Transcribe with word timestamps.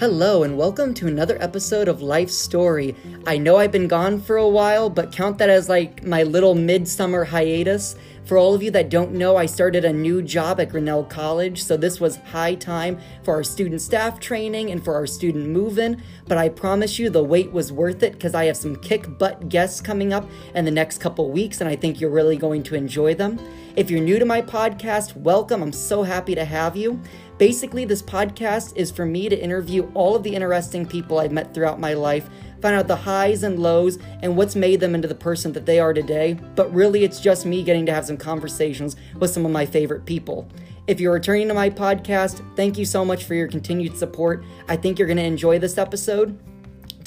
Hello, 0.00 0.44
and 0.44 0.56
welcome 0.56 0.94
to 0.94 1.08
another 1.08 1.36
episode 1.42 1.86
of 1.86 2.00
Life 2.00 2.30
Story. 2.30 2.96
I 3.26 3.36
know 3.36 3.58
I've 3.58 3.70
been 3.70 3.86
gone 3.86 4.18
for 4.18 4.38
a 4.38 4.48
while, 4.48 4.88
but 4.88 5.12
count 5.12 5.36
that 5.36 5.50
as 5.50 5.68
like 5.68 6.02
my 6.02 6.22
little 6.22 6.54
midsummer 6.54 7.22
hiatus. 7.22 7.96
For 8.24 8.38
all 8.38 8.54
of 8.54 8.62
you 8.62 8.70
that 8.70 8.88
don't 8.88 9.12
know, 9.12 9.36
I 9.36 9.44
started 9.44 9.84
a 9.84 9.92
new 9.92 10.22
job 10.22 10.58
at 10.58 10.70
Grinnell 10.70 11.04
College, 11.04 11.62
so 11.62 11.76
this 11.76 12.00
was 12.00 12.16
high 12.16 12.54
time 12.54 12.98
for 13.24 13.34
our 13.34 13.42
student 13.44 13.82
staff 13.82 14.18
training 14.18 14.70
and 14.70 14.82
for 14.82 14.94
our 14.94 15.06
student 15.06 15.48
move 15.48 15.78
in. 15.78 16.02
But 16.26 16.38
I 16.38 16.48
promise 16.48 16.98
you 16.98 17.10
the 17.10 17.22
wait 17.22 17.52
was 17.52 17.70
worth 17.70 18.02
it 18.02 18.12
because 18.12 18.34
I 18.34 18.46
have 18.46 18.56
some 18.56 18.76
kick 18.76 19.18
butt 19.18 19.50
guests 19.50 19.82
coming 19.82 20.14
up 20.14 20.26
in 20.54 20.64
the 20.64 20.70
next 20.70 20.96
couple 20.96 21.30
weeks, 21.30 21.60
and 21.60 21.68
I 21.68 21.76
think 21.76 22.00
you're 22.00 22.08
really 22.08 22.38
going 22.38 22.62
to 22.62 22.74
enjoy 22.74 23.16
them. 23.16 23.38
If 23.76 23.90
you're 23.90 24.00
new 24.00 24.18
to 24.18 24.24
my 24.24 24.40
podcast, 24.40 25.14
welcome. 25.14 25.62
I'm 25.62 25.74
so 25.74 26.02
happy 26.02 26.34
to 26.34 26.44
have 26.46 26.74
you. 26.74 26.98
Basically, 27.40 27.86
this 27.86 28.02
podcast 28.02 28.76
is 28.76 28.90
for 28.90 29.06
me 29.06 29.30
to 29.30 29.42
interview 29.42 29.90
all 29.94 30.14
of 30.14 30.22
the 30.22 30.34
interesting 30.34 30.84
people 30.84 31.18
I've 31.18 31.32
met 31.32 31.54
throughout 31.54 31.80
my 31.80 31.94
life, 31.94 32.28
find 32.60 32.76
out 32.76 32.86
the 32.86 32.94
highs 32.94 33.44
and 33.44 33.58
lows 33.58 33.98
and 34.20 34.36
what's 34.36 34.54
made 34.54 34.78
them 34.78 34.94
into 34.94 35.08
the 35.08 35.14
person 35.14 35.50
that 35.54 35.64
they 35.64 35.80
are 35.80 35.94
today. 35.94 36.34
But 36.54 36.70
really, 36.70 37.02
it's 37.02 37.18
just 37.18 37.46
me 37.46 37.62
getting 37.62 37.86
to 37.86 37.94
have 37.94 38.04
some 38.04 38.18
conversations 38.18 38.96
with 39.16 39.30
some 39.30 39.46
of 39.46 39.52
my 39.52 39.64
favorite 39.64 40.04
people. 40.04 40.50
If 40.86 41.00
you're 41.00 41.14
returning 41.14 41.48
to 41.48 41.54
my 41.54 41.70
podcast, 41.70 42.44
thank 42.56 42.76
you 42.76 42.84
so 42.84 43.06
much 43.06 43.24
for 43.24 43.34
your 43.34 43.48
continued 43.48 43.96
support. 43.96 44.44
I 44.68 44.76
think 44.76 44.98
you're 44.98 45.08
going 45.08 45.16
to 45.16 45.22
enjoy 45.24 45.58
this 45.58 45.78
episode. 45.78 46.38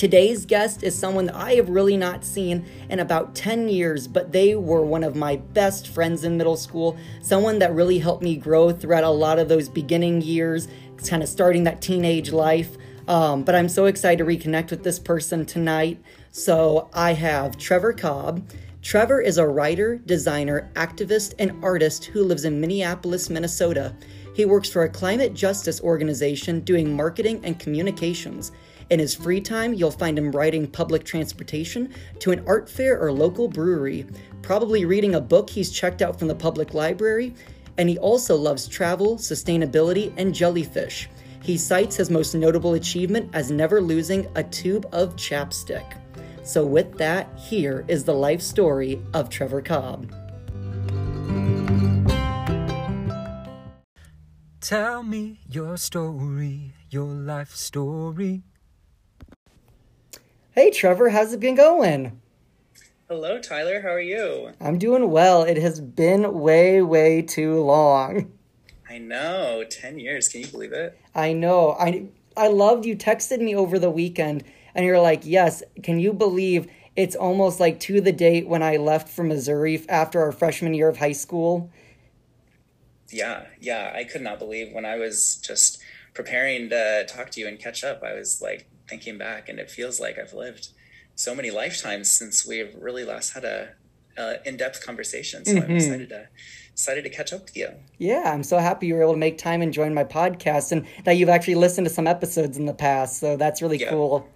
Today's 0.04 0.46
guest 0.46 0.84
is 0.84 1.00
someone 1.00 1.28
that 1.28 1.36
I 1.36 1.54
have 1.54 1.70
really 1.70 1.96
not 1.96 2.26
seen 2.26 2.66
in 2.90 3.00
about 3.00 3.36
10 3.36 3.70
years, 3.70 4.06
but 4.06 4.34
they 4.34 4.54
were 4.54 4.82
one 4.82 5.02
of 5.02 5.16
my 5.16 5.38
best 5.38 5.88
friends 5.88 6.26
in 6.26 6.36
middle 6.36 6.58
school. 6.58 6.98
Someone 7.22 7.58
that 7.60 7.74
really 7.74 8.00
helped 8.00 8.22
me 8.22 8.36
grow 8.36 8.74
throughout 8.74 9.06
a 9.06 9.10
lot 9.10 9.40
of 9.40 9.48
those 9.48 9.70
beginning 9.70 10.22
years, 10.22 10.68
kind 11.08 11.24
of 11.24 11.30
starting 11.30 11.64
that 11.64 11.80
teenage 11.80 12.34
life. 12.34 12.76
Um, 13.08 13.44
but 13.44 13.56
I'm 13.56 13.70
so 13.70 13.86
excited 13.86 14.18
to 14.18 14.26
reconnect 14.26 14.72
with 14.72 14.84
this 14.84 15.00
person 15.00 15.46
tonight. 15.46 16.02
So 16.32 16.90
I 16.94 17.14
have 17.14 17.58
Trevor 17.58 17.94
Cobb. 17.94 18.46
Trevor 18.82 19.22
is 19.22 19.38
a 19.38 19.48
writer, 19.48 20.00
designer, 20.00 20.70
activist, 20.74 21.34
and 21.40 21.64
artist 21.64 22.04
who 22.04 22.26
lives 22.26 22.44
in 22.44 22.60
Minneapolis, 22.60 23.30
Minnesota. 23.30 23.96
He 24.36 24.44
works 24.44 24.70
for 24.70 24.84
a 24.84 24.90
climate 24.90 25.34
justice 25.34 25.80
organization 25.80 26.60
doing 26.60 26.94
marketing 26.94 27.40
and 27.46 27.58
communications. 27.58 28.52
In 28.94 29.00
his 29.00 29.16
free 29.16 29.42
time, 29.42 29.74
you'll 29.74 29.90
find 29.90 30.20
him 30.20 30.32
riding 30.32 30.68
public 30.68 31.04
transportation 31.04 31.92
to 32.20 32.30
an 32.30 32.44
art 32.46 32.70
fair 32.70 33.02
or 33.02 33.12
local 33.12 33.48
brewery, 33.48 34.06
probably 34.44 34.86
reading 34.86 35.16
a 35.16 35.20
book 35.20 35.50
he's 35.50 35.72
checked 35.72 36.04
out 36.04 36.20
from 36.20 36.28
the 36.28 36.36
public 36.36 36.76
library, 36.76 37.34
and 37.80 37.90
he 37.90 37.98
also 37.98 38.36
loves 38.36 38.68
travel, 38.68 39.16
sustainability, 39.16 40.14
and 40.18 40.32
jellyfish. 40.32 41.10
He 41.42 41.58
cites 41.58 41.96
his 41.96 42.12
most 42.12 42.36
notable 42.36 42.76
achievement 42.76 43.32
as 43.34 43.50
never 43.50 43.82
losing 43.82 44.28
a 44.36 44.44
tube 44.44 44.88
of 44.92 45.16
chapstick. 45.16 45.98
So, 46.44 46.64
with 46.64 46.96
that, 47.00 47.28
here 47.36 47.86
is 47.88 48.04
the 48.04 48.14
life 48.14 48.44
story 48.44 49.02
of 49.16 49.28
Trevor 49.28 49.64
Cobb. 49.64 50.14
Tell 54.62 55.02
me 55.02 55.40
your 55.50 55.78
story, 55.78 56.76
your 56.92 57.08
life 57.08 57.56
story. 57.56 58.44
Hey, 60.56 60.70
Trevor, 60.70 61.10
how's 61.10 61.34
it 61.34 61.40
been 61.40 61.56
going? 61.56 62.22
Hello, 63.10 63.40
Tyler. 63.40 63.82
How 63.82 63.90
are 63.90 64.00
you? 64.00 64.52
I'm 64.62 64.78
doing 64.78 65.10
well. 65.10 65.42
It 65.42 65.58
has 65.58 65.82
been 65.82 66.42
way, 66.42 66.80
way 66.80 67.24
too 67.24 67.60
long. 67.60 68.32
I 68.88 69.00
know, 69.00 69.64
10 69.68 69.98
years. 69.98 70.30
Can 70.30 70.42
you 70.42 70.48
believe 70.48 70.72
it? 70.72 70.96
I 71.16 71.34
know. 71.34 71.72
I 71.80 72.06
I 72.38 72.50
loved 72.50 72.86
you 72.86 72.96
texted 72.96 73.40
me 73.40 73.56
over 73.56 73.80
the 73.80 73.90
weekend 73.90 74.44
and 74.76 74.86
you're 74.86 75.02
like, 75.02 75.26
"Yes, 75.26 75.64
can 75.82 76.00
you 76.00 76.14
believe 76.14 76.68
it's 76.96 77.16
almost 77.16 77.60
like 77.60 77.80
to 77.82 78.00
the 78.00 78.12
date 78.12 78.48
when 78.48 78.62
I 78.62 78.78
left 78.78 79.10
for 79.10 79.24
Missouri 79.24 79.84
after 79.90 80.22
our 80.22 80.32
freshman 80.32 80.76
year 80.76 80.88
of 80.88 80.98
high 80.98 81.14
school?" 81.14 81.72
Yeah, 83.10 83.48
yeah. 83.60 83.92
I 83.96 84.04
could 84.04 84.22
not 84.22 84.38
believe 84.38 84.72
when 84.72 84.86
I 84.86 84.98
was 84.98 85.36
just 85.38 85.82
preparing 86.14 86.70
to 86.70 87.06
talk 87.08 87.32
to 87.32 87.40
you 87.40 87.48
and 87.48 87.58
catch 87.58 87.84
up. 87.84 88.04
I 88.04 88.14
was 88.14 88.40
like, 88.40 88.68
thinking 88.94 89.18
back, 89.18 89.50
and 89.50 89.58
it 89.60 89.72
feels 89.72 90.00
like 90.00 90.20
I've 90.20 90.34
lived 90.34 90.68
so 91.16 91.34
many 91.34 91.50
lifetimes 91.50 92.12
since 92.12 92.46
we've 92.46 92.76
really 92.80 93.04
last 93.04 93.34
had 93.34 93.44
a, 93.44 93.74
a 94.18 94.48
in-depth 94.48 94.86
conversation. 94.86 95.44
So 95.46 95.54
mm-hmm. 95.54 95.72
I'm 95.72 95.76
excited 95.78 96.10
to 96.10 96.28
excited 96.72 97.04
to 97.04 97.10
catch 97.10 97.34
up 97.34 97.42
with 97.46 97.58
you. 97.58 97.70
Yeah, 97.98 98.32
I'm 98.34 98.44
so 98.44 98.58
happy 98.60 98.88
you 98.88 98.96
were 98.96 99.02
able 99.02 99.14
to 99.14 99.20
make 99.20 99.38
time 99.40 99.62
and 99.64 99.74
join 99.74 99.96
my 99.96 100.04
podcast, 100.04 100.72
and 100.72 100.86
that 101.06 101.14
you've 101.14 101.30
actually 101.30 101.56
listened 101.56 101.88
to 101.88 101.94
some 101.94 102.06
episodes 102.06 102.56
in 102.58 102.66
the 102.66 102.74
past. 102.74 103.20
So 103.20 103.36
that's 103.36 103.64
really 103.64 103.80
yeah. 103.80 103.90
cool. 103.90 104.30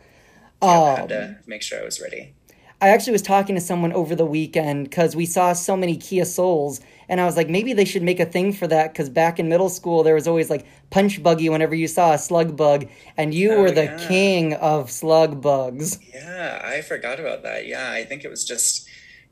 Yeah, 0.64 0.70
um, 0.70 0.84
I 0.84 1.00
had 1.02 1.10
to 1.10 1.26
um, 1.26 1.38
make 1.46 1.62
sure 1.62 1.80
I 1.80 1.84
was 1.84 2.02
ready. 2.02 2.34
I 2.80 2.90
actually 2.90 3.14
was 3.14 3.24
talking 3.24 3.56
to 3.56 3.62
someone 3.62 3.92
over 3.94 4.14
the 4.16 4.26
weekend 4.26 4.90
because 4.90 5.16
we 5.16 5.26
saw 5.26 5.54
so 5.54 5.76
many 5.76 5.98
Kia 5.98 6.26
Souls, 6.26 6.80
and 7.10 7.20
I 7.20 7.26
was 7.26 7.36
like, 7.36 7.50
maybe 7.50 7.74
they 7.74 7.86
should 7.86 8.04
make 8.04 8.20
a 8.20 8.26
thing 8.26 8.54
for 8.54 8.68
that 8.68 8.94
because 8.94 9.10
back 9.10 9.40
in 9.40 9.50
middle 9.50 9.70
school 9.70 10.04
there 10.04 10.14
was 10.14 10.28
always 10.28 10.52
like 10.52 10.68
punch 10.92 11.24
buggy 11.24 11.50
whenever 11.50 11.74
you 11.74 11.88
saw 11.88 12.14
a 12.14 12.20
slug 12.20 12.56
bug, 12.56 12.88
and 13.18 13.34
you 13.34 13.54
oh, 13.54 13.62
were 13.62 13.72
the 13.72 13.86
yeah. 13.86 14.08
king 14.08 14.54
of 14.54 14.92
slug 14.92 15.42
bugs. 15.42 15.98
Yeah, 16.14 16.62
I 16.64 16.82
forgot 16.82 17.20
about 17.20 17.42
that. 17.44 17.66
Yeah, 17.66 17.92
I 17.92 18.04
think 18.04 18.24
it 18.24 18.30
was 18.30 18.46
just 18.46 18.88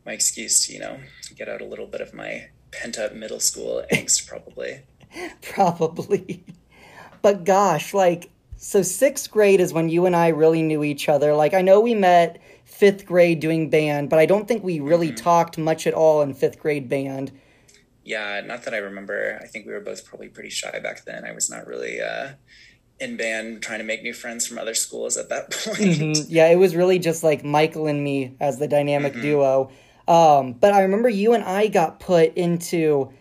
my 0.07 0.13
excuse 0.13 0.65
to 0.65 0.73
you 0.73 0.79
know 0.79 0.99
get 1.35 1.47
out 1.47 1.61
a 1.61 1.65
little 1.65 1.87
bit 1.87 2.01
of 2.01 2.15
my 2.15 2.49
pent 2.71 2.97
up 2.97 3.13
middle 3.13 3.39
school 3.39 3.83
angst, 3.91 4.27
probably. 4.27 4.81
probably, 5.43 6.43
but 7.21 7.43
gosh, 7.43 7.93
like 7.93 8.31
so 8.57 8.81
sixth 8.81 9.29
grade 9.29 9.59
is 9.59 9.71
when 9.71 9.89
you 9.89 10.07
and 10.07 10.15
I 10.15 10.29
really 10.29 10.63
knew 10.63 10.83
each 10.83 11.07
other. 11.09 11.35
Like 11.35 11.53
I 11.53 11.61
know 11.61 11.79
we 11.79 11.93
met 11.93 12.41
fifth 12.75 13.05
grade 13.05 13.39
doing 13.39 13.69
band, 13.69 14.09
but 14.09 14.19
I 14.19 14.25
don't 14.25 14.47
think 14.47 14.63
we 14.63 14.79
really 14.79 15.07
mm-hmm. 15.07 15.23
talked 15.23 15.57
much 15.57 15.87
at 15.87 15.93
all 15.93 16.21
in 16.21 16.33
fifth 16.33 16.59
grade 16.59 16.89
band. 16.89 17.31
Yeah, 18.03 18.41
not 18.45 18.63
that 18.63 18.73
I 18.73 18.77
remember. 18.77 19.39
I 19.41 19.47
think 19.47 19.65
we 19.65 19.71
were 19.71 19.79
both 19.79 20.05
probably 20.05 20.27
pretty 20.27 20.49
shy 20.49 20.79
back 20.79 21.05
then. 21.05 21.25
I 21.25 21.31
was 21.31 21.49
not 21.49 21.65
really 21.65 22.01
uh, 22.01 22.33
in 22.99 23.15
band 23.15 23.63
trying 23.63 23.79
to 23.79 23.85
make 23.85 24.03
new 24.03 24.13
friends 24.13 24.45
from 24.45 24.57
other 24.57 24.73
schools 24.73 25.15
at 25.15 25.29
that 25.29 25.51
point. 25.65 25.79
Mm-hmm. 25.79 26.23
Yeah, 26.27 26.49
it 26.49 26.57
was 26.57 26.75
really 26.75 26.99
just 26.99 27.23
like 27.23 27.43
Michael 27.43 27.87
and 27.87 28.03
me 28.03 28.35
as 28.39 28.59
the 28.59 28.67
dynamic 28.67 29.13
mm-hmm. 29.13 29.21
duo. 29.21 29.71
Um, 30.07 30.53
but 30.53 30.73
I 30.73 30.81
remember 30.81 31.09
you 31.09 31.33
and 31.33 31.43
I 31.43 31.67
got 31.67 31.99
put 31.99 32.35
into 32.35 33.11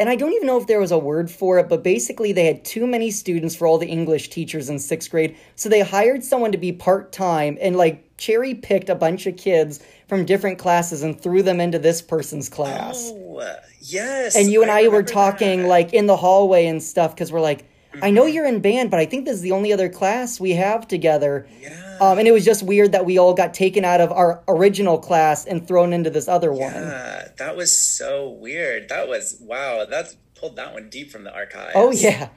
and 0.00 0.08
I 0.08 0.16
don't 0.16 0.32
even 0.32 0.46
know 0.46 0.58
if 0.58 0.66
there 0.66 0.80
was 0.80 0.92
a 0.92 0.98
word 0.98 1.30
for 1.30 1.58
it, 1.58 1.68
but 1.68 1.84
basically 1.84 2.32
they 2.32 2.46
had 2.46 2.64
too 2.64 2.86
many 2.86 3.10
students 3.10 3.54
for 3.54 3.66
all 3.66 3.76
the 3.76 3.86
English 3.86 4.30
teachers 4.30 4.70
in 4.70 4.78
sixth 4.78 5.10
grade. 5.10 5.36
So 5.56 5.68
they 5.68 5.80
hired 5.80 6.24
someone 6.24 6.52
to 6.52 6.58
be 6.58 6.72
part 6.72 7.12
time 7.12 7.58
and 7.60 7.76
like 7.76 8.09
cherry 8.20 8.54
picked 8.54 8.88
a 8.88 8.94
bunch 8.94 9.26
of 9.26 9.36
kids 9.36 9.80
from 10.06 10.24
different 10.24 10.58
classes 10.58 11.02
and 11.02 11.20
threw 11.20 11.42
them 11.42 11.58
into 11.58 11.78
this 11.78 12.02
person's 12.02 12.48
class. 12.48 13.10
Oh, 13.12 13.56
yes. 13.80 14.36
And 14.36 14.50
you 14.50 14.62
and 14.62 14.70
I, 14.70 14.84
I 14.84 14.88
were 14.88 15.02
talking 15.02 15.62
that. 15.62 15.68
like 15.68 15.92
in 15.92 16.06
the 16.06 16.16
hallway 16.16 16.66
and 16.66 16.82
stuff 16.82 17.14
because 17.14 17.32
we're 17.32 17.40
like, 17.40 17.62
mm-hmm. 17.62 18.04
I 18.04 18.10
know 18.10 18.24
mm-hmm. 18.24 18.34
you're 18.34 18.46
in 18.46 18.60
band, 18.60 18.90
but 18.90 19.00
I 19.00 19.06
think 19.06 19.24
this 19.24 19.34
is 19.34 19.40
the 19.40 19.52
only 19.52 19.72
other 19.72 19.88
class 19.88 20.38
we 20.38 20.52
have 20.52 20.86
together. 20.86 21.48
Yeah. 21.60 21.96
Um, 22.00 22.18
and 22.18 22.28
it 22.28 22.32
was 22.32 22.44
just 22.44 22.62
weird 22.62 22.92
that 22.92 23.04
we 23.04 23.18
all 23.18 23.34
got 23.34 23.54
taken 23.54 23.84
out 23.84 24.00
of 24.00 24.12
our 24.12 24.42
original 24.46 24.98
class 24.98 25.46
and 25.46 25.66
thrown 25.66 25.92
into 25.92 26.10
this 26.10 26.28
other 26.28 26.52
yeah, 26.52 26.64
one. 26.64 26.74
Yeah, 26.74 27.28
that 27.38 27.56
was 27.56 27.76
so 27.76 28.28
weird. 28.28 28.88
That 28.90 29.08
was 29.08 29.38
wow. 29.40 29.86
That's 29.88 30.16
pulled 30.34 30.56
that 30.56 30.72
one 30.72 30.88
deep 30.90 31.10
from 31.10 31.24
the 31.24 31.34
archives. 31.34 31.72
Oh 31.74 31.90
yeah. 31.90 32.28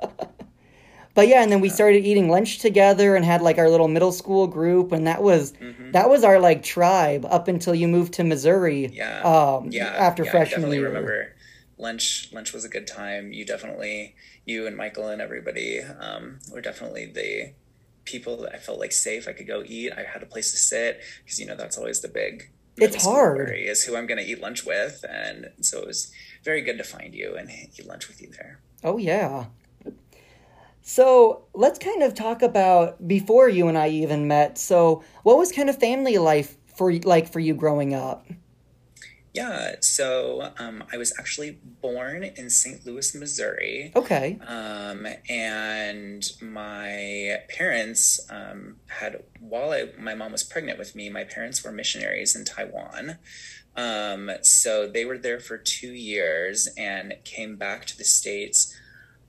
but 1.14 1.28
yeah, 1.28 1.42
and 1.42 1.52
then 1.52 1.60
we 1.60 1.68
started 1.68 2.04
eating 2.04 2.28
lunch 2.28 2.58
together 2.58 3.14
and 3.14 3.24
had 3.24 3.40
like 3.40 3.58
our 3.58 3.70
little 3.70 3.86
middle 3.86 4.10
school 4.10 4.48
group, 4.48 4.90
and 4.90 5.06
that 5.06 5.22
was 5.22 5.52
mm-hmm. 5.52 5.92
that 5.92 6.10
was 6.10 6.24
our 6.24 6.40
like 6.40 6.62
tribe 6.62 7.24
up 7.26 7.46
until 7.46 7.74
you 7.74 7.86
moved 7.86 8.14
to 8.14 8.24
Missouri. 8.24 8.90
Yeah. 8.92 9.22
Um, 9.22 9.70
yeah. 9.70 9.86
After 9.86 10.24
yeah, 10.24 10.30
freshman 10.32 10.46
I 10.46 10.50
definitely 10.50 10.76
year. 10.78 10.88
remember 10.88 11.34
lunch. 11.78 12.30
Lunch 12.32 12.52
was 12.52 12.64
a 12.64 12.68
good 12.68 12.88
time. 12.88 13.32
You 13.32 13.46
definitely, 13.46 14.16
you 14.44 14.66
and 14.66 14.76
Michael 14.76 15.08
and 15.08 15.22
everybody 15.22 15.80
um, 15.80 16.40
were 16.50 16.60
definitely 16.60 17.06
the 17.06 17.52
people 18.04 18.36
that 18.38 18.54
I 18.54 18.58
felt 18.58 18.80
like 18.80 18.92
safe. 18.92 19.28
I 19.28 19.32
could 19.32 19.46
go 19.46 19.62
eat. 19.64 19.92
I 19.92 20.02
had 20.02 20.22
a 20.22 20.26
place 20.26 20.50
to 20.50 20.56
sit 20.56 21.00
because 21.24 21.38
you 21.38 21.46
know 21.46 21.56
that's 21.56 21.78
always 21.78 22.00
the 22.00 22.08
big. 22.08 22.50
It's 22.76 23.04
hard. 23.04 23.52
Is 23.54 23.84
who 23.84 23.96
I'm 23.96 24.08
going 24.08 24.18
to 24.18 24.28
eat 24.28 24.40
lunch 24.40 24.66
with, 24.66 25.04
and 25.08 25.50
so 25.60 25.78
it 25.78 25.86
was 25.86 26.10
very 26.42 26.60
good 26.60 26.76
to 26.78 26.84
find 26.84 27.14
you 27.14 27.36
and 27.36 27.48
eat 27.50 27.86
lunch 27.86 28.08
with 28.08 28.20
you 28.20 28.32
there. 28.32 28.58
Oh 28.82 28.98
yeah. 28.98 29.46
So 30.86 31.46
let's 31.54 31.78
kind 31.78 32.02
of 32.02 32.12
talk 32.12 32.42
about 32.42 33.08
before 33.08 33.48
you 33.48 33.68
and 33.68 33.78
I 33.78 33.88
even 33.88 34.28
met. 34.28 34.58
So 34.58 35.02
what 35.22 35.38
was 35.38 35.50
kind 35.50 35.70
of 35.70 35.78
family 35.80 36.18
life 36.18 36.58
for 36.76 36.92
like 36.92 37.32
for 37.32 37.40
you 37.40 37.54
growing 37.54 37.94
up? 37.94 38.26
Yeah, 39.32 39.76
so 39.80 40.52
um, 40.58 40.84
I 40.92 40.98
was 40.98 41.12
actually 41.18 41.58
born 41.80 42.22
in 42.22 42.50
St. 42.50 42.84
Louis, 42.86 43.14
Missouri. 43.16 43.92
Okay. 43.96 44.38
Um, 44.46 45.08
and 45.28 46.24
my 46.40 47.38
parents 47.48 48.20
um, 48.30 48.76
had, 48.86 49.24
while 49.40 49.72
I, 49.72 49.86
my 49.98 50.14
mom 50.14 50.32
was 50.32 50.44
pregnant 50.44 50.78
with 50.78 50.94
me, 50.94 51.08
my 51.08 51.24
parents 51.24 51.64
were 51.64 51.72
missionaries 51.72 52.36
in 52.36 52.44
Taiwan. 52.44 53.18
Um, 53.74 54.30
so 54.42 54.86
they 54.86 55.04
were 55.04 55.18
there 55.18 55.40
for 55.40 55.56
two 55.56 55.92
years 55.92 56.68
and 56.76 57.14
came 57.24 57.56
back 57.56 57.86
to 57.86 57.98
the 57.98 58.04
States 58.04 58.78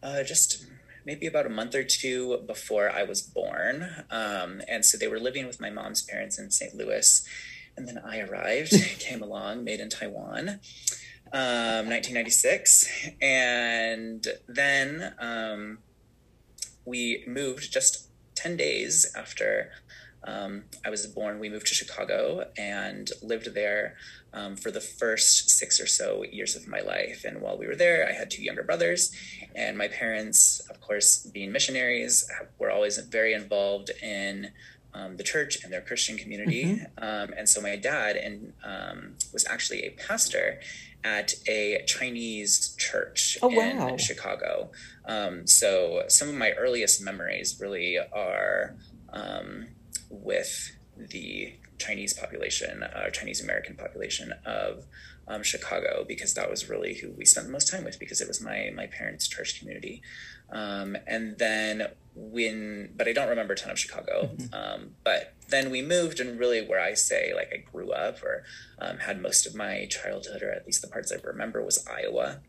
uh, 0.04 0.22
just 0.22 0.66
maybe 1.06 1.28
about 1.28 1.46
a 1.46 1.50
month 1.50 1.76
or 1.76 1.84
two 1.84 2.40
before 2.48 2.90
I 2.90 3.04
was 3.04 3.22
born. 3.22 4.06
Um, 4.10 4.62
and 4.68 4.84
so 4.84 4.98
they 4.98 5.08
were 5.08 5.20
living 5.20 5.46
with 5.46 5.62
my 5.62 5.70
mom's 5.70 6.02
parents 6.02 6.40
in 6.40 6.52
St. 6.52 6.76
Louis. 6.76 7.26
And 7.78 7.88
then 7.88 8.00
I 8.04 8.20
arrived, 8.20 8.72
came 9.00 9.22
along, 9.22 9.64
made 9.64 9.80
in 9.80 9.90
Taiwan, 9.90 10.60
um, 11.32 11.90
1996. 11.90 12.90
And 13.22 14.28
then 14.48 15.14
um, 15.20 15.78
we 16.86 17.24
moved 17.28 17.72
just 17.72 18.08
10 18.36 18.58
days 18.58 19.12
after 19.16 19.72
um, 20.24 20.64
I 20.84 20.90
was 20.90 21.06
born. 21.06 21.40
We 21.40 21.50
moved 21.50 21.68
to 21.68 21.76
Chicago 21.76 22.50
and 22.58 23.12
lived 23.22 23.54
there 23.54 23.96
um, 24.36 24.56
for 24.56 24.70
the 24.70 24.82
first 24.82 25.50
six 25.50 25.80
or 25.80 25.88
so 25.88 26.24
years 26.32 26.56
of 26.56 26.68
my 26.68 26.82
life. 26.82 27.24
And 27.26 27.42
while 27.42 27.58
we 27.58 27.66
were 27.66 27.76
there, 27.76 28.08
I 28.08 28.12
had 28.12 28.30
two 28.30 28.44
younger 28.44 28.64
brothers, 28.64 29.12
and 29.56 29.78
my 29.78 29.88
parents, 29.88 30.60
of 30.70 30.80
course, 30.82 31.26
being 31.26 31.52
missionaries, 31.52 32.30
were 32.60 32.70
always 32.70 32.98
very 32.98 33.34
involved 33.34 33.90
in 34.04 34.52
um, 34.94 35.18
the 35.18 35.24
church 35.24 35.64
and 35.64 35.72
their 35.72 35.82
Christian 35.82 36.18
community. 36.18 36.66
Mm-hmm. 36.66 37.04
Um, 37.04 37.34
and 37.38 37.48
so 37.50 37.62
my 37.62 37.76
dad 37.76 38.16
and 38.16 38.54
um, 38.64 39.16
was 39.34 39.46
actually 39.48 39.84
a 39.84 39.92
pastor 39.92 40.60
at 41.04 41.36
a 41.48 41.84
Chinese 41.86 42.76
church 42.78 43.38
oh, 43.42 43.50
in 43.50 43.78
wow. 43.78 43.98
Chicago. 43.98 44.72
Um, 45.06 45.46
so 45.48 46.04
some 46.08 46.28
of 46.30 46.36
my 46.36 46.52
earliest 46.52 47.02
memories 47.02 47.60
really 47.62 47.98
are 47.98 48.76
um, 49.14 49.68
with 50.10 50.76
the 50.98 51.54
Chinese 51.78 52.14
population, 52.14 52.84
uh, 52.84 53.10
Chinese 53.10 53.44
American 53.44 53.76
population 53.76 54.34
of 54.46 54.86
um, 55.28 55.44
Chicago, 55.44 56.06
because 56.08 56.34
that 56.36 56.50
was 56.50 56.70
really 56.70 56.96
who 56.96 57.12
we 57.12 57.26
spent 57.26 57.48
the 57.48 57.54
most 57.54 57.70
time 57.72 57.84
with, 57.84 58.00
because 58.00 58.22
it 58.22 58.28
was 58.28 58.42
my 58.42 58.72
my 58.76 58.88
parents' 58.88 59.28
church 59.28 59.60
community. 59.60 60.02
Um, 60.52 60.96
and 61.08 61.38
then 61.38 61.88
when, 62.14 62.94
but 62.96 63.08
I 63.08 63.14
don't 63.14 63.30
remember 63.30 63.54
a 63.54 63.58
ton 63.58 63.72
of 63.72 63.80
Chicago. 63.80 64.30
Mm-hmm. 64.34 64.54
Um, 64.54 64.92
but 65.04 65.34
then 65.50 65.70
we 65.72 65.82
moved, 65.82 66.20
and 66.20 66.40
really 66.40 66.66
where 66.66 66.80
I 66.80 66.94
say 66.94 67.34
like 67.34 67.52
I 67.54 67.58
grew 67.58 67.92
up 67.92 68.24
or 68.24 68.44
um, 68.80 69.00
had 69.00 69.22
most 69.22 69.46
of 69.46 69.56
my 69.56 69.88
childhood, 69.90 70.42
or 70.44 70.52
at 70.52 70.66
least 70.66 70.82
the 70.82 70.88
parts 70.88 71.12
I 71.12 71.18
remember, 71.24 71.64
was 71.64 71.86
Iowa, 71.88 72.42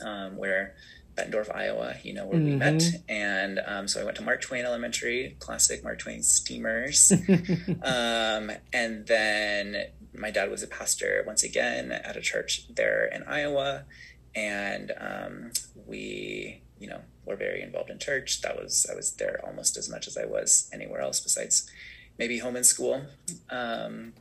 um, 0.00 0.36
where 0.36 0.74
Bettendorf, 1.16 1.54
Iowa, 1.54 1.96
you 2.02 2.12
know, 2.12 2.26
where 2.26 2.38
mm-hmm. 2.38 2.50
we 2.50 2.56
met. 2.56 2.82
And 3.08 3.60
um, 3.66 3.88
so 3.88 4.00
I 4.00 4.04
went 4.04 4.16
to 4.16 4.22
Mark 4.22 4.40
Twain 4.40 4.64
Elementary, 4.64 5.36
classic 5.38 5.84
Mark 5.84 5.98
Twain 5.98 6.22
steamers. 6.22 7.12
um, 7.82 8.50
and 8.72 9.06
then 9.06 9.86
my 10.16 10.30
dad 10.30 10.50
was 10.50 10.62
a 10.62 10.66
pastor 10.66 11.22
once 11.26 11.42
again 11.42 11.92
at 11.92 12.16
a 12.16 12.20
church 12.20 12.66
there 12.74 13.06
in 13.06 13.22
Iowa. 13.24 13.84
And 14.34 14.92
um, 14.98 15.52
we, 15.86 16.62
you 16.78 16.88
know, 16.88 17.00
were 17.24 17.36
very 17.36 17.62
involved 17.62 17.90
in 17.90 17.98
church. 17.98 18.40
That 18.42 18.60
was, 18.60 18.86
I 18.90 18.94
was 18.94 19.12
there 19.12 19.40
almost 19.44 19.76
as 19.76 19.88
much 19.88 20.08
as 20.08 20.16
I 20.16 20.24
was 20.24 20.68
anywhere 20.72 21.00
else 21.00 21.20
besides 21.20 21.70
maybe 22.18 22.38
home 22.38 22.56
and 22.56 22.66
school. 22.66 23.02
Um, 23.50 24.14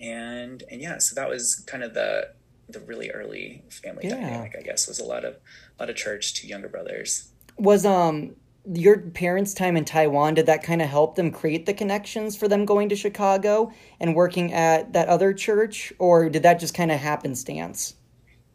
and, 0.00 0.62
and 0.70 0.80
yeah, 0.80 0.98
so 0.98 1.14
that 1.16 1.28
was 1.28 1.56
kind 1.66 1.82
of 1.82 1.92
the, 1.92 2.30
the 2.68 2.80
really 2.80 3.10
early 3.10 3.64
family 3.70 4.04
yeah. 4.04 4.16
dynamic, 4.16 4.54
I 4.58 4.62
guess, 4.62 4.86
was 4.86 4.98
a 4.98 5.04
lot 5.04 5.24
of 5.24 5.34
a 5.34 5.82
lot 5.82 5.90
of 5.90 5.96
church, 5.96 6.34
two 6.34 6.46
younger 6.46 6.68
brothers. 6.68 7.30
Was 7.56 7.84
um 7.84 8.36
your 8.74 8.98
parents' 8.98 9.54
time 9.54 9.76
in 9.76 9.84
Taiwan, 9.84 10.34
did 10.34 10.46
that 10.46 10.62
kind 10.62 10.82
of 10.82 10.88
help 10.88 11.14
them 11.14 11.30
create 11.30 11.64
the 11.64 11.72
connections 11.72 12.36
for 12.36 12.48
them 12.48 12.64
going 12.66 12.88
to 12.90 12.96
Chicago 12.96 13.72
and 13.98 14.14
working 14.14 14.52
at 14.52 14.92
that 14.92 15.08
other 15.08 15.32
church, 15.32 15.92
or 15.98 16.28
did 16.28 16.42
that 16.42 16.60
just 16.60 16.74
kind 16.74 16.92
of 16.92 16.98
happenstance? 16.98 17.94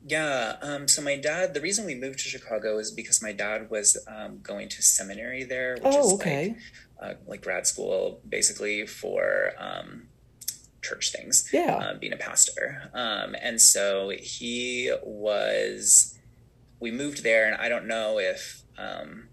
Yeah. 0.06 0.58
Um, 0.62 0.88
so 0.88 1.02
my 1.02 1.16
dad, 1.16 1.54
the 1.54 1.62
reason 1.62 1.86
we 1.86 1.96
moved 1.96 2.20
to 2.20 2.26
Chicago 2.26 2.78
is 2.78 2.92
because 2.92 3.24
my 3.24 3.32
dad 3.32 3.70
was 3.70 3.98
um, 4.08 4.40
going 4.44 4.70
to 4.70 4.82
seminary 4.82 5.46
there, 5.46 5.76
which 5.76 5.84
oh, 5.86 6.08
is 6.08 6.14
okay. 6.16 6.56
like, 7.00 7.12
uh, 7.12 7.14
like 7.26 7.42
grad 7.42 7.66
school, 7.66 8.20
basically 8.28 8.86
for 8.86 9.54
um, 9.58 10.10
church 10.84 11.12
things. 11.12 11.50
Yeah. 11.52 11.76
Um, 11.78 12.00
being 12.00 12.14
a 12.14 12.18
pastor. 12.18 12.92
Um, 12.94 13.36
and 13.42 13.60
so 13.62 14.12
he 14.20 14.94
was, 15.04 16.18
we 16.80 16.92
moved 16.92 17.24
there, 17.24 17.48
and 17.48 17.56
I 17.56 17.70
don't 17.70 17.88
know 17.88 18.20
if 18.20 18.64
um, 18.78 19.30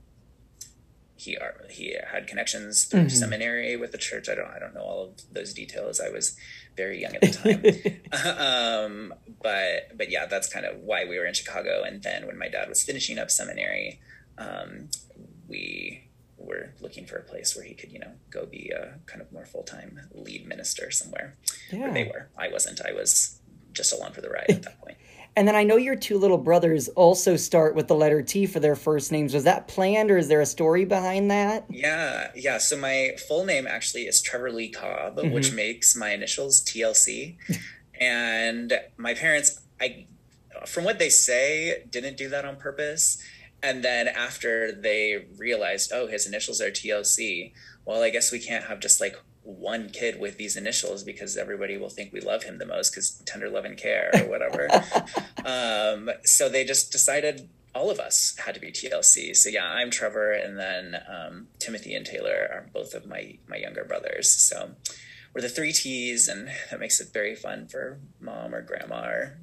he 1.20 1.36
he 1.68 1.96
had 2.10 2.26
connections 2.26 2.84
through 2.84 3.00
mm-hmm. 3.00 3.08
seminary 3.08 3.76
with 3.76 3.92
the 3.92 3.98
church. 3.98 4.28
I 4.28 4.34
don't 4.34 4.48
I 4.48 4.58
don't 4.58 4.74
know 4.74 4.80
all 4.80 5.04
of 5.04 5.20
those 5.32 5.52
details. 5.52 6.00
I 6.00 6.08
was 6.08 6.36
very 6.76 7.00
young 7.00 7.14
at 7.14 7.20
the 7.20 8.00
time. 8.10 8.38
um, 8.38 9.14
but 9.42 9.96
but 9.96 10.10
yeah, 10.10 10.26
that's 10.26 10.48
kind 10.48 10.64
of 10.64 10.78
why 10.78 11.04
we 11.04 11.18
were 11.18 11.26
in 11.26 11.34
Chicago. 11.34 11.82
And 11.82 12.02
then 12.02 12.26
when 12.26 12.38
my 12.38 12.48
dad 12.48 12.68
was 12.68 12.82
finishing 12.82 13.18
up 13.18 13.30
seminary, 13.30 14.00
um, 14.38 14.88
we 15.46 16.09
were 16.50 16.74
looking 16.80 17.06
for 17.06 17.16
a 17.16 17.22
place 17.22 17.56
where 17.56 17.64
he 17.64 17.74
could, 17.74 17.92
you 17.92 17.98
know, 17.98 18.12
go 18.30 18.44
be 18.46 18.70
a 18.70 18.98
kind 19.06 19.22
of 19.22 19.32
more 19.32 19.46
full 19.46 19.62
time 19.62 20.00
lead 20.12 20.46
minister 20.46 20.90
somewhere. 20.90 21.36
Yeah. 21.72 21.80
Where 21.80 21.92
they 21.92 22.04
were. 22.04 22.28
I 22.36 22.48
wasn't. 22.48 22.80
I 22.84 22.92
was 22.92 23.40
just 23.72 23.92
along 23.92 24.12
for 24.12 24.20
the 24.20 24.30
ride 24.30 24.46
at 24.48 24.62
that 24.62 24.80
point. 24.80 24.98
And 25.36 25.46
then 25.46 25.54
I 25.54 25.62
know 25.62 25.76
your 25.76 25.94
two 25.94 26.18
little 26.18 26.38
brothers 26.38 26.88
also 26.88 27.36
start 27.36 27.76
with 27.76 27.86
the 27.86 27.94
letter 27.94 28.20
T 28.20 28.46
for 28.46 28.58
their 28.58 28.74
first 28.74 29.12
names. 29.12 29.32
Was 29.32 29.44
that 29.44 29.68
planned 29.68 30.10
or 30.10 30.18
is 30.18 30.26
there 30.26 30.40
a 30.40 30.46
story 30.46 30.84
behind 30.84 31.30
that? 31.30 31.66
Yeah, 31.70 32.32
yeah. 32.34 32.58
So 32.58 32.76
my 32.76 33.12
full 33.28 33.44
name 33.44 33.68
actually 33.68 34.02
is 34.02 34.20
Trevor 34.20 34.50
Lee 34.50 34.70
Cobb, 34.70 35.18
mm-hmm. 35.18 35.30
which 35.30 35.52
makes 35.52 35.94
my 35.94 36.10
initials 36.10 36.64
TLC. 36.64 37.36
and 38.00 38.72
my 38.96 39.14
parents, 39.14 39.60
I 39.80 40.06
from 40.66 40.84
what 40.84 40.98
they 40.98 41.10
say, 41.10 41.84
didn't 41.88 42.16
do 42.16 42.28
that 42.30 42.44
on 42.44 42.56
purpose. 42.56 43.22
And 43.62 43.82
then 43.84 44.08
after 44.08 44.72
they 44.72 45.26
realized, 45.36 45.92
oh, 45.92 46.06
his 46.06 46.26
initials 46.26 46.60
are 46.60 46.70
TLC, 46.70 47.52
well, 47.84 48.02
I 48.02 48.10
guess 48.10 48.32
we 48.32 48.38
can't 48.38 48.64
have 48.64 48.80
just 48.80 49.00
like 49.00 49.16
one 49.42 49.88
kid 49.90 50.20
with 50.20 50.36
these 50.36 50.56
initials 50.56 51.02
because 51.02 51.36
everybody 51.36 51.76
will 51.76 51.88
think 51.88 52.12
we 52.12 52.20
love 52.20 52.44
him 52.44 52.58
the 52.58 52.66
most 52.66 52.90
because 52.90 53.22
tender 53.26 53.48
love 53.48 53.64
and 53.64 53.76
care 53.76 54.10
or 54.14 54.28
whatever. 54.28 54.68
um, 55.44 56.10
so 56.24 56.48
they 56.48 56.64
just 56.64 56.92
decided 56.92 57.48
all 57.74 57.90
of 57.90 58.00
us 58.00 58.36
had 58.44 58.54
to 58.54 58.60
be 58.60 58.72
TLC. 58.72 59.34
So 59.34 59.48
yeah, 59.48 59.66
I'm 59.66 59.90
Trevor, 59.90 60.32
and 60.32 60.58
then 60.58 60.96
um, 61.08 61.46
Timothy 61.58 61.94
and 61.94 62.04
Taylor 62.04 62.48
are 62.52 62.66
both 62.72 62.94
of 62.94 63.06
my 63.06 63.38
my 63.48 63.56
younger 63.56 63.84
brothers. 63.84 64.30
So 64.30 64.72
we're 65.34 65.42
the 65.42 65.48
three 65.48 65.72
T's, 65.72 66.28
and 66.28 66.50
that 66.70 66.80
makes 66.80 67.00
it 67.00 67.12
very 67.12 67.34
fun 67.34 67.68
for 67.68 68.00
mom 68.20 68.54
or 68.54 68.62
grandma 68.62 69.06
or 69.06 69.38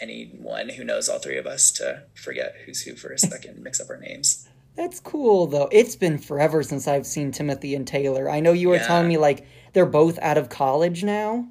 anyone 0.00 0.70
who 0.70 0.84
knows 0.84 1.08
all 1.08 1.18
three 1.18 1.38
of 1.38 1.46
us 1.46 1.70
to 1.72 2.04
forget 2.14 2.54
who's 2.64 2.82
who 2.82 2.94
for 2.94 3.12
a 3.12 3.18
second, 3.18 3.62
mix 3.62 3.80
up 3.80 3.90
our 3.90 3.98
names. 3.98 4.48
That's 4.76 5.00
cool 5.00 5.46
though. 5.46 5.68
It's 5.72 5.96
been 5.96 6.18
forever 6.18 6.62
since 6.62 6.86
I've 6.86 7.06
seen 7.06 7.32
Timothy 7.32 7.74
and 7.74 7.86
Taylor. 7.86 8.30
I 8.30 8.40
know 8.40 8.52
you 8.52 8.68
were 8.68 8.76
yeah. 8.76 8.86
telling 8.86 9.08
me 9.08 9.18
like 9.18 9.46
they're 9.72 9.86
both 9.86 10.18
out 10.20 10.38
of 10.38 10.48
college 10.48 11.04
now. 11.04 11.48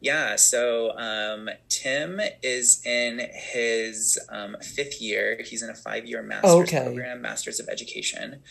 Yeah, 0.00 0.36
so 0.36 0.96
um, 0.96 1.50
Tim 1.68 2.20
is 2.42 2.84
in 2.86 3.20
his 3.32 4.16
um, 4.28 4.56
fifth 4.62 5.02
year. 5.02 5.40
He's 5.44 5.62
in 5.62 5.70
a 5.70 5.74
five 5.74 6.06
year 6.06 6.22
master's 6.22 6.52
okay. 6.52 6.84
program, 6.84 7.20
Master's 7.20 7.58
of 7.58 7.68
Education. 7.68 8.42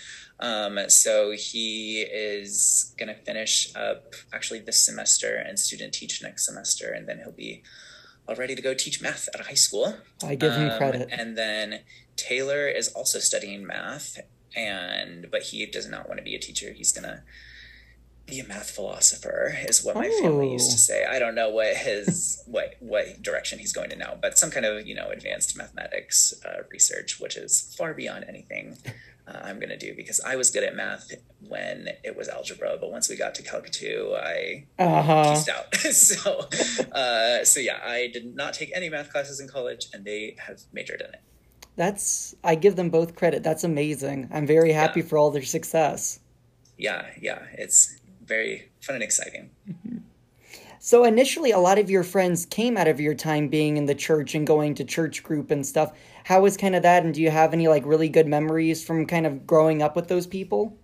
Um, 0.41 0.77
so 0.89 1.31
he 1.31 2.01
is 2.01 2.93
going 2.97 3.07
to 3.07 3.15
finish 3.15 3.73
up 3.75 4.13
actually 4.33 4.59
this 4.59 4.83
semester 4.83 5.35
and 5.35 5.57
student 5.57 5.93
teach 5.93 6.21
next 6.21 6.45
semester, 6.45 6.91
and 6.91 7.07
then 7.07 7.19
he'll 7.19 7.31
be 7.31 7.63
all 8.27 8.35
ready 8.35 8.55
to 8.55 8.61
go 8.61 8.73
teach 8.73 9.01
math 9.01 9.29
at 9.33 9.39
a 9.39 9.43
high 9.43 9.53
school. 9.53 9.95
I 10.23 10.35
give 10.35 10.53
him 10.53 10.69
um, 10.69 10.77
credit. 10.77 11.09
And 11.11 11.37
then 11.37 11.81
Taylor 12.15 12.67
is 12.67 12.89
also 12.89 13.19
studying 13.19 13.65
math, 13.65 14.19
and 14.55 15.29
but 15.31 15.43
he 15.43 15.65
does 15.65 15.87
not 15.87 16.07
want 16.07 16.17
to 16.19 16.23
be 16.23 16.35
a 16.35 16.39
teacher. 16.39 16.73
He's 16.73 16.91
gonna 16.91 17.23
be 18.25 18.39
a 18.39 18.47
math 18.47 18.71
philosopher, 18.71 19.55
is 19.67 19.83
what 19.83 19.95
my 19.95 20.09
oh. 20.11 20.21
family 20.21 20.51
used 20.51 20.71
to 20.71 20.77
say. 20.77 21.05
I 21.05 21.17
don't 21.17 21.35
know 21.35 21.49
what 21.49 21.75
his 21.75 22.43
what 22.47 22.75
what 22.79 23.21
direction 23.21 23.59
he's 23.59 23.73
going 23.73 23.89
to 23.91 23.95
now, 23.95 24.17
but 24.21 24.37
some 24.37 24.51
kind 24.51 24.65
of 24.65 24.85
you 24.85 24.95
know 24.95 25.09
advanced 25.09 25.57
mathematics 25.57 26.33
uh, 26.45 26.63
research, 26.69 27.19
which 27.19 27.37
is 27.37 27.73
far 27.77 27.93
beyond 27.93 28.25
anything 28.27 28.77
uh, 29.27 29.39
I'm 29.43 29.59
going 29.59 29.69
to 29.69 29.77
do 29.77 29.93
because 29.95 30.19
I 30.21 30.35
was 30.35 30.49
good 30.49 30.63
at 30.63 30.75
math 30.75 31.11
when 31.47 31.89
it 32.03 32.15
was 32.15 32.29
algebra, 32.29 32.77
but 32.79 32.91
once 32.91 33.09
we 33.09 33.17
got 33.17 33.35
to 33.35 33.43
Calc 33.43 33.69
2, 33.69 34.15
I 34.15 34.65
uh-huh. 34.79 35.43
out. 35.53 35.75
so, 35.91 36.47
uh, 36.91 37.43
so 37.43 37.59
yeah, 37.59 37.79
I 37.83 38.09
did 38.13 38.35
not 38.35 38.53
take 38.53 38.71
any 38.73 38.89
math 38.89 39.11
classes 39.11 39.39
in 39.39 39.47
college, 39.47 39.87
and 39.93 40.05
they 40.05 40.37
have 40.39 40.61
majored 40.71 41.01
in 41.01 41.13
it. 41.13 41.21
That's 41.75 42.35
I 42.43 42.55
give 42.55 42.75
them 42.75 42.89
both 42.89 43.15
credit. 43.15 43.43
That's 43.43 43.63
amazing. 43.63 44.29
I'm 44.31 44.47
very 44.47 44.71
happy 44.71 45.01
yeah. 45.01 45.05
for 45.05 45.17
all 45.17 45.29
their 45.29 45.43
success. 45.43 46.19
Yeah, 46.77 47.05
yeah, 47.21 47.43
it's 47.53 47.99
very 48.23 48.69
fun 48.81 48.95
and 48.95 49.03
exciting. 49.03 49.49
Mm-hmm. 49.69 49.97
So 50.79 51.03
initially, 51.03 51.51
a 51.51 51.59
lot 51.59 51.79
of 51.79 51.89
your 51.89 52.03
friends 52.03 52.45
came 52.45 52.77
out 52.77 52.87
of 52.87 52.99
your 52.99 53.13
time 53.13 53.47
being 53.49 53.77
in 53.77 53.87
the 53.87 53.95
church 53.95 54.35
and 54.35 54.47
going 54.47 54.75
to 54.75 54.85
church 54.85 55.21
group 55.21 55.51
and 55.51 55.65
stuff. 55.65 55.91
How 56.27 56.41
was 56.41 56.57
kind 56.57 56.75
of 56.75 56.83
that? 56.83 57.05
And 57.05 57.13
do 57.13 57.21
you 57.21 57.29
have 57.29 57.53
any 57.53 57.69
like 57.69 57.85
really 57.85 58.09
good 58.09 58.27
memories 58.27 58.83
from 58.83 59.05
kind 59.05 59.25
of 59.25 59.47
growing 59.47 59.81
up 59.81 59.95
with 59.95 60.09
those 60.09 60.27
people? 60.27 60.77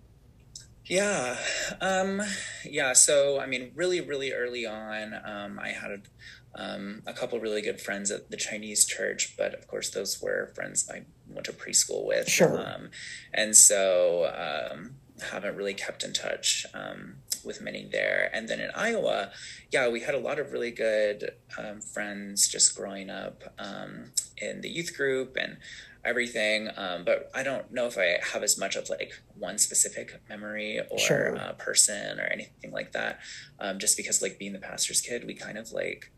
Yeah. 0.86 1.36
Um, 1.82 2.22
yeah. 2.64 2.94
So, 2.94 3.38
I 3.38 3.44
mean, 3.44 3.70
really, 3.74 4.00
really 4.00 4.32
early 4.32 4.64
on, 4.64 5.12
um, 5.22 5.60
I 5.62 5.68
had 5.68 6.08
um, 6.54 7.02
a 7.06 7.12
couple 7.12 7.38
really 7.40 7.60
good 7.60 7.78
friends 7.78 8.10
at 8.10 8.30
the 8.30 8.38
Chinese 8.38 8.86
church, 8.86 9.34
but 9.36 9.52
of 9.52 9.68
course, 9.68 9.90
those 9.90 10.22
were 10.22 10.50
friends 10.54 10.88
I 10.90 11.02
went 11.28 11.44
to 11.44 11.52
preschool 11.52 12.06
with. 12.06 12.26
Sure. 12.26 12.58
Um, 12.58 12.88
and 13.34 13.54
so, 13.54 14.32
um, 14.34 14.96
haven't 15.30 15.56
really 15.56 15.74
kept 15.74 16.02
in 16.02 16.12
touch 16.12 16.66
um, 16.74 17.16
with 17.44 17.60
many 17.60 17.84
there. 17.84 18.30
And 18.32 18.48
then 18.48 18.60
in 18.60 18.70
Iowa, 18.74 19.30
yeah, 19.70 19.88
we 19.88 20.00
had 20.00 20.14
a 20.14 20.18
lot 20.18 20.38
of 20.38 20.52
really 20.52 20.70
good 20.70 21.30
um, 21.58 21.80
friends 21.80 22.48
just 22.48 22.76
growing 22.76 23.10
up 23.10 23.42
um, 23.58 24.12
in 24.38 24.60
the 24.60 24.68
youth 24.68 24.96
group 24.96 25.36
and 25.40 25.58
everything. 26.04 26.68
Um, 26.76 27.04
but 27.04 27.30
I 27.34 27.42
don't 27.42 27.72
know 27.72 27.86
if 27.86 27.96
I 27.96 28.18
have 28.32 28.42
as 28.42 28.58
much 28.58 28.76
of 28.76 28.90
like 28.90 29.12
one 29.38 29.58
specific 29.58 30.20
memory 30.28 30.80
or 30.90 30.98
Sure. 30.98 31.36
uh, 31.36 31.52
person 31.52 32.18
or 32.20 32.24
anything 32.24 32.72
like 32.72 32.92
that. 32.92 33.20
Um, 33.58 33.78
just 33.78 33.96
because 33.96 34.20
like 34.20 34.38
being 34.38 34.52
the 34.52 34.58
pastor's 34.58 35.00
kid, 35.00 35.24
we 35.26 35.34
kind 35.34 35.56
of 35.58 35.72
like 35.72 36.10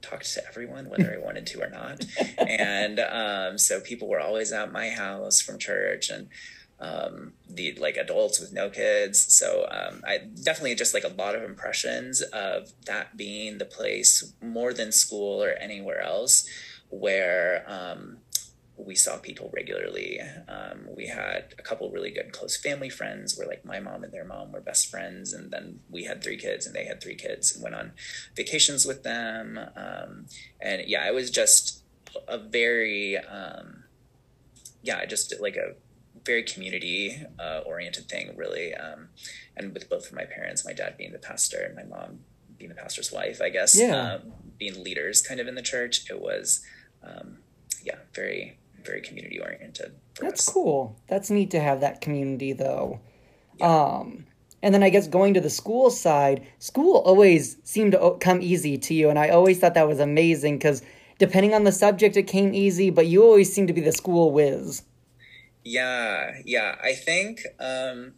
talked 0.00 0.32
to 0.34 0.46
everyone 0.46 0.88
whether 0.88 1.12
I 1.12 1.24
wanted 1.24 1.46
to 1.46 1.62
or 1.62 1.70
not. 1.70 2.04
and 2.38 3.00
um, 3.00 3.58
so 3.58 3.80
people 3.80 4.08
were 4.08 4.20
always 4.20 4.52
at 4.52 4.72
my 4.72 4.90
house 4.90 5.40
from 5.40 5.58
church 5.58 6.10
and 6.10 6.28
um, 6.82 7.32
the 7.48 7.74
like 7.80 7.96
adults 7.96 8.40
with 8.40 8.52
no 8.52 8.68
kids. 8.68 9.32
So 9.32 9.66
um, 9.70 10.02
I 10.06 10.18
definitely 10.18 10.74
just 10.74 10.94
like 10.94 11.04
a 11.04 11.08
lot 11.08 11.36
of 11.36 11.42
impressions 11.44 12.20
of 12.20 12.72
that 12.86 13.16
being 13.16 13.58
the 13.58 13.64
place 13.64 14.32
more 14.42 14.74
than 14.74 14.90
school 14.90 15.42
or 15.42 15.52
anywhere 15.52 16.00
else 16.00 16.46
where 16.90 17.64
um, 17.68 18.18
we 18.76 18.96
saw 18.96 19.16
people 19.16 19.48
regularly. 19.54 20.20
Um, 20.48 20.88
we 20.96 21.06
had 21.06 21.54
a 21.56 21.62
couple 21.62 21.88
really 21.90 22.10
good 22.10 22.32
close 22.32 22.56
family 22.56 22.90
friends 22.90 23.38
where 23.38 23.46
like 23.46 23.64
my 23.64 23.78
mom 23.78 24.02
and 24.02 24.12
their 24.12 24.24
mom 24.24 24.50
were 24.50 24.60
best 24.60 24.90
friends. 24.90 25.32
And 25.32 25.52
then 25.52 25.80
we 25.88 26.04
had 26.04 26.22
three 26.22 26.36
kids 26.36 26.66
and 26.66 26.74
they 26.74 26.84
had 26.84 27.00
three 27.00 27.14
kids 27.14 27.54
and 27.54 27.62
went 27.62 27.76
on 27.76 27.92
vacations 28.34 28.84
with 28.84 29.04
them. 29.04 29.58
Um, 29.76 30.26
and 30.60 30.82
yeah, 30.86 31.06
it 31.06 31.14
was 31.14 31.30
just 31.30 31.84
a 32.26 32.38
very, 32.38 33.16
um, 33.18 33.84
yeah, 34.82 35.04
just 35.06 35.40
like 35.40 35.56
a 35.56 35.74
very 36.24 36.42
community 36.42 37.16
uh, 37.38 37.60
oriented 37.66 38.08
thing, 38.08 38.34
really. 38.36 38.74
Um, 38.74 39.08
and 39.56 39.72
with 39.74 39.88
both 39.88 40.06
of 40.06 40.12
my 40.14 40.24
parents, 40.24 40.64
my 40.64 40.72
dad 40.72 40.96
being 40.96 41.12
the 41.12 41.18
pastor 41.18 41.58
and 41.58 41.74
my 41.74 41.82
mom 41.84 42.20
being 42.58 42.68
the 42.68 42.74
pastor's 42.76 43.10
wife, 43.10 43.40
I 43.42 43.48
guess, 43.48 43.78
Yeah. 43.78 44.14
um, 44.14 44.32
being 44.58 44.82
leaders 44.84 45.20
kind 45.20 45.40
of 45.40 45.48
in 45.48 45.54
the 45.56 45.62
church, 45.62 46.08
it 46.10 46.20
was, 46.20 46.62
um, 47.02 47.38
yeah, 47.82 47.96
very, 48.14 48.58
very 48.84 49.00
community 49.00 49.40
oriented. 49.40 49.94
That's 50.20 50.46
us. 50.46 50.52
cool. 50.54 50.96
That's 51.08 51.30
neat 51.30 51.50
to 51.52 51.60
have 51.60 51.80
that 51.80 52.00
community 52.00 52.52
though. 52.52 53.00
Um 53.60 54.26
and 54.64 54.72
then 54.72 54.82
I 54.84 54.90
guess 54.90 55.08
going 55.08 55.34
to 55.34 55.40
the 55.40 55.50
school 55.50 55.90
side, 55.90 56.46
school 56.60 56.98
always 56.98 57.56
seemed 57.64 57.92
to 57.92 58.16
come 58.20 58.40
easy 58.40 58.78
to 58.78 58.94
you 58.94 59.08
and 59.10 59.18
I 59.18 59.30
always 59.30 59.58
thought 59.58 59.74
that 59.74 59.88
was 59.88 59.98
amazing 60.00 60.58
cuz 60.60 60.82
depending 61.18 61.54
on 61.54 61.64
the 61.64 61.72
subject 61.72 62.16
it 62.16 62.24
came 62.24 62.54
easy, 62.54 62.90
but 62.90 63.06
you 63.06 63.22
always 63.24 63.52
seemed 63.52 63.68
to 63.68 63.74
be 63.74 63.80
the 63.80 63.92
school 63.92 64.30
whiz. 64.32 64.82
Yeah, 65.64 66.38
yeah. 66.44 66.76
I 66.82 66.94
think 66.94 67.42
um 67.60 68.14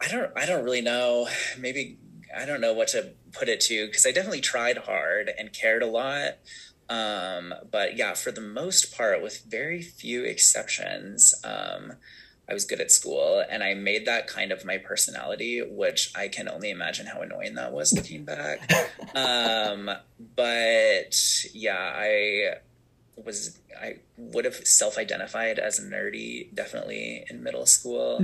I 0.00 0.08
don't 0.08 0.32
I 0.36 0.46
don't 0.46 0.64
really 0.64 0.80
know. 0.80 1.28
Maybe 1.58 1.98
I 2.36 2.46
don't 2.46 2.60
know 2.60 2.72
what 2.72 2.88
to 2.88 3.12
put 3.32 3.48
it 3.48 3.60
to 3.62 3.86
because 3.86 4.06
I 4.06 4.12
definitely 4.12 4.40
tried 4.40 4.78
hard 4.78 5.30
and 5.38 5.52
cared 5.52 5.82
a 5.82 5.86
lot. 5.86 6.38
Um 6.88 7.54
but 7.70 7.96
yeah, 7.96 8.14
for 8.14 8.30
the 8.32 8.40
most 8.40 8.94
part 8.94 9.22
with 9.22 9.44
very 9.48 9.82
few 9.82 10.24
exceptions, 10.24 11.34
um 11.44 11.94
I 12.48 12.52
was 12.52 12.64
good 12.64 12.80
at 12.80 12.90
school 12.90 13.44
and 13.48 13.62
I 13.62 13.74
made 13.74 14.06
that 14.06 14.26
kind 14.26 14.50
of 14.50 14.64
my 14.64 14.76
personality, 14.76 15.62
which 15.62 16.12
I 16.16 16.26
can 16.26 16.48
only 16.48 16.70
imagine 16.70 17.06
how 17.06 17.20
annoying 17.20 17.54
that 17.54 17.72
was 17.72 17.92
looking 17.92 18.24
back. 18.24 18.70
um 19.14 19.90
but 20.36 21.16
yeah, 21.54 21.92
I 21.94 22.56
was 23.24 23.58
I 23.80 23.96
would 24.18 24.44
have 24.44 24.56
self-identified 24.66 25.58
as 25.58 25.80
nerdy 25.80 26.54
definitely 26.54 27.24
in 27.30 27.42
middle 27.42 27.64
school. 27.66 28.18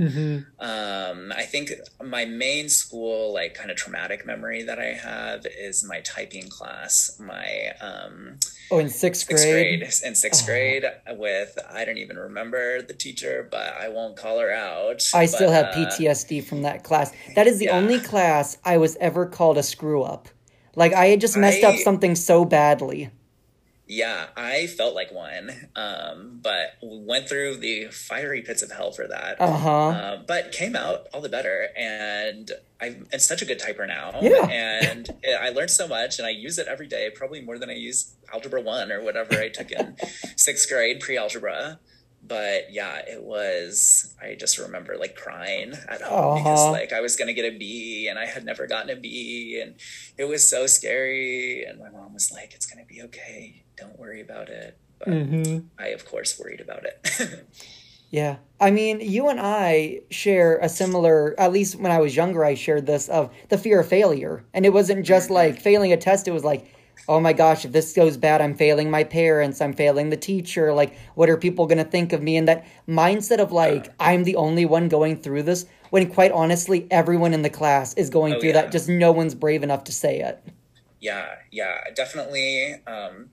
Um, 0.59 1.33
I 1.35 1.43
think 1.43 1.71
my 2.03 2.25
main 2.25 2.69
school 2.69 3.33
like 3.33 3.53
kind 3.55 3.71
of 3.71 3.77
traumatic 3.77 4.25
memory 4.25 4.63
that 4.63 4.79
I 4.79 4.93
have 4.93 5.45
is 5.45 5.83
my 5.83 6.01
typing 6.01 6.49
class, 6.49 7.19
my 7.19 7.71
um, 7.81 8.37
Oh, 8.69 8.79
in 8.79 8.87
6th 8.87 8.91
sixth 8.91 9.27
grade. 9.29 9.79
grade 9.79 9.81
in 10.03 10.13
sixth 10.15 10.45
grade 10.45 10.83
with 11.11 11.57
I 11.71 11.85
don't 11.85 11.97
even 11.97 12.17
remember 12.17 12.81
the 12.81 12.93
teacher, 12.93 13.47
but 13.49 13.73
I 13.79 13.87
won't 13.89 14.17
call 14.17 14.39
her 14.39 14.51
out. 14.51 15.03
I 15.13 15.25
still 15.25 15.49
But, 15.49 15.73
have 15.73 15.75
uh, 15.75 15.89
PTSD 15.89 16.43
from 16.43 16.63
that 16.63 16.83
class. 16.83 17.11
That 17.35 17.47
is 17.47 17.59
the 17.59 17.65
yeah. 17.65 17.77
only 17.77 17.99
class 17.99 18.57
I 18.65 18.77
was 18.77 18.97
ever 18.97 19.25
called 19.25 19.57
a 19.57 19.63
screw 19.63 20.03
up. 20.03 20.27
Like 20.75 20.93
I 20.93 21.07
had 21.07 21.21
just 21.21 21.37
messed 21.37 21.63
up 21.63 21.75
something 21.77 22.13
so 22.15 22.45
badly. 22.45 23.09
Yeah, 23.87 24.27
I 24.35 24.67
felt 24.67 24.95
like 24.95 25.13
one, 25.13 25.69
um, 25.75 26.39
but 26.41 26.73
we 26.81 26.99
went 27.05 27.29
through 27.29 27.57
the 27.57 27.85
fiery 27.85 28.41
pits 28.41 28.61
of 28.61 28.69
hell 28.69 28.91
for 28.91 29.07
that. 29.07 29.39
Uh-huh. 29.39 29.87
Uh, 29.87 30.23
but 30.27 30.51
came 30.51 30.75
out 30.75 31.07
all 31.13 31.21
the 31.21 31.29
better, 31.29 31.69
and 31.77 32.51
I'm, 32.81 33.07
I'm 33.13 33.19
such 33.19 33.41
a 33.41 33.45
good 33.45 33.59
typer 33.59 33.87
now. 33.87 34.19
Yeah. 34.21 34.45
and 34.47 35.09
I 35.41 35.49
learned 35.49 35.71
so 35.71 35.87
much, 35.87 36.19
and 36.19 36.27
I 36.27 36.31
use 36.31 36.57
it 36.57 36.67
every 36.67 36.87
day, 36.87 37.09
probably 37.15 37.41
more 37.41 37.57
than 37.57 37.69
I 37.69 37.75
use 37.75 38.13
algebra 38.33 38.61
one 38.61 38.91
or 38.91 39.01
whatever 39.01 39.39
I 39.39 39.47
took 39.47 39.71
in 39.71 39.95
sixth 40.35 40.67
grade 40.69 40.99
pre-algebra. 40.99 41.79
But 42.27 42.71
yeah, 42.73 42.97
it 43.07 43.23
was. 43.23 44.13
I 44.21 44.35
just 44.35 44.57
remember 44.57 44.97
like 44.97 45.15
crying 45.15 45.73
at 45.87 46.01
home 46.01 46.35
because 46.43 46.59
Uh-huh. 46.61 46.71
like 46.71 46.91
I 46.91 47.01
was 47.01 47.15
gonna 47.15 47.33
get 47.33 47.45
a 47.53 47.57
B, 47.57 48.07
and 48.09 48.19
I 48.19 48.25
had 48.25 48.43
never 48.43 48.67
gotten 48.67 48.89
a 48.89 48.99
B, 48.99 49.61
and 49.63 49.75
it 50.17 50.25
was 50.25 50.47
so 50.47 50.67
scary. 50.67 51.63
And 51.63 51.79
my 51.79 51.89
mom 51.89 52.13
was 52.13 52.31
like, 52.31 52.53
"It's 52.53 52.65
gonna 52.65 52.85
be 52.85 53.01
okay. 53.03 53.63
Don't 53.77 53.97
worry 53.97 54.21
about 54.21 54.49
it." 54.49 54.77
But 54.99 55.09
Mhm. 55.09 55.65
I, 55.77 55.87
of 55.89 56.05
course, 56.05 56.37
worried 56.39 56.59
about 56.61 56.83
it. 56.85 57.45
Yeah. 58.09 58.37
I 58.57 58.71
mean, 58.71 59.01
you 59.01 59.27
and 59.27 59.37
I 59.37 59.99
share 60.09 60.59
a 60.59 60.69
similar, 60.69 61.37
at 61.37 61.51
least 61.51 61.75
when 61.75 61.91
I 61.91 61.99
was 61.99 62.15
younger, 62.15 62.45
I 62.45 62.53
shared 62.55 62.85
this 62.85 63.09
of 63.09 63.29
the 63.49 63.57
fear 63.57 63.81
of 63.81 63.87
failure. 63.89 64.45
And 64.53 64.65
it 64.65 64.71
wasn't 64.71 65.05
just 65.05 65.29
like 65.29 65.59
failing 65.59 65.91
a 65.91 65.97
test, 65.97 66.25
it 66.25 66.31
was 66.31 66.45
like, 66.45 66.71
oh 67.07 67.19
my 67.19 67.33
gosh, 67.33 67.65
if 67.65 67.71
this 67.71 67.93
goes 67.93 68.17
bad, 68.17 68.41
I'm 68.41 68.55
failing 68.55 68.89
my 68.91 69.03
parents, 69.03 69.61
I'm 69.61 69.73
failing 69.73 70.09
the 70.09 70.17
teacher. 70.17 70.73
Like, 70.73 70.97
what 71.15 71.29
are 71.29 71.37
people 71.37 71.65
going 71.67 71.77
to 71.77 71.83
think 71.89 72.13
of 72.13 72.21
me? 72.21 72.37
And 72.37 72.47
that 72.47 72.65
mindset 72.87 73.39
of 73.39 73.51
like, 73.51 73.93
I'm 73.99 74.23
the 74.23 74.35
only 74.35 74.65
one 74.65 74.87
going 74.89 75.17
through 75.21 75.43
this, 75.43 75.65
when 75.89 76.09
quite 76.11 76.31
honestly, 76.31 76.87
everyone 76.91 77.33
in 77.33 77.41
the 77.43 77.49
class 77.49 77.93
is 77.93 78.09
going 78.09 78.33
Oh, 78.35 78.39
through 78.39 78.49
yeah. 78.49 78.61
that, 78.63 78.71
just 78.71 78.89
no 78.89 79.11
one's 79.11 79.35
brave 79.35 79.63
enough 79.63 79.83
to 79.85 79.91
say 79.91 80.19
it. 80.19 80.43
yeah, 80.99 81.35
yeah, 81.51 81.75
definitely. 81.95 82.73
Um, 82.87 83.29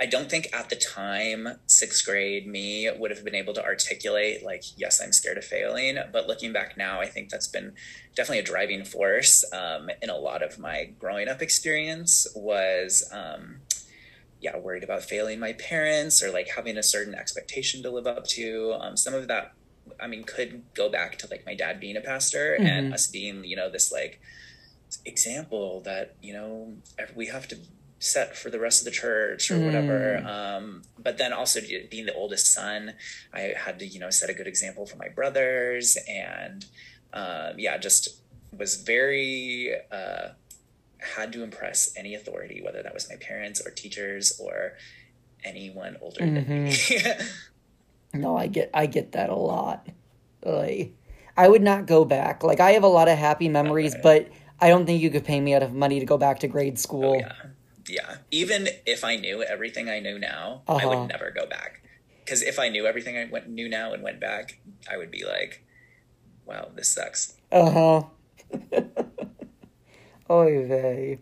I 0.00 0.06
don't 0.06 0.28
think 0.28 0.48
at 0.52 0.68
the 0.68 0.76
time, 0.76 1.46
sixth 1.66 2.04
grade 2.04 2.46
me 2.46 2.90
would 2.90 3.10
have 3.10 3.24
been 3.24 3.34
able 3.34 3.54
to 3.54 3.64
articulate, 3.64 4.44
like, 4.44 4.64
yes, 4.76 5.00
I'm 5.00 5.12
scared 5.12 5.38
of 5.38 5.44
failing. 5.44 5.96
But 6.12 6.26
looking 6.26 6.52
back 6.52 6.76
now, 6.76 7.00
I 7.00 7.06
think 7.06 7.28
that's 7.28 7.46
been 7.46 7.74
definitely 8.16 8.40
a 8.40 8.44
driving 8.44 8.84
force 8.84 9.44
um, 9.52 9.90
in 10.00 10.10
a 10.10 10.16
lot 10.16 10.42
of 10.42 10.58
my 10.58 10.90
growing 10.98 11.28
up 11.28 11.40
experience 11.40 12.26
was, 12.34 13.08
um, 13.12 13.60
yeah, 14.40 14.58
worried 14.58 14.82
about 14.82 15.04
failing 15.04 15.38
my 15.38 15.52
parents 15.52 16.20
or 16.20 16.32
like 16.32 16.48
having 16.56 16.76
a 16.76 16.82
certain 16.82 17.14
expectation 17.14 17.82
to 17.84 17.90
live 17.90 18.08
up 18.08 18.26
to. 18.26 18.76
Um, 18.80 18.96
some 18.96 19.14
of 19.14 19.28
that, 19.28 19.52
I 20.00 20.08
mean, 20.08 20.24
could 20.24 20.64
go 20.74 20.88
back 20.88 21.16
to 21.18 21.28
like 21.30 21.46
my 21.46 21.54
dad 21.54 21.78
being 21.78 21.96
a 21.96 22.00
pastor 22.00 22.54
and 22.54 22.92
us 22.92 23.06
being, 23.06 23.44
you 23.44 23.54
know, 23.54 23.70
this 23.70 23.92
like 23.92 24.20
example 25.04 25.80
that, 25.82 26.16
you 26.20 26.32
know, 26.32 26.74
we 27.14 27.26
have 27.26 27.46
to 27.48 27.58
set 28.02 28.36
for 28.36 28.50
the 28.50 28.58
rest 28.58 28.80
of 28.80 28.84
the 28.84 28.90
church 28.90 29.50
or 29.50 29.58
whatever. 29.60 30.18
Um, 30.26 30.82
but 30.98 31.18
then 31.18 31.32
also 31.32 31.60
being 31.90 32.06
the 32.06 32.14
oldest 32.14 32.52
son, 32.52 32.94
I 33.32 33.54
had 33.56 33.78
to, 33.78 33.86
you 33.86 34.00
know, 34.00 34.10
set 34.10 34.28
a 34.28 34.34
good 34.34 34.48
example 34.48 34.86
for 34.86 34.96
my 34.96 35.08
brothers 35.08 35.96
and, 36.08 36.64
um, 37.12 37.58
yeah, 37.58 37.78
just 37.78 38.20
was 38.56 38.82
very, 38.82 39.72
uh, 39.92 40.30
had 40.98 41.32
to 41.32 41.42
impress 41.44 41.92
any 41.96 42.14
authority, 42.14 42.60
whether 42.62 42.82
that 42.82 42.92
was 42.92 43.08
my 43.08 43.16
parents 43.16 43.60
or 43.64 43.70
teachers 43.70 44.38
or 44.40 44.72
anyone 45.44 45.96
older 46.00 46.18
than 46.20 46.64
me. 46.64 46.74
No, 48.14 48.36
I 48.36 48.46
get 48.46 48.68
I 48.74 48.84
get 48.84 49.12
that 49.12 49.30
a 49.30 49.34
lot. 49.34 49.86
Like, 50.44 50.92
I 51.34 51.48
would 51.48 51.62
not 51.62 51.86
go 51.86 52.04
back. 52.04 52.42
Like 52.44 52.60
I 52.60 52.72
have 52.72 52.82
a 52.82 52.88
lot 52.88 53.08
of 53.08 53.16
happy 53.16 53.48
memories, 53.48 53.94
Okay. 53.94 54.02
but 54.02 54.28
I 54.60 54.68
don't 54.68 54.84
think 54.84 55.00
you 55.00 55.08
could 55.08 55.24
pay 55.24 55.40
me 55.40 55.54
enough 55.54 55.72
money 55.72 55.98
to 55.98 56.04
go 56.04 56.18
back 56.18 56.40
to 56.40 56.46
grade 56.48 56.78
school. 56.78 57.14
Oh, 57.14 57.18
yeah. 57.20 57.32
Yeah. 57.88 58.18
Even 58.30 58.68
if 58.86 59.04
I 59.04 59.16
knew 59.16 59.42
everything 59.42 59.88
I 59.88 60.00
know 60.00 60.18
now, 60.18 60.62
I 60.68 60.72
Uh-huh. 60.84 60.88
would 60.88 61.08
never 61.08 61.30
go 61.30 61.46
back. 61.46 61.80
Because 62.24 62.42
if 62.42 62.58
I 62.58 62.68
knew 62.68 62.86
everything 62.86 63.16
I 63.18 63.24
went, 63.30 63.48
knew 63.48 63.68
now 63.68 63.92
and 63.92 64.02
went 64.02 64.20
back, 64.20 64.60
I 64.90 64.96
would 64.96 65.10
be 65.10 65.24
like, 65.24 65.64
wow, 66.44 66.70
this 66.74 66.94
sucks. 66.94 67.34
Uh 67.50 67.70
huh. 67.70 68.02
Oy 70.30 70.66
vey. 70.66 71.18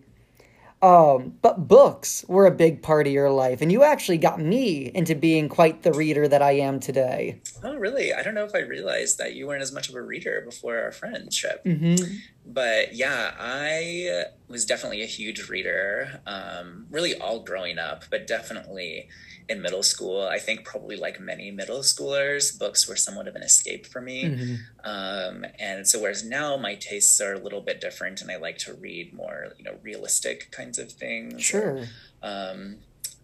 Um, 0.82 1.34
but 1.42 1.68
books 1.68 2.24
were 2.26 2.46
a 2.46 2.50
big 2.50 2.82
part 2.82 3.06
of 3.06 3.12
your 3.12 3.30
life, 3.30 3.60
and 3.60 3.70
you 3.70 3.82
actually 3.82 4.16
got 4.16 4.40
me 4.40 4.90
into 4.94 5.14
being 5.14 5.48
quite 5.48 5.82
the 5.82 5.92
reader 5.92 6.26
that 6.26 6.40
I 6.40 6.52
am 6.52 6.80
today. 6.80 7.42
Oh, 7.62 7.76
really? 7.76 8.14
I 8.14 8.22
don't 8.22 8.34
know 8.34 8.44
if 8.44 8.54
I 8.54 8.60
realized 8.60 9.18
that 9.18 9.34
you 9.34 9.46
weren't 9.46 9.62
as 9.62 9.72
much 9.72 9.90
of 9.90 9.94
a 9.94 10.00
reader 10.00 10.40
before 10.42 10.78
our 10.78 10.90
friendship. 10.90 11.62
Mm-hmm. 11.66 12.02
But 12.46 12.94
yeah, 12.94 13.34
I 13.38 14.24
was 14.48 14.64
definitely 14.64 15.02
a 15.02 15.06
huge 15.06 15.50
reader, 15.50 16.22
um, 16.26 16.86
really 16.90 17.14
all 17.14 17.40
growing 17.40 17.78
up, 17.78 18.04
but 18.10 18.26
definitely 18.26 19.08
in 19.50 19.60
middle 19.60 19.82
school. 19.82 20.22
I 20.22 20.38
think 20.38 20.64
probably 20.64 20.96
like 20.96 21.20
many 21.20 21.50
middle 21.50 21.80
schoolers, 21.80 22.56
books 22.56 22.88
were 22.88 22.96
somewhat 22.96 23.26
of 23.26 23.34
an 23.34 23.42
escape 23.42 23.84
for 23.84 24.00
me. 24.00 24.24
Mm-hmm. 24.24 24.54
Um, 24.84 25.44
and 25.58 25.86
so, 25.86 26.00
whereas 26.00 26.24
now 26.24 26.56
my 26.56 26.76
tastes 26.76 27.20
are 27.20 27.34
a 27.34 27.38
little 27.38 27.60
bit 27.60 27.80
different, 27.80 28.22
and 28.22 28.30
I 28.30 28.36
like 28.36 28.58
to 28.58 28.74
read 28.74 29.12
more, 29.12 29.48
you 29.58 29.64
know, 29.64 29.76
realistic 29.82 30.50
kinds 30.52 30.78
of 30.78 30.92
things. 30.92 31.42
Sure. 31.42 31.84
Um, 32.22 32.76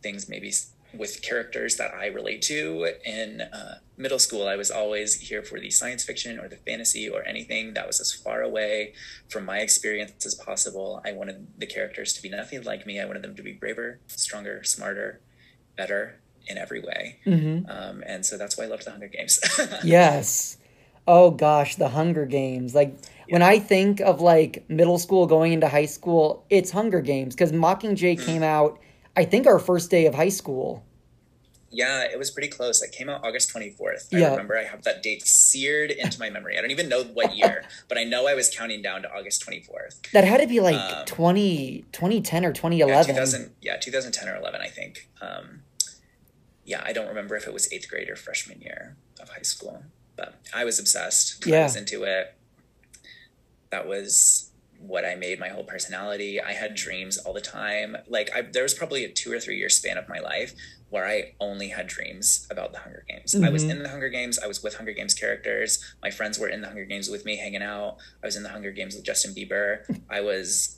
things 0.02 0.28
maybe 0.28 0.52
with 0.92 1.22
characters 1.22 1.76
that 1.76 1.94
I 1.94 2.06
relate 2.06 2.42
to. 2.42 2.92
In 3.04 3.42
uh, 3.42 3.78
middle 3.96 4.18
school, 4.18 4.48
I 4.48 4.56
was 4.56 4.70
always 4.70 5.20
here 5.20 5.42
for 5.42 5.60
the 5.60 5.70
science 5.70 6.02
fiction 6.02 6.40
or 6.40 6.48
the 6.48 6.56
fantasy 6.56 7.08
or 7.08 7.24
anything 7.24 7.74
that 7.74 7.86
was 7.86 8.00
as 8.00 8.12
far 8.12 8.42
away 8.42 8.94
from 9.28 9.44
my 9.44 9.58
experience 9.58 10.26
as 10.26 10.34
possible. 10.34 11.00
I 11.04 11.12
wanted 11.12 11.46
the 11.58 11.66
characters 11.66 12.12
to 12.14 12.22
be 12.22 12.30
nothing 12.30 12.62
like 12.62 12.84
me. 12.86 13.00
I 13.00 13.04
wanted 13.04 13.22
them 13.22 13.36
to 13.36 13.42
be 13.42 13.52
braver, 13.52 14.00
stronger, 14.08 14.64
smarter, 14.64 15.20
better 15.76 16.18
in 16.46 16.58
every 16.58 16.80
way. 16.80 17.18
Mm-hmm. 17.26 17.70
Um, 17.70 18.02
and 18.06 18.24
so 18.24 18.36
that's 18.36 18.56
why 18.56 18.64
I 18.64 18.66
loved 18.68 18.84
the 18.84 18.90
Hunger 18.90 19.08
Games. 19.08 19.40
yes. 19.84 20.56
Oh 21.06 21.30
gosh, 21.30 21.76
the 21.76 21.88
Hunger 21.88 22.26
Games. 22.26 22.74
Like 22.74 22.96
when 23.28 23.42
I 23.42 23.58
think 23.58 24.00
of 24.00 24.20
like 24.20 24.68
middle 24.68 24.98
school 24.98 25.26
going 25.26 25.52
into 25.52 25.68
high 25.68 25.86
school, 25.86 26.44
it's 26.50 26.70
Hunger 26.70 27.00
Games 27.00 27.34
because 27.34 27.52
Mockingjay 27.52 28.24
came 28.24 28.42
out. 28.42 28.80
I 29.16 29.24
think 29.24 29.46
our 29.46 29.58
first 29.58 29.90
day 29.90 30.06
of 30.06 30.14
high 30.14 30.28
school. 30.30 30.84
Yeah, 31.70 32.04
it 32.04 32.18
was 32.18 32.30
pretty 32.30 32.48
close. 32.48 32.80
It 32.82 32.92
came 32.92 33.08
out 33.08 33.24
August 33.24 33.52
24th. 33.52 34.08
I 34.14 34.18
Yeah. 34.18 34.30
remember 34.30 34.56
I 34.56 34.64
have 34.64 34.82
that 34.84 35.02
date 35.02 35.26
seared 35.26 35.90
into 35.90 36.18
my 36.20 36.30
memory. 36.30 36.56
I 36.56 36.60
don't 36.60 36.70
even 36.70 36.88
know 36.88 37.02
what 37.04 37.34
year, 37.36 37.64
but 37.88 37.98
I 37.98 38.04
know 38.04 38.26
I 38.26 38.34
was 38.34 38.48
counting 38.54 38.82
down 38.82 39.02
to 39.02 39.12
August 39.12 39.44
24th. 39.46 40.10
That 40.12 40.24
had 40.24 40.40
to 40.40 40.46
be 40.46 40.60
like 40.60 40.76
Um, 40.76 41.04
20, 41.06 41.84
2010 41.92 42.44
or 42.44 42.48
Yeah, 42.48 42.52
2011. 42.54 43.14
2000, 43.14 43.54
yeah, 43.60 43.76
2010 43.78 44.28
or 44.28 44.36
11, 44.36 44.60
I 44.60 44.68
think. 44.68 45.08
Um, 45.20 45.62
yeah, 46.64 46.82
I 46.84 46.92
don't 46.92 47.08
remember 47.08 47.36
if 47.36 47.46
it 47.46 47.52
was 47.52 47.70
eighth 47.72 47.88
grade 47.88 48.08
or 48.08 48.16
freshman 48.16 48.60
year 48.60 48.96
of 49.20 49.28
high 49.30 49.42
school, 49.42 49.82
but 50.16 50.34
I 50.54 50.64
was 50.64 50.78
obsessed. 50.78 51.44
I 51.46 51.50
Yeah. 51.50 51.62
was 51.64 51.76
into 51.76 52.04
it. 52.04 52.34
That 53.70 53.86
was 53.88 54.50
what 54.78 55.04
I 55.04 55.14
made 55.14 55.40
my 55.40 55.48
whole 55.48 55.64
personality. 55.64 56.40
I 56.40 56.52
had 56.52 56.74
dreams 56.74 57.16
all 57.18 57.32
the 57.32 57.40
time. 57.40 57.96
Like 58.06 58.30
I, 58.34 58.42
there 58.42 58.62
was 58.62 58.74
probably 58.74 59.04
a 59.04 59.08
two 59.10 59.32
or 59.32 59.40
three 59.40 59.56
year 59.58 59.68
span 59.70 59.96
of 59.98 60.08
my 60.08 60.18
life 60.20 60.52
where 60.88 61.04
I 61.06 61.32
only 61.40 61.68
had 61.68 61.86
dreams 61.88 62.46
about 62.50 62.72
the 62.72 62.78
Hunger 62.78 63.04
Games. 63.08 63.34
I 63.34 63.48
was 63.50 63.64
Mhm. 63.64 63.70
in 63.70 63.82
the 63.82 63.88
Hunger 63.88 64.08
Games. 64.08 64.38
I 64.38 64.46
was 64.46 64.62
with 64.62 64.74
Hunger 64.74 64.92
Games 64.92 65.14
characters. 65.14 65.82
My 66.02 66.10
friends 66.10 66.38
were 66.38 66.48
in 66.48 66.60
the 66.60 66.68
Hunger 66.68 66.84
Games 66.84 67.08
with 67.10 67.24
me, 67.24 67.36
hanging 67.36 67.62
out. 67.62 67.96
I 68.22 68.26
was 68.26 68.36
in 68.36 68.42
the 68.44 68.50
Hunger 68.50 68.70
Games 68.70 68.94
with 68.94 69.04
Justin 69.04 69.34
Bieber. 69.34 69.80
I 70.10 70.20
was, 70.20 70.76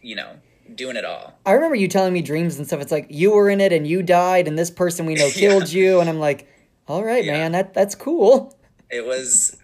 you 0.00 0.16
know, 0.16 0.36
doing 0.74 0.96
it 0.96 1.04
all. 1.04 1.38
I 1.44 1.52
remember 1.52 1.74
you 1.76 1.88
telling 1.88 2.12
me 2.14 2.22
dreams 2.22 2.56
and 2.56 2.66
stuff. 2.66 2.80
It's 2.80 2.92
like 2.92 3.06
you 3.10 3.32
were 3.32 3.50
in 3.50 3.60
it 3.60 3.72
and 3.72 3.86
you 3.86 4.02
died, 4.02 4.48
and 4.48 4.58
this 4.58 4.70
person 4.70 5.04
we 5.04 5.14
know 5.14 5.28
killed 5.34 5.70
you, 5.70 6.00
and 6.00 6.08
I'm 6.08 6.20
like, 6.20 6.48
all 6.88 7.04
right, 7.04 7.24
Yeah. 7.24 7.32
man, 7.32 7.52
that 7.52 7.74
that's 7.74 7.94
cool. 7.94 8.58
It 8.90 9.04
was, 9.04 9.56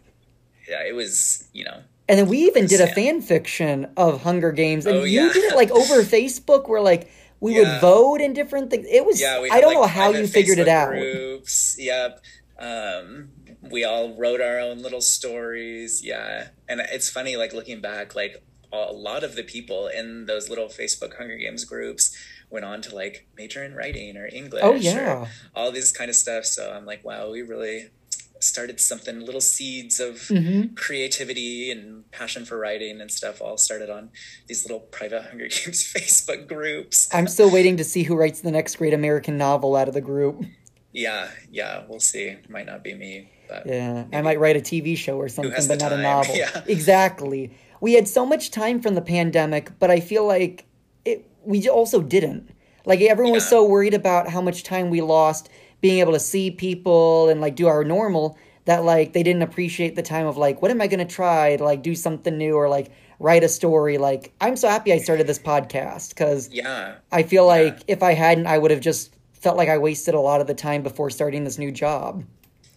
yeah, 0.68 0.82
it 0.86 0.94
was, 0.94 1.44
you 1.52 1.64
know, 1.64 1.82
And 2.08 2.16
then 2.18 2.28
we 2.28 2.38
even 2.46 2.66
did 2.66 2.80
a 2.80 2.84
Yeah. 2.86 2.94
fan 2.94 3.20
fiction 3.22 3.88
of 3.96 4.22
Hunger 4.22 4.52
Games, 4.52 4.86
and 4.86 4.98
Oh, 4.98 5.02
you 5.04 5.32
did 5.32 5.42
it 5.44 5.56
like 5.56 5.70
over 5.72 6.02
Facebook, 6.16 6.68
where 6.68 6.80
like 6.80 7.08
we 7.46 7.58
would 7.58 7.80
vote 7.80 8.20
in 8.20 8.32
different 8.32 8.70
things. 8.70 8.86
It 8.90 9.04
was 9.04 9.20
yeah. 9.20 9.40
I 9.50 9.60
don't 9.60 9.74
like, 9.74 9.82
know 9.82 9.86
how 9.86 10.10
you 10.10 10.26
figured 10.26 10.58
it 10.58 10.66
Facebook 10.66 10.70
out. 10.70 10.90
Groups, 10.90 11.76
yep. 11.78 12.20
Um, 12.58 13.30
we 13.70 13.84
all 13.84 14.14
wrote 14.16 14.40
our 14.40 14.58
own 14.58 14.78
little 14.78 15.00
stories. 15.00 16.04
Yeah, 16.04 16.48
and 16.68 16.80
it's 16.80 17.08
funny, 17.08 17.36
like 17.36 17.52
looking 17.52 17.80
back, 17.80 18.14
like 18.14 18.42
a 18.72 18.92
lot 18.92 19.24
of 19.24 19.36
the 19.36 19.42
people 19.42 19.88
in 19.88 20.26
those 20.26 20.48
little 20.48 20.66
Facebook 20.66 21.16
Hunger 21.16 21.36
Games 21.36 21.64
groups 21.64 22.16
went 22.50 22.64
on 22.64 22.80
to 22.82 22.94
like 22.94 23.26
major 23.36 23.64
in 23.64 23.74
writing 23.74 24.16
or 24.16 24.26
English. 24.26 24.62
Oh 24.64 24.74
yeah, 24.74 25.26
all 25.54 25.72
this 25.72 25.92
kind 25.92 26.10
of 26.10 26.16
stuff. 26.16 26.44
So 26.44 26.72
I'm 26.72 26.86
like, 26.86 27.04
wow, 27.04 27.30
we 27.30 27.42
really 27.42 27.90
started 28.40 28.80
something. 28.80 29.20
Little 29.20 29.40
seeds 29.40 30.00
of 30.00 30.28
hmm 30.28 30.74
creativity 30.74 31.70
and 31.70 32.10
passion 32.10 32.44
for 32.44 32.58
writing 32.58 33.00
and 33.00 33.10
stuff 33.10 33.40
all 33.40 33.56
started 33.56 33.90
on 33.90 34.10
these 34.46 34.64
little 34.64 34.80
private 34.80 35.22
Hunger 35.22 35.48
Games 35.48 35.92
Facebook 35.92 36.46
groups. 36.46 37.08
I'm 37.12 37.26
still 37.28 37.50
waiting 37.50 37.76
to 37.78 37.84
see 37.84 38.02
who 38.02 38.16
writes 38.16 38.40
the 38.40 38.50
next 38.50 38.76
great 38.76 38.94
American 38.94 39.36
novel 39.38 39.76
out 39.76 39.88
of 39.88 39.94
the 39.94 40.00
group. 40.00 40.44
Yeah, 40.92 41.28
yeah, 41.50 41.84
we'll 41.88 42.00
see. 42.00 42.36
Might 42.48 42.66
not 42.66 42.82
be 42.82 42.94
me, 42.94 43.30
but 43.48 43.66
Yeah, 43.66 44.04
I 44.12 44.22
might 44.22 44.40
write 44.40 44.56
a 44.56 44.60
TV 44.60 44.96
show 44.96 45.18
or 45.18 45.28
something, 45.28 45.68
but 45.68 45.78
not 45.78 45.92
a 45.92 45.98
novel. 45.98 46.34
Yeah. 46.36 46.62
Exactly. 46.66 47.50
We 47.80 47.92
had 47.92 48.08
so 48.08 48.24
much 48.24 48.50
time 48.50 48.80
from 48.80 48.94
the 48.94 49.02
pandemic, 49.02 49.78
but 49.78 49.90
I 49.90 50.00
feel 50.00 50.26
like 50.26 50.64
it. 51.04 51.28
We 51.44 51.68
also 51.68 52.00
didn't. 52.00 52.50
Like 52.86 53.00
everyone 53.00 53.34
was 53.34 53.46
so 53.46 53.64
worried 53.64 53.94
about 53.94 54.28
how 54.28 54.40
much 54.40 54.62
time 54.62 54.90
we 54.90 55.00
lost 55.02 55.48
being 55.80 55.98
able 56.00 56.12
to 56.12 56.20
see 56.20 56.50
people 56.50 57.28
and 57.28 57.40
like 57.40 57.54
do 57.56 57.66
our 57.66 57.84
normal 57.84 58.38
that 58.64 58.84
like 58.84 59.12
they 59.12 59.22
didn't 59.22 59.42
appreciate 59.42 59.94
the 59.94 60.02
time 60.02 60.26
of 60.26 60.36
like 60.36 60.60
what 60.62 60.70
am 60.70 60.80
I 60.80 60.86
going 60.88 61.06
to 61.06 61.14
try 61.14 61.56
to 61.56 61.64
like 61.64 61.82
do 61.82 61.94
something 61.94 62.36
new 62.36 62.54
or 62.56 62.68
like 62.68 62.90
write 63.18 63.44
a 63.44 63.48
story. 63.48 63.96
Like 63.98 64.34
I'm 64.40 64.56
so 64.56 64.68
happy 64.68 64.92
I 64.92 64.98
started 64.98 65.26
this 65.26 65.38
podcast 65.38 66.10
because 66.10 66.50
yeah, 66.52 66.96
I 67.12 67.22
feel 67.22 67.46
like 67.46 67.78
if 67.88 68.02
I 68.02 68.12
hadn't, 68.14 68.46
I 68.46 68.58
would 68.58 68.70
have 68.70 68.80
just 68.80 69.14
felt 69.32 69.56
like 69.56 69.68
I 69.68 69.78
wasted 69.78 70.14
a 70.14 70.20
lot 70.20 70.40
of 70.40 70.46
the 70.48 70.54
time 70.54 70.82
before 70.82 71.10
starting 71.10 71.44
this 71.44 71.58
new 71.58 71.70
job. 71.70 72.24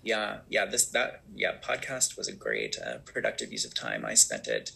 yeah, 0.04 0.38
yeah. 0.50 0.66
This 0.66 0.86
that 0.92 1.22
yeah, 1.36 1.54
podcast 1.64 2.18
was 2.18 2.28
a 2.28 2.34
great 2.34 2.78
uh, 2.86 3.00
productive 3.06 3.52
use 3.52 3.66
of 3.66 3.74
time. 3.74 4.06
I 4.06 4.14
spent 4.14 4.48
it 4.48 4.72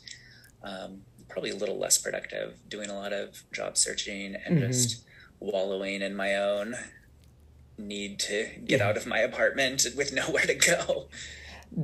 um, 0.64 1.02
probably 1.30 1.52
a 1.52 1.56
little 1.56 1.78
less 1.78 1.98
productive, 1.98 2.56
doing 2.68 2.90
a 2.90 2.96
lot 2.96 3.14
of 3.14 3.44
job 3.54 3.78
searching 3.78 4.36
and 4.36 4.58
Mhm. 4.60 4.68
just 4.68 5.04
wallowing 5.40 6.02
in 6.02 6.16
my 6.16 6.36
own 6.36 6.76
need 7.78 8.20
to 8.20 8.48
get 8.66 8.82
out 8.82 8.98
of 8.98 9.06
my 9.06 9.20
apartment 9.20 9.86
with 9.98 10.14
nowhere 10.14 10.46
to 10.46 10.56
go. 10.56 11.08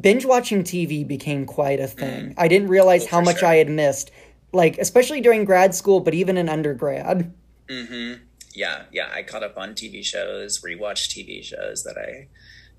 binge 0.01 0.25
watching 0.25 0.63
TV 0.63 1.07
became 1.07 1.45
quite 1.45 1.79
a 1.79 1.87
thing. 1.87 2.33
I 2.37 2.47
didn't 2.47 2.67
realize 2.69 3.07
how 3.07 3.21
much 3.21 3.39
sure. 3.39 3.47
I 3.49 3.55
had 3.55 3.69
missed, 3.69 4.11
like 4.53 4.77
especially 4.77 5.21
during 5.21 5.45
grad 5.45 5.73
school, 5.75 5.99
but 5.99 6.13
even 6.13 6.37
in 6.37 6.47
undergrad. 6.49 7.33
hmm 7.69 8.13
Yeah, 8.53 8.83
yeah. 8.91 9.09
I 9.13 9.23
caught 9.23 9.43
up 9.43 9.57
on 9.57 9.73
TV 9.73 10.03
shows, 10.03 10.61
rewatched 10.61 11.09
TV 11.15 11.43
shows 11.43 11.83
that 11.83 11.97
I 11.97 12.27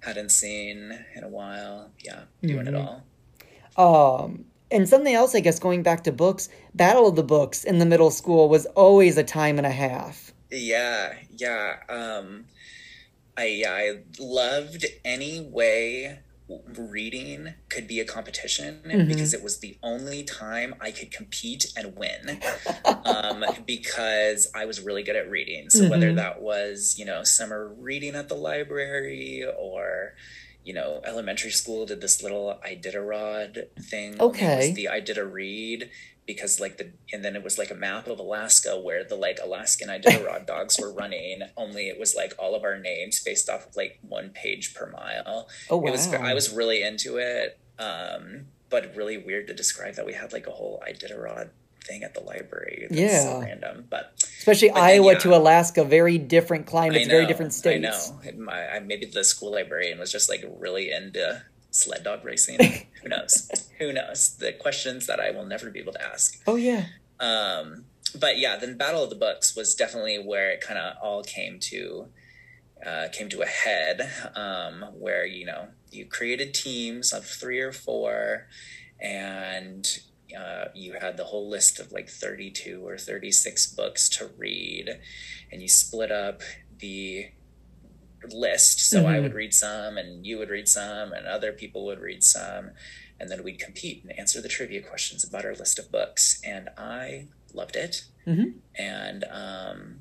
hadn't 0.06 0.30
seen 0.30 1.04
in 1.16 1.24
a 1.24 1.28
while. 1.28 1.90
Yeah, 1.98 2.22
doing 2.42 2.66
it 2.66 2.74
Mhm. 2.74 3.02
all. 3.76 4.24
Um, 4.24 4.44
and 4.70 4.88
something 4.88 5.14
else, 5.14 5.34
I 5.34 5.40
guess, 5.40 5.58
going 5.58 5.82
back 5.82 6.04
to 6.04 6.12
books, 6.12 6.48
Battle 6.74 7.06
of 7.08 7.16
the 7.16 7.22
Books 7.22 7.64
in 7.64 7.78
the 7.78 7.86
middle 7.86 8.10
school 8.10 8.48
was 8.48 8.66
always 8.66 9.16
a 9.16 9.24
time 9.24 9.58
and 9.58 9.66
a 9.66 9.70
half. 9.70 10.32
Yeah, 10.50 11.14
yeah. 11.36 11.76
Um, 11.88 12.46
I 13.36 13.64
I 13.66 13.98
loved 14.18 14.84
any 15.04 15.40
way 15.40 16.20
reading 16.76 17.54
could 17.68 17.86
be 17.86 18.00
a 18.00 18.04
competition 18.04 18.80
Mhm. 18.84 19.06
because 19.06 19.32
it 19.32 19.40
was 19.42 19.58
the 19.60 19.78
only 19.84 20.24
time 20.24 20.74
I 20.80 20.90
could 20.90 21.12
compete 21.12 21.66
and 21.76 21.94
win. 21.96 22.40
um, 23.04 23.44
because 23.66 24.50
I 24.54 24.64
was 24.64 24.80
really 24.80 25.04
good 25.04 25.14
at 25.16 25.30
reading. 25.30 25.70
So 25.70 25.88
whether 25.88 26.10
Mhm. 26.12 26.16
that 26.16 26.42
was 26.42 26.96
you 26.98 27.04
know 27.04 27.22
summer 27.24 27.68
reading 27.68 28.14
at 28.16 28.28
the 28.28 28.34
library 28.34 29.44
or 29.58 30.14
you 30.64 30.74
know 30.74 31.00
elementary 31.04 31.50
school 31.52 31.86
did 31.86 32.00
this 32.00 32.22
little 32.22 32.58
Iditarod 32.66 33.68
thing. 33.88 34.14
only 34.14 34.14
it 34.14 34.20
was 34.20 34.30
Okay. 34.34 34.72
the 34.72 34.88
I 34.88 35.00
did 35.00 35.18
a 35.18 35.24
read 35.24 35.88
because 36.32 36.60
like 36.60 36.78
the 36.78 36.92
and 37.12 37.24
then 37.24 37.34
it 37.34 37.42
was 37.42 37.58
like 37.58 37.70
a 37.70 37.74
map 37.74 38.06
of 38.06 38.18
Alaska 38.20 38.78
where 38.78 39.02
the 39.04 39.16
like 39.16 39.38
Alaskan 39.42 39.88
Iditarod 39.88 40.46
dogs 40.46 40.78
were 40.80 40.92
running. 40.92 41.40
Only 41.56 41.88
it 41.88 41.98
was 41.98 42.14
like 42.14 42.32
all 42.38 42.54
of 42.54 42.62
our 42.62 42.78
names 42.78 43.20
based 43.22 43.48
off 43.48 43.66
of 43.66 43.76
like 43.76 43.98
one 44.02 44.30
page 44.30 44.74
per 44.74 44.88
mile. 44.90 45.48
Oh 45.68 45.78
wow! 45.78 45.88
It 45.88 45.90
was 45.92 46.12
I 46.14 46.34
was 46.34 46.52
really 46.52 46.82
into 46.82 47.16
it, 47.16 47.58
um, 47.78 48.46
but 48.68 48.94
really 48.94 49.18
weird 49.18 49.48
to 49.48 49.54
describe 49.54 49.94
that 49.96 50.06
we 50.06 50.12
had 50.12 50.32
like 50.32 50.46
a 50.46 50.52
whole 50.52 50.82
Iditarod 50.88 51.50
thing 51.84 52.02
at 52.04 52.14
the 52.14 52.20
library. 52.20 52.86
That's 52.88 53.00
Yeah. 53.00 53.22
so 53.24 53.40
random, 53.40 53.86
but 53.90 54.12
especially 54.38 54.68
but 54.68 54.74
then, 54.76 54.84
Iowa 54.84 55.12
yeah. 55.12 55.18
to 55.20 55.34
Alaska, 55.34 55.84
very 55.84 56.18
different 56.18 56.66
climates, 56.66 57.06
I 57.06 57.08
very 57.10 57.22
know, 57.22 57.28
different 57.28 57.52
I 57.52 57.56
states. 57.56 58.10
know. 58.10 58.32
My, 58.38 58.68
I, 58.76 58.80
maybe 58.80 59.06
the 59.06 59.24
school 59.24 59.52
librarian 59.52 59.98
was 59.98 60.12
just 60.12 60.28
like 60.28 60.44
really 60.58 60.92
into 60.92 61.42
sled 61.70 62.04
dog 62.04 62.24
racing. 62.24 62.58
Who 63.02 63.08
knows? 63.08 63.50
Who 63.78 63.92
knows? 63.92 64.36
The 64.36 64.52
questions 64.52 65.06
that 65.06 65.20
I 65.20 65.30
will 65.30 65.46
never 65.46 65.70
be 65.70 65.80
able 65.80 65.92
to 65.92 66.02
ask. 66.02 66.40
Oh 66.46 66.56
yeah, 66.56 66.86
Um, 67.18 67.84
but 68.18 68.38
yeah, 68.38 68.56
then 68.56 68.76
Battle 68.76 69.04
of 69.04 69.10
the 69.10 69.16
Books 69.16 69.54
was 69.54 69.74
definitely 69.74 70.16
where 70.18 70.50
it 70.50 70.60
kind 70.60 70.78
of 70.78 70.96
all 71.02 71.22
came 71.22 71.58
to 71.60 72.08
uh, 72.84 73.08
came 73.12 73.28
to 73.28 73.42
a 73.42 73.46
head, 73.46 74.10
um, 74.34 74.86
where 74.98 75.26
you 75.26 75.44
know 75.46 75.68
you 75.90 76.06
created 76.06 76.54
teams 76.54 77.12
of 77.12 77.24
three 77.26 77.60
or 77.60 77.72
four, 77.72 78.46
and 78.98 79.86
uh, 80.38 80.66
you 80.74 80.94
had 81.00 81.16
the 81.16 81.24
whole 81.24 81.48
list 81.48 81.78
of 81.78 81.92
like 81.92 82.08
32 82.08 82.86
or 82.86 82.96
36 82.96 83.66
books 83.74 84.08
to 84.10 84.30
read, 84.38 84.98
and 85.52 85.60
you 85.62 85.68
split 85.68 86.10
up 86.10 86.40
the 86.78 87.26
list. 88.30 88.88
So 88.88 89.06
I 89.06 89.20
would 89.20 89.34
read 89.34 89.54
some, 89.54 89.96
and 89.96 90.26
you 90.26 90.38
would 90.38 90.50
read 90.50 90.68
some, 90.68 91.12
and 91.12 91.26
other 91.26 91.52
people 91.52 91.84
would 91.86 92.00
read 92.00 92.22
some. 92.22 92.70
And 93.18 93.30
then 93.30 93.44
we'd 93.44 93.58
compete 93.58 94.02
and 94.02 94.18
answer 94.18 94.40
the 94.40 94.48
trivia 94.48 94.80
questions 94.80 95.24
about 95.24 95.44
our 95.44 95.54
list 95.54 95.78
of 95.78 95.92
books. 95.92 96.40
And 96.44 96.70
I 96.78 97.28
loved 97.52 97.76
it. 97.76 98.04
And 98.78 99.24
um, 99.30 100.00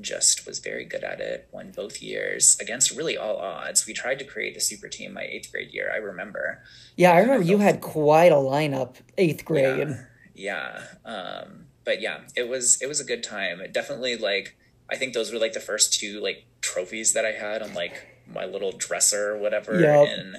just 0.00 0.46
was 0.46 0.58
very 0.58 0.84
good 0.84 1.04
at 1.04 1.20
it. 1.20 1.48
Won 1.52 1.70
both 1.70 2.02
years 2.02 2.58
against 2.60 2.90
really 2.90 3.16
all 3.16 3.36
odds. 3.36 3.86
We 3.86 3.92
tried 3.92 4.18
to 4.18 4.24
create 4.24 4.56
a 4.56 4.60
super 4.60 4.88
team 4.88 5.14
my 5.14 5.22
eighth 5.22 5.52
grade 5.52 5.72
year. 5.72 5.90
I 5.92 5.98
remember. 5.98 6.62
Yeah, 6.96 7.12
I 7.12 7.20
remember 7.20 7.44
you 7.44 7.58
had 7.58 7.80
quite 7.80 8.32
a 8.32 8.36
lineup 8.36 8.96
eighth 9.16 9.44
grade. 9.44 9.96
Yeah. 10.34 10.82
Um, 11.04 11.66
but 11.84 12.00
yeah, 12.00 12.20
it 12.36 12.48
was 12.48 12.80
it 12.82 12.86
was 12.86 13.00
a 13.00 13.04
good 13.04 13.22
time. 13.22 13.60
It 13.60 13.72
definitely 13.72 14.16
like 14.16 14.56
I 14.90 14.96
think 14.96 15.14
those 15.14 15.32
were 15.32 15.38
like 15.38 15.52
the 15.52 15.60
first 15.60 15.98
two 15.98 16.20
like 16.20 16.44
trophies 16.72 17.12
that 17.12 17.24
I 17.24 17.32
had 17.32 17.62
on 17.62 17.74
like 17.74 17.94
my 18.26 18.44
little 18.44 18.72
dresser 18.72 19.32
or 19.34 19.38
whatever 19.38 19.78
Yep. 19.78 20.08
in 20.08 20.36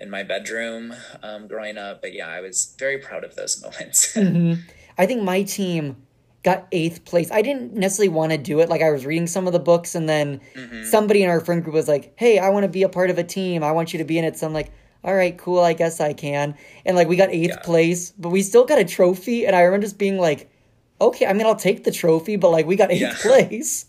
in 0.00 0.10
my 0.10 0.22
bedroom 0.22 0.94
um, 1.22 1.48
growing 1.48 1.76
up. 1.76 2.00
But 2.02 2.12
yeah, 2.14 2.28
I 2.28 2.40
was 2.40 2.74
very 2.78 2.98
proud 2.98 3.24
of 3.24 3.34
those 3.36 3.60
moments. 3.64 4.16
I 4.96 5.06
think 5.06 5.22
my 5.22 5.42
team 5.42 5.96
got 6.44 6.66
eighth 6.72 7.04
place. 7.04 7.30
I 7.32 7.42
didn't 7.42 7.74
necessarily 7.74 8.08
want 8.08 8.32
to 8.32 8.38
do 8.38 8.60
it. 8.60 8.68
Like 8.68 8.80
I 8.82 8.90
was 8.90 9.04
reading 9.04 9.26
some 9.26 9.46
of 9.46 9.52
the 9.52 9.58
books, 9.58 9.94
and 9.94 10.08
then 10.08 10.40
Mm-hmm. 10.54 10.84
somebody 10.84 11.22
in 11.22 11.28
our 11.30 11.40
friend 11.40 11.62
group 11.62 11.74
was 11.74 11.88
like, 11.88 12.12
"Hey, 12.16 12.38
I 12.38 12.48
want 12.50 12.64
to 12.64 12.68
be 12.68 12.82
a 12.84 12.88
part 12.88 13.10
of 13.10 13.18
a 13.18 13.24
team. 13.24 13.62
I 13.64 13.72
want 13.72 13.92
you 13.92 13.98
to 13.98 14.04
be 14.04 14.18
in 14.18 14.24
it." 14.24 14.36
So 14.38 14.46
I'm 14.46 14.52
like, 14.52 14.70
"All 15.04 15.14
right, 15.14 15.36
cool. 15.36 15.60
I 15.60 15.72
guess 15.72 16.00
I 16.00 16.12
can." 16.12 16.54
And 16.86 16.96
like 16.96 17.08
we 17.08 17.16
got 17.16 17.30
eighth 17.30 17.50
Yeah. 17.50 17.62
place, 17.62 18.12
but 18.12 18.30
we 18.30 18.42
still 18.42 18.64
got 18.64 18.78
a 18.78 18.84
trophy. 18.84 19.46
And 19.46 19.54
I 19.56 19.62
remember 19.62 19.84
just 19.84 19.98
being 19.98 20.18
like, 20.18 20.48
"Okay, 21.00 21.26
I 21.26 21.32
mean, 21.32 21.46
I'll 21.46 21.56
take 21.56 21.82
the 21.84 21.90
trophy, 21.92 22.36
but 22.36 22.50
like 22.50 22.66
we 22.66 22.76
got 22.76 22.90
eighth 22.92 23.00
Yeah. 23.02 23.14
place." 23.20 23.86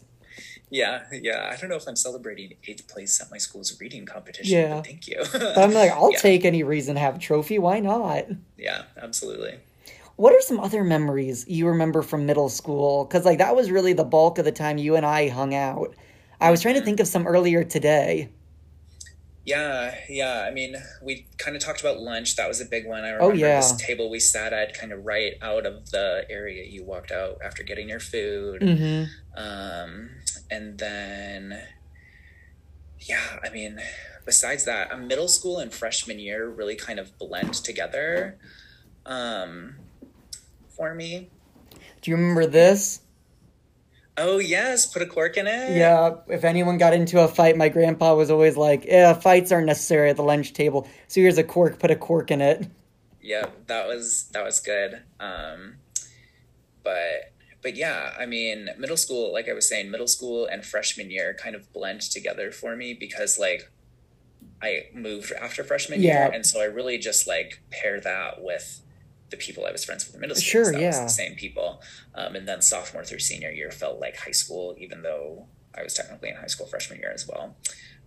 Yeah, 0.70 1.04
yeah. 1.12 1.50
I 1.52 1.56
don't 1.60 1.70
know 1.70 1.76
if 1.76 1.88
I'm 1.88 1.96
celebrating 1.96 2.54
eighth 2.68 2.88
place 2.88 3.20
at 3.22 3.32
my 3.32 3.38
school's 3.38 3.80
reading 3.80 4.06
competition. 4.06 4.58
Yeah. 4.58 4.76
But 4.76 4.86
thank 4.86 5.08
you. 5.08 5.24
I'm 5.34 5.74
like, 5.74 5.92
I'll 5.92 6.12
Yeah. 6.14 6.20
take 6.20 6.46
any 6.46 6.64
reason 6.64 6.96
to 6.96 7.02
have 7.02 7.16
a 7.16 7.20
trophy. 7.20 7.60
Why 7.60 7.80
not? 7.80 8.26
yeah, 8.58 8.84
absolutely. 9.02 9.60
What 10.16 10.34
are 10.34 10.42
some 10.42 10.60
other 10.60 10.84
memories 10.84 11.46
you 11.48 11.68
remember 11.68 12.02
from 12.02 12.26
middle 12.26 12.50
school? 12.50 13.06
Because 13.06 13.24
like 13.26 13.38
that 13.38 13.56
was 13.56 13.72
really 13.72 13.94
the 13.94 14.04
bulk 14.04 14.38
of 14.38 14.46
the 14.46 14.52
time 14.52 14.78
you 14.78 14.96
and 14.96 15.06
I 15.06 15.30
hung 15.30 15.56
out. 15.56 15.96
I 16.42 16.52
was 16.52 16.62
trying 16.62 16.76
to 16.76 16.82
think 16.82 17.00
of 17.00 17.08
some 17.08 17.26
earlier 17.26 17.64
today. 17.64 18.30
Yeah, 19.46 19.96
yeah. 20.08 20.42
I 20.48 20.52
mean, 20.52 20.76
we 21.02 21.26
kind 21.38 21.56
of 21.56 21.64
talked 21.64 21.80
about 21.80 22.00
lunch. 22.00 22.36
That 22.36 22.48
was 22.48 22.62
a 22.62 22.66
big 22.66 22.86
one. 22.86 23.04
I 23.04 23.10
remember 23.12 23.24
Oh, 23.34 23.34
yeah. 23.34 23.56
this 23.56 23.72
table 23.78 24.10
we 24.10 24.20
sat 24.20 24.54
at, 24.54 24.78
kind 24.78 24.92
of 24.92 25.06
right 25.06 25.34
out 25.42 25.66
of 25.66 25.90
the 25.90 26.26
area 26.30 26.66
you 26.66 26.84
walked 26.84 27.12
out 27.12 27.40
after 27.44 27.64
getting 27.64 27.90
your 27.90 28.00
food. 28.00 28.62
hmm 28.62 29.04
Um, 29.36 30.10
and 30.50 30.78
then, 30.78 31.62
yeah, 33.00 33.40
I 33.44 33.50
mean, 33.50 33.80
besides 34.26 34.66
that, 34.66 34.92
uh, 34.92 34.98
middle 34.98 35.28
school 35.28 35.60
and 35.60 35.74
freshman 35.74 36.20
year 36.20 36.48
really 36.48 36.76
kind 36.76 37.00
of 37.00 37.18
blend 37.18 37.54
together 37.54 38.38
um, 39.06 39.76
for 40.70 40.94
me. 40.94 41.30
Do 42.02 42.12
you 42.12 42.18
remember 42.18 42.46
this? 42.46 43.02
Oh, 44.18 44.40
yes, 44.40 44.86
put 44.86 45.02
a 45.02 45.06
cork 45.06 45.38
in 45.38 45.48
it. 45.48 45.78
Yeah, 45.78 46.16
if 46.28 46.44
anyone 46.44 46.78
got 46.78 46.94
into 46.94 47.22
a 47.22 47.28
fight, 47.28 47.56
my 47.56 47.70
grandpa 47.70 48.16
was 48.16 48.30
always 48.30 48.58
like, 48.58 48.84
"Yeah, 48.84 49.14
fights 49.14 49.52
aren't 49.52 49.68
necessary 49.68 50.10
at 50.10 50.18
the 50.18 50.24
lunch 50.24 50.52
table. 50.52 50.90
So 51.08 51.22
here's 51.22 51.38
a 51.38 51.44
cork, 51.44 51.80
put 51.80 51.90
a 51.90 51.96
cork 51.96 52.32
in 52.32 52.42
it." 52.42 52.68
yeah 53.22 53.46
that 53.68 53.88
was 53.88 54.26
that 54.32 54.44
was 54.44 54.60
good 54.60 55.02
um 55.20 55.76
but 56.84 57.29
but 57.62 57.76
yeah 57.76 58.14
i 58.20 58.26
mean 58.26 58.70
middle 58.78 58.98
school 58.98 59.32
like 59.34 59.48
i 59.50 59.54
was 59.54 59.68
saying 59.68 59.90
middle 59.92 60.08
school 60.08 60.46
and 60.46 60.66
freshman 60.66 61.10
year 61.12 61.36
kind 61.42 61.56
of 61.56 61.72
blend 61.74 62.02
together 62.02 62.52
for 62.52 62.76
me 62.76 62.94
because 62.94 63.38
like 63.40 63.72
i 64.62 64.84
moved 64.94 65.32
after 65.34 65.64
freshman 65.64 66.02
Yeah. 66.02 66.26
year 66.26 66.32
and 66.34 66.46
so 66.46 66.62
i 66.62 66.66
really 66.66 66.98
just 66.98 67.28
like 67.28 67.62
pair 67.72 68.00
that 68.00 68.42
with 68.44 68.82
the 69.30 69.38
people 69.38 69.66
i 69.66 69.72
was 69.72 69.84
friends 69.86 70.06
with 70.06 70.16
in 70.16 70.22
middle 70.22 70.36
school 70.36 70.64
Sure, 70.64 70.72
that 70.72 70.74
was 70.82 70.98
yeah. 70.98 71.04
the 71.04 71.10
same 71.10 71.36
people 71.36 71.82
um, 72.16 72.36
and 72.36 72.48
then 72.48 72.62
sophomore 72.62 73.04
through 73.04 73.20
senior 73.20 73.52
year 73.52 73.72
felt 73.72 74.00
like 74.00 74.18
high 74.18 74.32
school 74.32 74.76
even 74.80 75.02
though 75.04 75.46
i 75.78 75.84
was 75.84 75.94
technically 75.94 76.30
in 76.30 76.36
high 76.36 76.48
school 76.48 76.66
freshman 76.66 77.00
year 77.00 77.12
as 77.14 77.28
well 77.28 77.56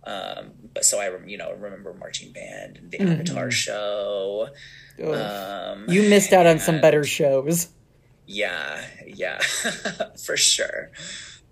um, 0.05 0.51
but 0.73 0.83
so 0.83 0.99
I, 0.99 1.17
you 1.25 1.37
know, 1.37 1.53
remember 1.53 1.93
marching 1.93 2.33
band 2.33 2.75
and 2.75 2.91
the 2.91 2.99
Avatar 2.99 3.49
show. 3.49 4.49
Um, 5.01 5.85
you 5.87 6.09
missed 6.09 6.33
out 6.33 6.45
on 6.45 6.59
some 6.59 6.81
better 6.81 7.05
shows. 7.05 7.69
Yeah, 8.25 8.83
yeah, 9.05 9.39
for 10.23 10.37
sure. 10.37 10.91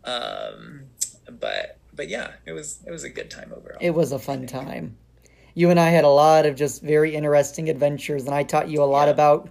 Um, 0.04 0.84
but 1.30 1.78
but 1.94 2.10
yeah, 2.10 2.32
it 2.46 2.52
was 2.54 2.80
it 2.86 2.92
was 2.92 3.04
a 3.04 3.10
good 3.10 3.30
time 3.30 3.52
overall. 3.56 3.78
It 3.82 3.92
was 3.92 4.12
a 4.12 4.20
fun 4.20 4.48
time. 4.48 4.98
You 5.54 5.70
and 5.70 5.80
I 5.80 5.90
had 5.90 6.06
a 6.06 6.10
lot 6.10 6.46
of 6.46 6.56
just 6.56 6.82
very 6.82 7.14
interesting 7.16 7.70
adventures, 7.70 8.26
and 8.26 8.34
I 8.34 8.44
taught 8.44 8.70
you 8.70 8.82
a 8.82 8.86
lot 8.86 9.06
Yeah. 9.08 9.14
about 9.14 9.50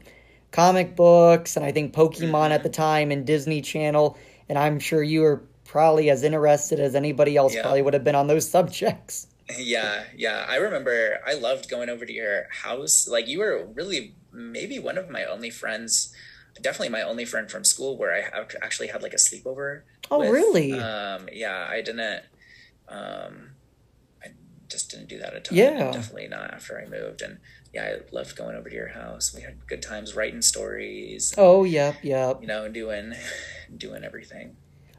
comic 0.51 0.97
books 0.97 1.57
and 1.57 1.65
I 1.65 1.71
think 1.73 1.95
Pokemon 1.95 2.31
Mm-hmm. 2.31 2.53
at 2.53 2.63
the 2.63 2.69
time 2.71 3.11
and 3.11 3.25
Disney 3.27 3.61
Channel. 3.61 4.17
And 4.49 4.59
I'm 4.59 4.81
sure 4.81 5.01
you 5.03 5.21
were 5.21 5.45
probably 5.65 6.11
as 6.11 6.25
interested 6.25 6.81
as 6.81 6.95
anybody 6.97 7.37
else 7.37 7.55
Yeah. 7.55 7.63
probably 7.63 7.83
would 7.83 7.95
have 7.95 8.03
been 8.03 8.17
on 8.17 8.27
those 8.27 8.49
subjects. 8.57 9.27
Yeah, 9.59 10.05
yeah. 10.17 10.45
I 10.49 10.57
remember 10.57 11.21
I 11.27 11.35
loved 11.35 11.69
going 11.71 11.89
over 11.89 12.05
to 12.07 12.13
your 12.13 12.47
house. 12.51 13.07
Like 13.07 13.29
you 13.29 13.39
were 13.41 13.67
really 13.75 14.15
maybe 14.33 14.79
one 14.79 14.97
of 14.99 15.11
my 15.11 15.25
only 15.25 15.51
friends, 15.51 16.13
definitely 16.63 16.91
my 16.91 17.03
only 17.03 17.25
friend 17.25 17.51
from 17.51 17.65
school 17.65 17.97
where 17.97 18.15
I 18.15 18.21
have 18.37 18.51
actually 18.63 18.89
had 18.89 19.03
like 19.03 19.13
a 19.13 19.17
sleepover. 19.17 19.83
Oh, 20.11 20.21
with. 20.21 20.31
really? 20.31 20.73
Um, 20.73 21.29
yeah, 21.33 21.67
I 21.71 21.81
didn't. 21.83 22.23
Um, 22.89 23.51
I 24.23 24.29
just 24.69 24.91
didn't 24.91 25.09
do 25.09 25.19
that 25.19 25.35
a 25.35 25.41
ton. 25.41 25.57
Yeah. 25.57 25.91
definitely 25.93 26.29
not 26.29 26.53
after 26.53 26.81
I 26.81 26.89
moved. 26.89 27.23
And 27.23 27.39
yeah, 27.73 27.85
I 27.85 28.15
loved 28.15 28.37
going 28.37 28.57
over 28.57 28.69
to 28.69 28.75
your 28.75 28.89
house. 28.89 29.35
We 29.35 29.43
had 29.43 29.67
good 29.67 29.83
times 29.83 30.15
writing 30.17 30.43
stories. 30.43 31.35
Oh, 31.39 31.65
yep, 31.65 31.97
yep. 32.03 32.39
You 32.41 32.49
know, 32.49 32.69
doing 32.69 33.15
doing 33.77 34.05
everything. 34.05 34.57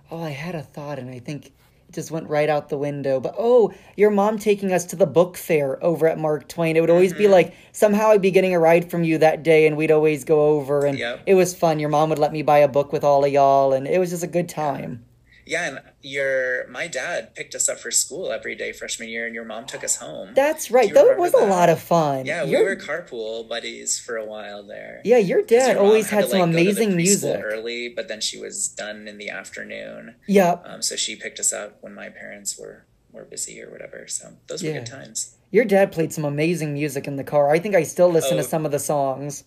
Oh, 0.10 0.22
I 0.22 0.32
had 0.32 0.56
a 0.56 0.62
thought, 0.62 1.00
and 1.00 1.10
I 1.10 1.20
think 1.20 1.54
just 1.92 2.12
went 2.12 2.30
right 2.30 2.50
out 2.50 2.70
the 2.70 2.78
window. 2.78 3.20
But 3.20 3.36
oh, 3.38 3.74
your 3.98 4.10
mom 4.12 4.38
taking 4.40 4.72
us 4.72 4.86
to 4.86 4.96
the 4.96 5.06
book 5.06 5.38
fair 5.38 5.84
over 5.84 6.08
at 6.08 6.18
Mark 6.18 6.48
Twain. 6.48 6.76
It 6.76 6.82
would 6.82 6.90
always 6.90 7.12
Mm-hmm. 7.12 7.18
be 7.24 7.28
like 7.28 7.54
somehow 7.72 8.10
I'd 8.12 8.22
be 8.22 8.32
getting 8.32 8.54
a 8.54 8.60
ride 8.60 8.90
from 8.90 9.04
you 9.04 9.18
that 9.20 9.44
day, 9.44 9.68
and 9.68 9.76
we'd 9.78 9.92
always 9.92 10.24
go 10.24 10.50
over, 10.50 10.86
and 10.86 10.98
Yep. 10.98 11.22
it 11.26 11.34
was 11.36 11.56
fun. 11.56 11.80
Your 11.80 11.90
mom 11.90 12.10
would 12.10 12.20
let 12.20 12.32
me 12.32 12.42
buy 12.42 12.60
a 12.60 12.68
book 12.68 12.92
with 12.94 13.04
all 13.04 13.26
of 13.26 13.32
y'all, 13.32 13.74
and 13.74 13.88
it 13.88 14.00
was 14.00 14.10
just 14.12 14.24
a 14.24 14.28
good 14.28 14.48
time. 14.50 15.04
Yeah, 15.52 15.68
and 15.68 15.80
your 16.02 16.66
my 16.70 16.88
dad 16.88 17.36
picked 17.36 17.56
us 17.56 17.68
up 17.68 17.78
for 17.78 17.92
school 17.92 18.32
every 18.32 18.56
day 18.56 18.72
freshman 18.72 19.10
year, 19.10 19.26
and 19.26 19.36
your 19.36 19.44
mom 19.44 19.66
took 19.66 19.84
us 19.84 19.98
home. 19.98 20.30
That's 20.34 20.72
right. 20.72 20.94
That 20.94 21.18
was 21.18 21.34
a 21.34 21.46
lot 21.46 21.68
of 21.68 21.80
fun. 21.82 22.26
yeah, 22.26 22.46
we 22.46 22.56
were 22.64 22.78
carpool 22.78 23.50
buddies 23.50 24.00
for 24.00 24.16
a 24.16 24.24
while 24.26 24.64
there. 24.64 25.02
Yeah, 25.04 25.18
your 25.18 25.42
dad 25.42 25.74
your 25.76 25.84
always 25.84 26.10
had 26.10 26.22
had 26.22 26.26
to, 26.26 26.32
some 26.32 26.40
like, 26.40 26.52
to 26.52 26.58
amazing 26.62 26.96
music. 26.96 27.42
early, 27.44 27.90
but 27.90 28.08
then 28.08 28.22
she 28.22 28.40
was 28.40 28.70
done 28.70 29.10
in 29.10 29.18
the 29.18 29.30
afternoon. 29.30 30.16
Yep. 30.28 30.64
Um, 30.66 30.82
so 30.82 30.96
she 30.96 31.18
picked 31.18 31.38
us 31.40 31.52
up 31.52 31.78
when 31.82 31.94
my 31.94 32.08
parents 32.08 32.58
were 32.58 32.86
were 33.12 33.26
busy 33.26 33.62
or 33.62 33.70
whatever. 33.70 34.08
So 34.08 34.38
those 34.48 34.64
were 34.64 34.70
Yeah. 34.70 34.76
good 34.78 34.86
times. 34.86 35.36
Your 35.52 35.66
dad 35.66 35.92
played 35.92 36.14
some 36.14 36.24
amazing 36.24 36.74
music 36.74 37.08
in 37.08 37.18
the 37.18 37.26
car. 37.26 37.52
I 37.52 37.60
think 37.60 37.76
I 37.76 37.84
still 37.84 38.08
listen 38.10 38.38
to 38.38 38.44
Oh. 38.44 38.48
some 38.48 38.66
of 38.66 38.72
the 38.72 38.80
songs. 38.80 39.44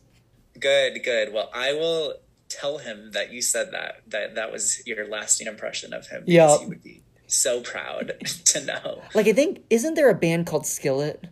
Good, 0.61 1.03
good. 1.03 1.33
Well, 1.33 1.49
I 1.55 1.73
will 1.73 2.17
tell 2.61 2.79
him 2.79 3.11
that 3.13 3.33
you 3.33 3.43
said 3.43 3.71
that 3.73 4.03
that 4.09 4.35
that 4.35 4.53
was 4.53 4.83
your 4.87 5.07
lasting 5.09 5.47
impression 5.47 5.93
of 5.93 6.09
him. 6.09 6.25
Yeah. 6.27 6.59
he 6.59 6.67
would 6.67 6.83
be 6.83 7.03
so 7.27 7.61
proud 7.63 8.15
to 8.47 8.65
know. 8.65 9.03
Like 9.15 9.27
I 9.27 9.33
think 9.33 9.63
isn't 9.71 9.95
there 9.95 10.11
a 10.11 10.15
band 10.15 10.47
called 10.47 10.67
Skillet? 10.67 11.25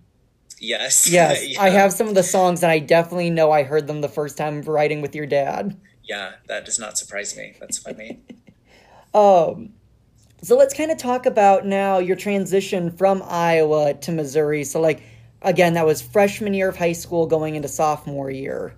Yes, 0.59 1.09
Yes, 1.11 1.47
Yeah. 1.49 1.61
I 1.61 1.71
have 1.71 1.93
some 1.93 2.07
of 2.09 2.15
the 2.15 2.23
songs, 2.23 2.63
and 2.63 2.71
I 2.71 2.79
definitely 2.79 3.31
know 3.31 3.51
I 3.51 3.65
heard 3.65 3.87
them 3.89 4.01
the 4.01 4.09
first 4.09 4.37
time 4.37 4.63
writing 4.63 5.03
with 5.03 5.15
your 5.15 5.27
dad. 5.27 5.77
Yeah, 6.05 6.33
that 6.47 6.65
does 6.65 6.79
not 6.79 6.97
surprise 6.99 7.37
me. 7.37 7.55
That's 7.61 7.79
funny. 7.79 8.21
Um, 9.15 9.75
so 10.43 10.57
let's 10.57 10.73
kind 10.73 10.91
of 10.91 10.97
talk 10.97 11.27
about 11.27 11.67
now 11.67 11.99
your 11.99 12.17
transition 12.17 12.91
from 12.91 13.23
Iowa 13.27 13.93
to 13.93 14.11
Missouri. 14.11 14.65
So, 14.65 14.81
like, 14.81 15.03
again, 15.43 15.75
that 15.75 15.85
was 15.85 16.01
freshman 16.01 16.55
year 16.55 16.71
of 16.71 16.79
high 16.79 16.93
school 16.93 17.27
going 17.27 17.55
into 17.55 17.69
sophomore 17.69 18.31
year. 18.31 18.75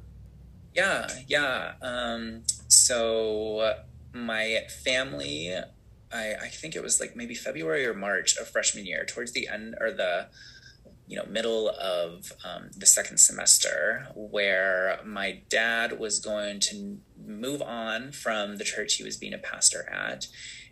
Yeah, 0.74 1.08
yeah. 1.28 1.74
Um, 1.80 2.42
so 2.68 3.74
my 4.12 4.64
family, 4.82 5.54
I, 6.12 6.34
I 6.34 6.48
think 6.48 6.74
it 6.74 6.82
was 6.82 7.00
like 7.00 7.14
maybe 7.14 7.34
February 7.34 7.86
or 7.86 7.94
March 7.94 8.36
of 8.36 8.48
freshman 8.48 8.84
year, 8.84 9.04
towards 9.04 9.32
the 9.32 9.48
end 9.48 9.76
or 9.80 9.92
the 9.92 10.28
you 11.06 11.16
know 11.16 11.26
middle 11.26 11.68
of 11.68 12.32
um, 12.44 12.70
the 12.76 12.86
second 12.86 13.18
semester, 13.18 14.08
where 14.14 14.98
my 15.04 15.42
dad 15.48 15.98
was 15.98 16.18
going 16.18 16.58
to 16.60 16.98
move 17.24 17.62
on 17.62 18.10
from 18.10 18.56
the 18.56 18.64
church 18.64 18.94
he 18.94 19.04
was 19.04 19.16
being 19.16 19.34
a 19.34 19.38
pastor 19.38 19.88
at, 19.88 20.26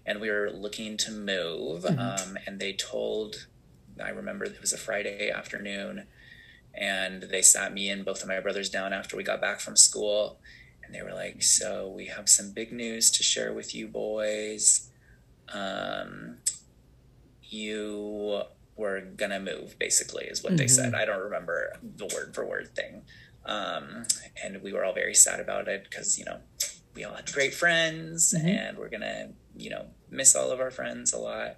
and 0.04 0.20
we 0.20 0.30
were 0.30 0.50
looking 0.50 0.96
to 0.96 1.12
move. 1.12 1.84
Um, 1.84 2.36
and 2.46 2.58
they 2.58 2.72
told, 2.72 3.46
I 4.02 4.10
remember 4.10 4.44
it 4.44 4.60
was 4.60 4.72
a 4.72 4.78
Friday 4.78 5.30
afternoon 5.30 6.06
and 6.74 7.22
they 7.24 7.42
sat 7.42 7.72
me 7.72 7.88
and 7.90 8.04
both 8.04 8.22
of 8.22 8.28
my 8.28 8.40
brothers 8.40 8.70
down 8.70 8.92
after 8.92 9.16
we 9.16 9.22
got 9.22 9.40
back 9.40 9.60
from 9.60 9.76
school. 9.76 10.38
And 10.84 10.94
they 10.94 11.02
were 11.02 11.14
like 11.14 11.42
so 11.42 11.88
we 11.88 12.06
have 12.06 12.28
some 12.28 12.52
big 12.52 12.72
news 12.72 13.10
to 13.12 13.22
share 13.22 13.52
with 13.52 13.74
you 13.74 13.88
boys. 13.88 14.88
Um, 15.52 16.38
you 17.42 18.42
were 18.76 19.00
gonna 19.00 19.40
move 19.40 19.78
basically 19.78 20.24
is 20.24 20.42
what 20.42 20.50
mm-hmm. 20.50 20.58
they 20.58 20.68
said. 20.68 20.94
I 20.94 21.04
don't 21.04 21.20
remember 21.20 21.72
the 21.82 22.06
word 22.06 22.34
for 22.34 22.46
word 22.46 22.74
thing. 22.74 23.02
Um, 23.44 24.04
and 24.42 24.62
we 24.62 24.72
were 24.72 24.84
all 24.84 24.94
very 24.94 25.14
sad 25.14 25.40
about 25.40 25.68
it 25.68 25.84
because 25.84 26.18
you 26.18 26.24
know 26.24 26.38
we 26.94 27.04
all 27.04 27.14
had 27.14 27.32
great 27.32 27.54
friends 27.54 28.34
mm-hmm. 28.36 28.46
and 28.46 28.78
we're 28.78 28.88
gonna 28.88 29.30
you 29.56 29.70
know 29.70 29.86
miss 30.10 30.34
all 30.34 30.50
of 30.50 30.60
our 30.60 30.70
friends 30.70 31.12
a 31.12 31.18
lot. 31.18 31.56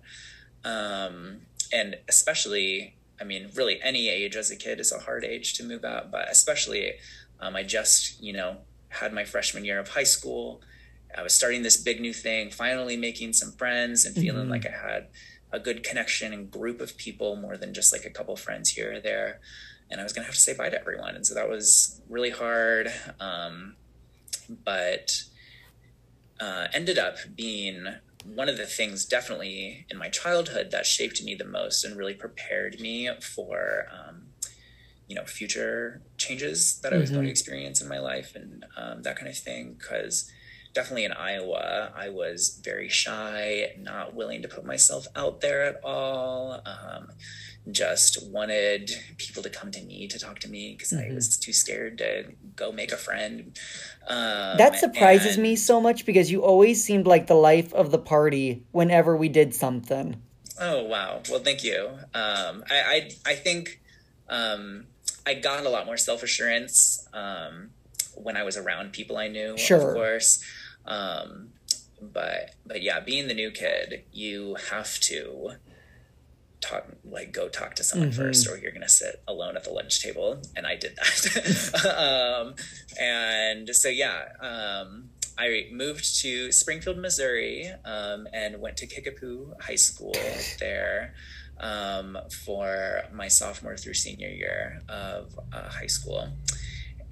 Um, 0.64 1.42
and 1.72 1.96
especially 2.08 2.96
I 3.20 3.24
mean, 3.24 3.50
really 3.54 3.80
any 3.82 4.08
age 4.08 4.36
as 4.36 4.50
a 4.50 4.56
kid 4.56 4.80
is 4.80 4.92
a 4.92 4.98
hard 4.98 5.24
age 5.24 5.54
to 5.54 5.64
move 5.64 5.84
out, 5.84 6.10
but 6.10 6.30
especially 6.30 6.94
um, 7.40 7.56
I 7.56 7.62
just, 7.62 8.22
you 8.22 8.32
know, 8.32 8.58
had 8.88 9.12
my 9.12 9.24
freshman 9.24 9.64
year 9.64 9.78
of 9.78 9.88
high 9.88 10.04
school. 10.04 10.62
I 11.16 11.22
was 11.22 11.32
starting 11.32 11.62
this 11.62 11.76
big 11.76 12.00
new 12.00 12.12
thing, 12.12 12.50
finally 12.50 12.96
making 12.96 13.32
some 13.34 13.52
friends 13.52 14.04
and 14.04 14.14
feeling 14.14 14.42
mm-hmm. 14.42 14.50
like 14.50 14.66
I 14.66 14.70
had 14.70 15.08
a 15.52 15.60
good 15.60 15.84
connection 15.84 16.32
and 16.32 16.50
group 16.50 16.80
of 16.80 16.96
people 16.96 17.36
more 17.36 17.56
than 17.56 17.72
just 17.72 17.92
like 17.92 18.04
a 18.04 18.10
couple 18.10 18.34
friends 18.36 18.70
here 18.70 18.94
or 18.94 19.00
there. 19.00 19.40
And 19.90 20.00
I 20.00 20.02
was 20.02 20.12
going 20.12 20.22
to 20.22 20.26
have 20.26 20.34
to 20.34 20.40
say 20.40 20.54
bye 20.54 20.70
to 20.70 20.80
everyone. 20.80 21.14
And 21.14 21.24
so 21.24 21.34
that 21.34 21.48
was 21.48 22.00
really 22.08 22.30
hard. 22.30 22.92
Um, 23.20 23.76
but 24.64 25.22
uh, 26.40 26.66
ended 26.72 26.98
up 26.98 27.16
being 27.36 27.86
one 28.24 28.48
of 28.48 28.56
the 28.56 28.66
things 28.66 29.04
definitely 29.04 29.86
in 29.90 29.98
my 29.98 30.08
childhood 30.08 30.70
that 30.70 30.86
shaped 30.86 31.22
me 31.22 31.34
the 31.34 31.44
most 31.44 31.84
and 31.84 31.96
really 31.96 32.14
prepared 32.14 32.80
me 32.80 33.10
for 33.20 33.86
um, 33.92 34.22
you 35.06 35.14
know 35.14 35.24
future 35.24 36.02
changes 36.16 36.80
that 36.80 36.92
i 36.92 36.96
was 36.96 37.10
mm-hmm. 37.10 37.16
going 37.16 37.24
to 37.24 37.28
mm-hmm. 37.28 37.30
experience 37.30 37.82
in 37.82 37.88
my 37.88 37.98
life 37.98 38.34
and 38.34 38.64
um, 38.76 39.02
that 39.02 39.16
kind 39.16 39.28
of 39.28 39.36
thing 39.36 39.76
because 39.78 40.30
definitely 40.72 41.04
in 41.04 41.12
iowa 41.12 41.92
i 41.94 42.08
was 42.08 42.60
very 42.64 42.88
shy 42.88 43.72
not 43.78 44.14
willing 44.14 44.42
to 44.42 44.48
put 44.48 44.64
myself 44.64 45.06
out 45.14 45.40
there 45.40 45.62
at 45.64 45.80
all 45.84 46.62
um, 46.64 47.08
just 47.70 48.26
wanted 48.30 48.90
people 49.16 49.42
to 49.42 49.48
come 49.48 49.70
to 49.70 49.82
me 49.82 50.06
to 50.08 50.18
talk 50.18 50.38
to 50.40 50.48
me 50.48 50.74
because 50.76 50.92
mm-hmm. 50.92 51.12
I 51.12 51.14
was 51.14 51.36
too 51.38 51.52
scared 51.52 51.98
to 51.98 52.26
go 52.56 52.72
make 52.72 52.92
a 52.92 52.96
friend. 52.96 53.58
Um, 54.06 54.58
that 54.58 54.76
surprises 54.76 55.34
and... 55.34 55.42
me 55.42 55.56
so 55.56 55.80
much 55.80 56.04
because 56.04 56.30
you 56.30 56.42
always 56.42 56.84
seemed 56.84 57.06
like 57.06 57.26
the 57.26 57.34
life 57.34 57.72
of 57.72 57.90
the 57.90 57.98
party 57.98 58.64
whenever 58.72 59.16
we 59.16 59.28
did 59.28 59.54
something. 59.54 60.20
Oh 60.60 60.84
wow! 60.84 61.20
Well, 61.28 61.40
thank 61.40 61.64
you. 61.64 61.88
Um, 62.14 62.64
I, 62.70 62.76
I, 62.86 63.10
I 63.26 63.34
think 63.34 63.80
um, 64.28 64.86
I 65.26 65.34
got 65.34 65.64
a 65.64 65.68
lot 65.68 65.86
more 65.86 65.96
self 65.96 66.22
assurance 66.22 67.08
um, 67.12 67.70
when 68.14 68.36
I 68.36 68.42
was 68.42 68.56
around 68.56 68.92
people 68.92 69.16
I 69.16 69.28
knew. 69.28 69.56
Sure. 69.58 69.88
Of 69.88 69.94
course. 69.94 70.44
Um, 70.84 71.48
but 72.00 72.54
but 72.66 72.82
yeah, 72.82 73.00
being 73.00 73.28
the 73.28 73.34
new 73.34 73.50
kid, 73.50 74.04
you 74.12 74.56
have 74.70 75.00
to 75.00 75.52
talk 76.64 76.86
like 77.04 77.32
go 77.32 77.48
talk 77.48 77.74
to 77.74 77.84
someone 77.84 78.10
mm-hmm. 78.10 78.22
first 78.22 78.48
or 78.48 78.56
you're 78.56 78.72
gonna 78.72 78.88
sit 78.88 79.22
alone 79.28 79.56
at 79.56 79.64
the 79.64 79.70
lunch 79.70 80.02
table 80.02 80.40
and 80.56 80.66
i 80.66 80.76
did 80.76 80.96
that. 80.96 81.74
Um, 82.44 82.54
and 83.00 83.68
so 83.74 83.88
yeah 83.88 84.28
um, 84.40 85.10
i 85.38 85.66
moved 85.72 86.20
to 86.22 86.50
springfield 86.52 86.98
missouri 86.98 87.70
um, 87.84 88.26
and 88.32 88.60
went 88.60 88.76
to 88.78 88.86
kickapoo 88.86 89.54
high 89.60 89.74
school 89.74 90.14
there 90.60 91.14
um, 91.60 92.18
for 92.44 93.02
my 93.12 93.28
sophomore 93.28 93.76
through 93.76 93.94
senior 93.94 94.28
year 94.28 94.82
of 94.88 95.38
uh, 95.52 95.68
high 95.68 95.86
school. 95.86 96.28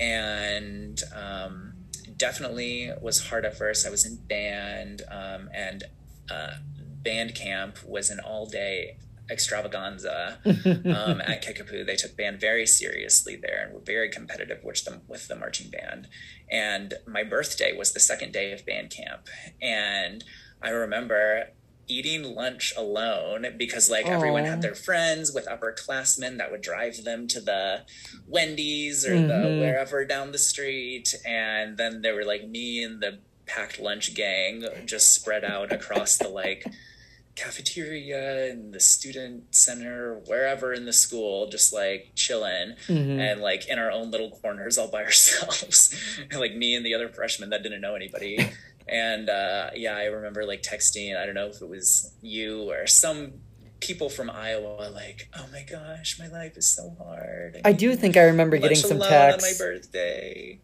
And 0.01 1.01
um, 1.15 1.75
definitely 2.17 2.91
was 3.01 3.29
hard 3.29 3.45
at 3.45 3.57
first. 3.57 3.87
I 3.87 3.91
was 3.91 4.05
in 4.05 4.17
band 4.17 5.03
um, 5.11 5.49
and 5.55 5.85
uh, 6.31 6.55
band 7.03 7.35
camp 7.35 7.79
was 7.87 8.11
an 8.11 8.21
all 8.21 8.47
day 8.47 8.99
extravaganza 9.31 10.39
um, 10.45 11.21
at 11.21 11.43
Kickapoo. 11.43 11.85
They 11.85 11.97
took 11.97 12.17
band 12.17 12.41
very 12.41 12.67
seriously 12.67 13.37
there 13.37 13.65
and 13.65 13.75
were 13.75 13.81
very 13.81 14.11
competitive 14.11 14.63
with 14.65 14.85
the, 14.85 15.01
with 15.09 15.29
the 15.29 15.37
marching 15.37 15.71
band. 15.71 16.09
And 16.51 16.95
my 17.07 17.25
birthday 17.25 17.77
was 17.77 17.93
the 17.93 18.01
second 18.01 18.33
day 18.33 18.53
of 18.53 18.67
band 18.67 18.91
camp. 18.91 19.29
And 19.61 20.25
I 20.63 20.71
remember 20.71 21.47
eating 21.89 22.23
lunch 22.23 22.73
alone 22.77 23.47
because 23.59 23.91
like 23.91 24.07
Aww. 24.07 24.11
everyone 24.11 24.45
had 24.45 24.63
their 24.63 24.75
friends 24.75 25.33
with 25.33 25.47
upperclassmen 25.47 26.39
that 26.39 26.51
would 26.51 26.63
drive 26.63 27.05
them 27.05 27.27
to 27.29 27.41
the 27.41 27.83
Wendy's 28.27 29.05
or 29.05 29.15
mm-hmm. 29.15 29.29
the 29.29 29.61
wherever 29.61 30.05
down 30.05 30.33
the 30.33 30.39
street. 30.39 31.15
And 31.27 31.77
then 31.77 32.03
there 32.03 32.15
were 32.15 32.25
like 32.25 32.49
me 32.49 32.83
and 32.83 33.03
the 33.03 33.19
packed 33.47 33.81
lunch 33.81 34.15
gang 34.15 34.65
just 34.87 35.15
spread 35.15 35.45
out 35.45 35.73
across 35.73 36.17
the 36.17 36.29
like 36.29 36.65
cafeteria 37.35 38.51
and 38.51 38.75
the 38.75 38.81
student 38.81 39.55
center 39.55 40.21
wherever 40.27 40.73
in 40.73 40.85
the 40.85 40.93
school 40.93 41.49
just 41.49 41.73
like 41.73 42.13
chilling 42.15 42.75
mm-hmm. 42.87 43.19
and 43.19 43.41
like 43.41 43.69
in 43.69 43.79
our 43.79 43.91
own 43.91 44.11
little 44.11 44.31
corners 44.31 44.77
all 44.77 44.91
by 44.91 45.03
ourselves. 45.05 45.95
Like 46.33 46.57
me 46.57 46.75
and 46.75 46.85
the 46.85 46.95
other 46.95 47.09
freshmen 47.09 47.51
that 47.51 47.63
didn't 47.63 47.81
know 47.81 47.95
anybody. 47.95 48.39
And 48.89 49.31
uh, 49.31 49.71
yeah 49.77 49.97
i 49.97 50.07
remember 50.07 50.45
like 50.45 50.61
texting 50.61 51.17
i 51.17 51.25
don't 51.25 51.37
know 51.37 51.47
if 51.47 51.63
it 51.63 51.69
was 51.69 52.13
you 52.21 52.69
or 52.69 52.89
some 52.89 53.35
people 53.79 54.11
from 54.11 54.29
iowa 54.29 54.91
like 54.91 55.29
oh 55.39 55.47
my 55.53 55.65
gosh 55.71 56.19
my 56.19 56.27
life 56.27 56.57
is 56.57 56.69
so 56.69 56.95
hard. 56.99 57.61
I, 57.65 57.69
I 57.69 57.73
do 57.73 57.95
think 57.95 58.17
i 58.17 58.25
remember 58.25 58.57
getting 58.59 58.77
some 58.77 58.99
texts 58.99 59.45
on 59.45 59.51
my 59.51 59.73
birthday. 59.73 60.61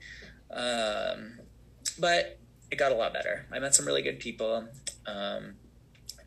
Um, 0.50 1.38
but 1.98 2.38
it 2.70 2.76
got 2.76 2.92
a 2.92 2.94
lot 2.94 3.12
better. 3.12 3.46
I 3.52 3.58
met 3.58 3.74
some 3.74 3.86
really 3.86 4.02
good 4.02 4.20
people. 4.20 4.68
Um, 5.06 5.54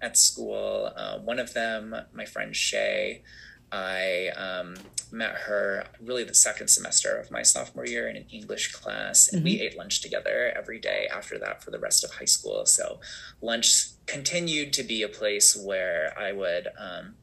at 0.02 0.18
school. 0.18 0.92
Uh, 0.96 1.20
one 1.20 1.40
of 1.40 1.54
them, 1.54 1.96
my 2.14 2.26
friend 2.26 2.56
Shay, 2.56 3.24
I 3.72 4.30
um, 4.36 4.76
met 5.12 5.32
her 5.32 5.86
really 6.02 6.26
the 6.26 6.34
second 6.34 6.68
semester 6.68 7.16
of 7.18 7.32
my 7.32 7.42
sophomore 7.42 7.86
year 7.86 8.10
in 8.10 8.18
an 8.18 8.26
English 8.30 8.74
class, 8.74 9.30
and 9.30 9.40
mm-hmm. 9.40 9.46
we 9.46 9.62
ate 9.62 9.78
lunch 9.78 10.02
together 10.02 10.52
every 10.56 10.80
day 10.80 11.08
after 11.12 11.40
that 11.40 11.64
for 11.64 11.72
the 11.72 11.80
rest 11.80 12.04
of 12.04 12.12
high 12.12 12.26
school. 12.26 12.66
So 12.66 13.00
lunch 13.42 13.88
continued 14.08 14.74
to 14.74 14.84
be 14.84 15.04
a 15.04 15.08
place 15.08 15.56
where 15.56 16.14
I 16.20 16.34
would, 16.34 16.68
um, 16.78 17.16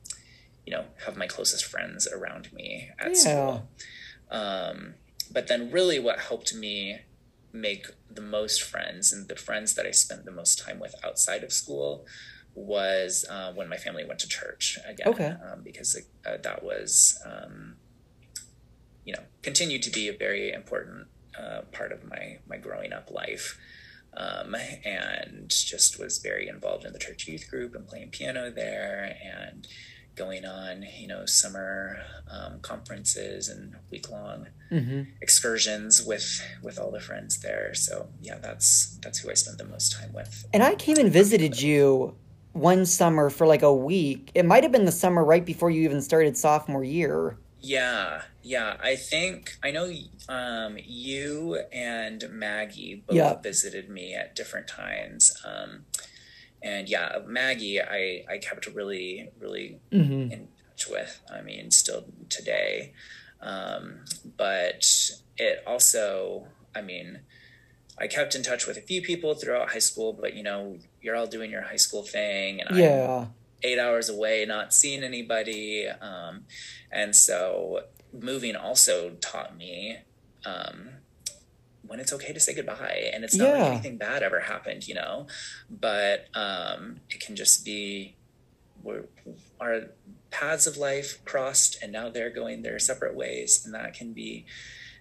you 0.64 0.72
know, 0.72 0.84
have 1.04 1.16
my 1.16 1.26
closest 1.26 1.66
friends 1.66 2.08
around 2.08 2.50
me 2.52 2.90
at 2.98 3.08
yeah. 3.08 3.14
school. 3.14 3.68
Um, 4.30 4.94
but 5.30 5.48
then, 5.48 5.70
really, 5.70 5.98
what 5.98 6.20
helped 6.20 6.54
me 6.54 7.00
make 7.52 7.86
the 8.10 8.22
most 8.22 8.62
friends 8.62 9.12
and 9.12 9.28
the 9.28 9.36
friends 9.36 9.74
that 9.74 9.86
I 9.86 9.90
spent 9.90 10.24
the 10.24 10.30
most 10.30 10.58
time 10.58 10.78
with 10.78 10.94
outside 11.04 11.42
of 11.42 11.52
school 11.52 12.06
was 12.58 13.24
uh, 13.30 13.52
when 13.54 13.68
my 13.68 13.76
family 13.76 14.04
went 14.04 14.20
to 14.20 14.28
church 14.28 14.78
again. 14.86 15.08
Okay. 15.08 15.26
Um, 15.26 15.62
because 15.62 15.94
it, 15.94 16.04
uh, 16.26 16.36
that 16.42 16.62
was, 16.62 17.20
um, 17.24 17.76
you 19.04 19.12
know, 19.12 19.22
continued 19.42 19.82
to 19.84 19.90
be 19.90 20.08
a 20.08 20.16
very 20.16 20.52
important 20.52 21.06
uh, 21.38 21.62
part 21.72 21.92
of 21.92 22.04
my 22.04 22.38
my 22.46 22.56
growing 22.56 22.92
up 22.92 23.10
life. 23.10 23.58
Um, 24.16 24.56
and 24.84 25.48
just 25.50 26.00
was 26.00 26.18
very 26.18 26.48
involved 26.48 26.84
in 26.84 26.92
the 26.92 26.98
church 26.98 27.28
youth 27.28 27.48
group 27.48 27.74
and 27.74 27.86
playing 27.86 28.08
piano 28.08 28.50
there 28.50 29.16
and 29.22 29.68
going 30.16 30.44
on, 30.44 30.84
you 30.98 31.06
know, 31.06 31.24
summer 31.24 31.98
um, 32.28 32.58
conferences 32.60 33.48
and 33.48 33.76
week 33.90 34.10
long 34.10 34.48
mm-hmm. 34.70 35.02
excursions 35.22 36.02
with 36.02 36.42
with 36.62 36.78
all 36.78 36.90
the 36.90 37.00
friends 37.00 37.40
there. 37.40 37.72
So 37.74 38.08
yeah, 38.20 38.38
that's 38.38 38.98
that's 39.02 39.20
who 39.20 39.30
I 39.30 39.34
spent 39.34 39.58
the 39.58 39.64
most 39.64 39.92
time 39.92 40.12
with. 40.12 40.46
And 40.52 40.62
I 40.62 40.74
came 40.74 40.96
and 40.96 41.12
visited 41.12 41.62
you 41.62 42.16
one 42.52 42.86
summer 42.86 43.30
for 43.30 43.46
like 43.46 43.62
a 43.62 43.74
week. 43.74 44.30
It 44.34 44.44
might 44.44 44.62
have 44.62 44.72
been 44.72 44.84
the 44.84 44.92
summer 44.92 45.24
right 45.24 45.44
before 45.44 45.70
you 45.70 45.82
even 45.82 46.02
started 46.02 46.36
sophomore 46.36 46.84
year. 46.84 47.38
Yeah, 47.60 48.22
yeah. 48.42 48.76
I 48.80 48.96
think 48.96 49.58
I 49.62 49.70
know 49.70 49.92
um, 50.28 50.78
you 50.84 51.60
and 51.72 52.24
Maggie 52.30 53.02
both 53.06 53.42
visited 53.42 53.88
me 53.88 54.14
at 54.14 54.34
different 54.36 54.68
times. 54.68 55.32
Um, 55.44 55.84
and 56.62 56.88
yeah, 56.88 57.18
Maggie, 57.26 57.80
I 57.80 58.24
I 58.28 58.38
kept 58.38 58.66
really 58.66 59.30
really 59.40 59.80
mm-hmm. 59.90 60.32
in 60.32 60.48
touch 60.70 60.88
with. 60.88 61.20
I 61.32 61.42
mean, 61.42 61.70
still 61.70 62.04
today. 62.28 62.92
Um, 63.40 64.04
but 64.36 64.84
it 65.36 65.62
also, 65.66 66.48
I 66.74 66.82
mean, 66.82 67.20
I 68.00 68.06
kept 68.06 68.34
in 68.34 68.42
touch 68.42 68.66
with 68.66 68.76
a 68.76 68.80
few 68.80 69.02
people 69.02 69.34
throughout 69.34 69.70
high 69.70 69.78
school, 69.78 70.12
but 70.12 70.34
you 70.34 70.42
know, 70.42 70.78
you're 71.00 71.16
all 71.16 71.26
doing 71.26 71.50
your 71.50 71.62
high 71.62 71.76
school 71.76 72.02
thing, 72.02 72.60
and 72.60 72.78
yeah. 72.78 73.20
I'm 73.22 73.34
eight 73.62 73.78
hours 73.78 74.08
away, 74.08 74.44
not 74.46 74.72
seeing 74.72 75.02
anybody, 75.02 75.88
um, 75.88 76.44
and 76.90 77.14
so 77.14 77.82
moving 78.12 78.56
also 78.56 79.10
taught 79.20 79.56
me 79.56 79.98
um, 80.44 80.90
when 81.86 82.00
it's 82.00 82.12
okay 82.12 82.32
to 82.32 82.40
say 82.40 82.54
goodbye, 82.54 83.10
and 83.12 83.24
it's 83.24 83.36
not 83.36 83.48
yeah. 83.48 83.62
like 83.62 83.72
anything 83.72 83.98
bad 83.98 84.22
ever 84.22 84.40
happened, 84.40 84.86
you 84.86 84.94
know, 84.94 85.26
but 85.70 86.26
um, 86.34 87.00
it 87.10 87.20
can 87.20 87.34
just 87.34 87.64
be 87.64 88.14
we're, 88.82 89.04
our 89.60 89.82
paths 90.30 90.66
of 90.66 90.76
life 90.76 91.24
crossed 91.24 91.82
and 91.82 91.92
now 91.92 92.08
they're 92.08 92.30
going 92.30 92.62
their 92.62 92.78
separate 92.78 93.14
ways 93.14 93.64
and 93.64 93.74
that 93.74 93.94
can 93.94 94.12
be 94.12 94.44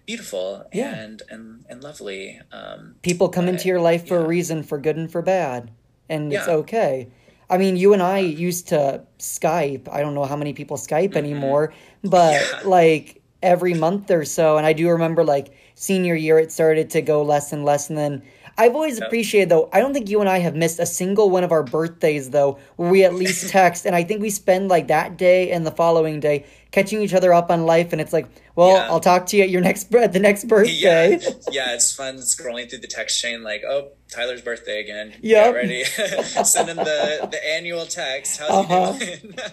beautiful 0.08 0.64
Yeah. 0.72 0.94
and 1.04 1.22
and 1.32 1.44
and 1.70 1.78
lovely 1.88 2.40
um 2.50 2.80
People 3.02 3.28
come 3.28 3.44
but, 3.46 3.52
into 3.54 3.68
your 3.68 3.80
life 3.90 4.02
for 4.08 4.16
a 4.18 4.26
reason, 4.36 4.62
for 4.64 4.78
good 4.86 4.96
and 4.96 5.08
for 5.12 5.22
bad, 5.22 5.70
and 6.08 6.32
it's 6.32 6.48
okay. 6.60 7.08
I 7.50 7.56
mean, 7.62 7.76
you 7.82 7.92
and 7.96 8.02
I 8.02 8.18
used 8.48 8.68
to 8.68 8.80
Skype. 9.18 9.84
I 9.96 9.98
don't 10.02 10.14
know 10.18 10.24
how 10.32 10.36
many 10.42 10.52
people 10.60 10.76
Skype 10.76 11.14
anymore, 11.24 11.64
but 12.02 12.34
Mm-hmm. 12.34 12.68
Yeah. 12.68 12.70
like 12.78 13.04
every 13.42 13.74
month 13.74 14.10
or 14.10 14.24
so. 14.24 14.56
And 14.58 14.66
I 14.66 14.72
do 14.80 14.84
remember 14.96 15.22
like 15.24 15.46
senior 15.74 16.16
year, 16.26 16.38
it 16.44 16.50
started 16.52 16.90
to 16.96 17.00
go 17.02 17.22
less 17.22 17.52
and 17.54 17.64
less. 17.64 17.88
And 17.88 17.96
then 17.96 18.22
I've 18.60 18.74
always 18.74 18.98
appreciated 19.00 19.48
though. 19.48 19.68
I 19.72 19.78
don't 19.80 19.94
think 19.94 20.10
you 20.10 20.20
and 20.20 20.28
I 20.28 20.38
have 20.40 20.56
missed 20.56 20.80
a 20.80 20.86
single 20.86 21.30
one 21.30 21.44
of 21.44 21.52
our 21.52 21.62
birthdays 21.62 22.30
though, 22.30 22.58
where 22.76 22.90
we 22.90 23.04
at 23.04 23.14
least 23.14 23.48
text. 23.58 23.86
and 23.86 23.94
I 23.94 24.02
think 24.02 24.20
we 24.20 24.30
spend 24.30 24.68
like 24.68 24.88
that 24.88 25.16
day 25.16 25.52
and 25.54 25.64
the 25.64 25.70
following 25.82 26.18
day 26.20 26.44
catching 26.70 27.00
each 27.02 27.14
other 27.14 27.32
up 27.32 27.50
on 27.50 27.64
life. 27.66 27.92
And 27.92 28.00
it's 28.00 28.12
like, 28.12 28.26
well, 28.54 28.74
Yeah. 28.76 28.88
I'll 28.90 29.00
talk 29.00 29.26
to 29.26 29.36
you 29.36 29.42
at 29.42 29.50
your 29.50 29.60
next 29.62 29.94
at 29.94 30.12
the 30.12 30.18
next 30.20 30.48
birthday. 30.48 30.72
yeah 30.72 31.30
yeah 31.50 31.72
it's 31.74 31.92
fun 31.94 32.16
scrolling 32.18 32.68
through 32.68 32.80
the 32.80 32.86
text 32.88 33.20
chain 33.20 33.42
like 33.42 33.62
oh 33.66 33.88
tyler's 34.10 34.42
birthday 34.42 34.80
again 34.80 35.14
yeah 35.22 35.50
ready 35.50 35.84
sending 36.44 36.76
the 36.76 37.28
the 37.30 37.40
annual 37.48 37.86
text 37.86 38.38
how's 38.40 38.50
Uh-huh. 38.50 38.92
he 38.94 39.04
doing 39.16 39.34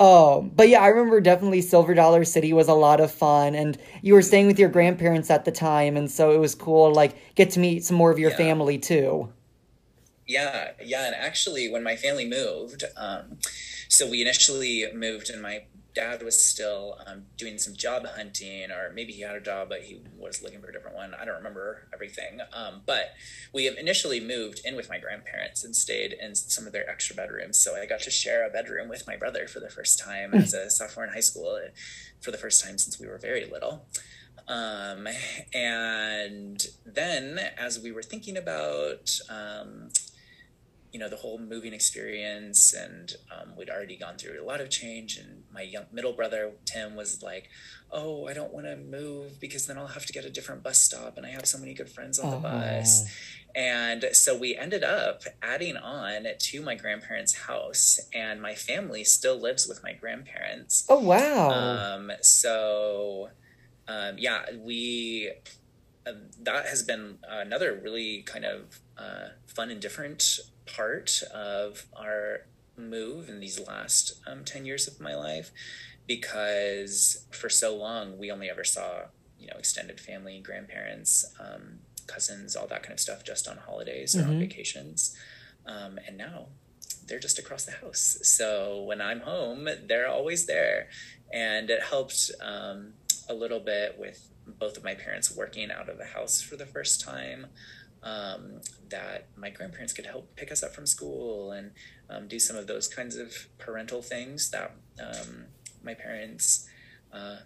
Oh, 0.00 0.42
but 0.56 0.68
yeah, 0.68 0.80
I 0.80 0.88
remember 0.88 1.20
definitely 1.20 1.60
Silver 1.60 1.94
Dollar 1.94 2.24
City 2.24 2.52
was 2.52 2.66
a 2.66 2.74
lot 2.74 2.98
of 2.98 3.12
fun, 3.12 3.54
and 3.54 3.78
you 4.00 4.14
were 4.14 4.22
staying 4.22 4.48
with 4.48 4.58
your 4.58 4.68
grandparents 4.68 5.30
at 5.30 5.44
the 5.44 5.52
time, 5.52 5.96
and 5.96 6.10
so 6.10 6.32
it 6.32 6.38
was 6.38 6.56
cool 6.56 6.88
to 6.88 6.94
like 6.94 7.14
get 7.36 7.50
to 7.52 7.60
meet 7.60 7.84
some 7.84 7.96
more 7.96 8.10
of 8.10 8.18
your 8.18 8.30
Yeah. 8.32 8.36
family 8.36 8.78
too. 8.78 9.32
Yeah, 10.26 10.70
yeah, 10.82 11.06
and 11.06 11.14
actually, 11.14 11.68
when 11.70 11.84
my 11.84 11.94
family 11.94 12.26
moved, 12.28 12.82
um, 12.96 13.38
so 13.88 14.08
we 14.08 14.22
initially 14.22 14.86
moved, 14.92 15.30
and 15.30 15.40
my 15.40 15.64
dad 15.94 16.22
was 16.22 16.42
still 16.42 16.98
um, 17.06 17.24
doing 17.36 17.58
some 17.58 17.74
job 17.74 18.06
hunting, 18.06 18.70
or 18.70 18.92
maybe 18.94 19.12
he 19.12 19.22
had 19.22 19.36
a 19.36 19.40
job, 19.40 19.68
but 19.68 19.82
he 19.82 20.00
was 20.16 20.42
looking 20.42 20.60
for 20.60 20.68
a 20.68 20.72
different 20.72 20.96
one. 20.96 21.14
I 21.14 21.24
don't 21.24 21.36
remember 21.36 21.88
everything, 21.92 22.40
um, 22.52 22.82
but 22.86 23.14
we 23.52 23.64
have 23.66 23.76
initially 23.76 24.20
moved 24.20 24.60
in 24.64 24.76
with 24.76 24.88
my 24.88 24.98
grandparents 24.98 25.64
and 25.64 25.76
stayed 25.76 26.14
in 26.20 26.34
some 26.34 26.66
of 26.66 26.72
their 26.72 26.88
extra 26.88 27.14
bedrooms. 27.14 27.58
So 27.58 27.76
I 27.76 27.86
got 27.86 28.00
to 28.00 28.10
share 28.10 28.46
a 28.46 28.50
bedroom 28.50 28.88
with 28.88 29.06
my 29.06 29.16
brother 29.16 29.46
for 29.46 29.60
the 29.60 29.70
first 29.70 29.98
time 29.98 30.34
as 30.34 30.54
a 30.54 30.70
sophomore 30.70 31.04
in 31.04 31.12
high 31.12 31.20
school, 31.20 31.58
uh, 31.62 31.70
for 32.20 32.30
the 32.30 32.38
first 32.38 32.64
time 32.64 32.78
since 32.78 32.98
we 32.98 33.06
were 33.06 33.18
very 33.18 33.44
little. 33.46 33.86
Um, 34.48 35.06
and 35.54 36.66
then, 36.84 37.38
as 37.56 37.78
we 37.78 37.92
were 37.92 38.02
thinking 38.02 38.36
about 38.36 39.18
um, 39.28 39.90
you 40.92 40.98
know 40.98 41.08
the 41.08 41.16
whole 41.16 41.38
moving 41.38 41.72
experience 41.72 42.74
and 42.74 43.14
um, 43.34 43.56
we'd 43.56 43.70
already 43.70 43.96
gone 43.96 44.16
through 44.16 44.42
a 44.42 44.44
lot 44.44 44.60
of 44.60 44.70
change 44.70 45.16
and 45.16 45.42
my 45.52 45.62
young 45.62 45.84
middle 45.92 46.12
brother 46.12 46.52
tim 46.64 46.94
was 46.94 47.22
like 47.22 47.48
oh 47.90 48.26
i 48.28 48.32
don't 48.32 48.52
want 48.52 48.66
to 48.66 48.76
move 48.76 49.40
because 49.40 49.66
then 49.66 49.78
i'll 49.78 49.86
have 49.86 50.06
to 50.06 50.12
get 50.12 50.24
a 50.24 50.30
different 50.30 50.62
bus 50.62 50.78
stop 50.78 51.16
and 51.16 51.24
i 51.24 51.30
have 51.30 51.46
so 51.46 51.58
many 51.58 51.74
good 51.74 51.90
friends 51.90 52.18
on 52.18 52.30
the 52.30 52.36
bus. 52.36 53.04
And 53.54 54.06
so 54.12 54.36
we 54.36 54.56
ended 54.56 54.82
up 54.82 55.24
adding 55.42 55.76
on 55.76 56.26
to 56.38 56.62
my 56.62 56.74
grandparents 56.74 57.34
house 57.34 58.00
and 58.14 58.40
my 58.40 58.54
family 58.54 59.04
still 59.04 59.38
lives 59.38 59.68
with 59.68 59.82
my 59.82 59.92
grandparents. 59.92 60.86
Oh 60.88 61.00
wow! 61.00 61.50
um, 61.50 62.12
so, 62.22 63.28
um, 63.88 64.16
yeah, 64.16 64.44
we 64.56 65.32
uh, 66.06 66.12
that 66.40 66.66
has 66.66 66.82
been 66.82 67.18
another 67.28 67.78
really 67.82 68.22
kind 68.22 68.44
of 68.44 68.80
uh, 68.96 69.28
fun 69.46 69.70
and 69.70 69.80
different 69.80 70.40
part 70.66 71.22
of 71.34 71.86
our 71.96 72.46
move 72.76 73.28
in 73.28 73.40
these 73.40 73.60
last 73.60 74.20
um, 74.26 74.44
10 74.44 74.64
years 74.64 74.88
of 74.88 75.00
my 75.00 75.14
life 75.14 75.50
because 76.06 77.26
for 77.30 77.48
so 77.48 77.76
long 77.76 78.18
we 78.18 78.30
only 78.30 78.48
ever 78.48 78.64
saw 78.64 79.02
you 79.38 79.46
know 79.46 79.56
extended 79.58 80.00
family 80.00 80.40
grandparents 80.40 81.24
um, 81.38 81.78
cousins 82.06 82.56
all 82.56 82.66
that 82.66 82.82
kind 82.82 82.94
of 82.94 83.00
stuff 83.00 83.22
just 83.24 83.46
on 83.46 83.58
holidays 83.58 84.16
or 84.16 84.24
on 84.24 84.38
vacations 84.38 85.16
um, 85.66 85.98
and 86.06 86.16
now 86.16 86.46
they're 87.06 87.18
just 87.18 87.38
across 87.38 87.64
the 87.64 87.72
house. 87.72 88.18
So 88.22 88.82
when 88.82 89.00
I'm 89.00 89.20
home, 89.20 89.68
they're 89.86 90.08
always 90.08 90.46
there. 90.46 90.88
And 91.32 91.70
it 91.70 91.82
helped 91.82 92.30
um, 92.40 92.94
a 93.28 93.34
little 93.34 93.60
bit 93.60 93.96
with 93.98 94.28
both 94.46 94.76
of 94.76 94.84
my 94.84 94.94
parents 94.94 95.34
working 95.34 95.70
out 95.70 95.88
of 95.88 95.98
the 95.98 96.04
house 96.04 96.40
for 96.40 96.56
the 96.56 96.66
first 96.66 97.00
time. 97.00 97.46
Um, 98.04 98.60
that 98.88 99.28
my 99.36 99.48
grandparents 99.50 99.92
could 99.92 100.06
help 100.06 100.34
pick 100.34 100.50
us 100.50 100.64
up 100.64 100.74
from 100.74 100.86
school 100.86 101.52
and 101.52 101.70
um, 102.10 102.26
do 102.26 102.40
some 102.40 102.56
of 102.56 102.66
those 102.66 102.88
kinds 102.88 103.14
of 103.14 103.46
parental 103.58 104.02
things 104.02 104.50
that 104.50 104.74
um, 105.00 105.44
my 105.84 105.94
parents 105.94 106.68
uh, 107.12 107.36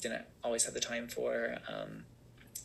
didn't 0.00 0.24
always 0.42 0.64
have 0.64 0.72
the 0.72 0.80
time 0.80 1.08
for. 1.08 1.58
Um, 1.68 2.04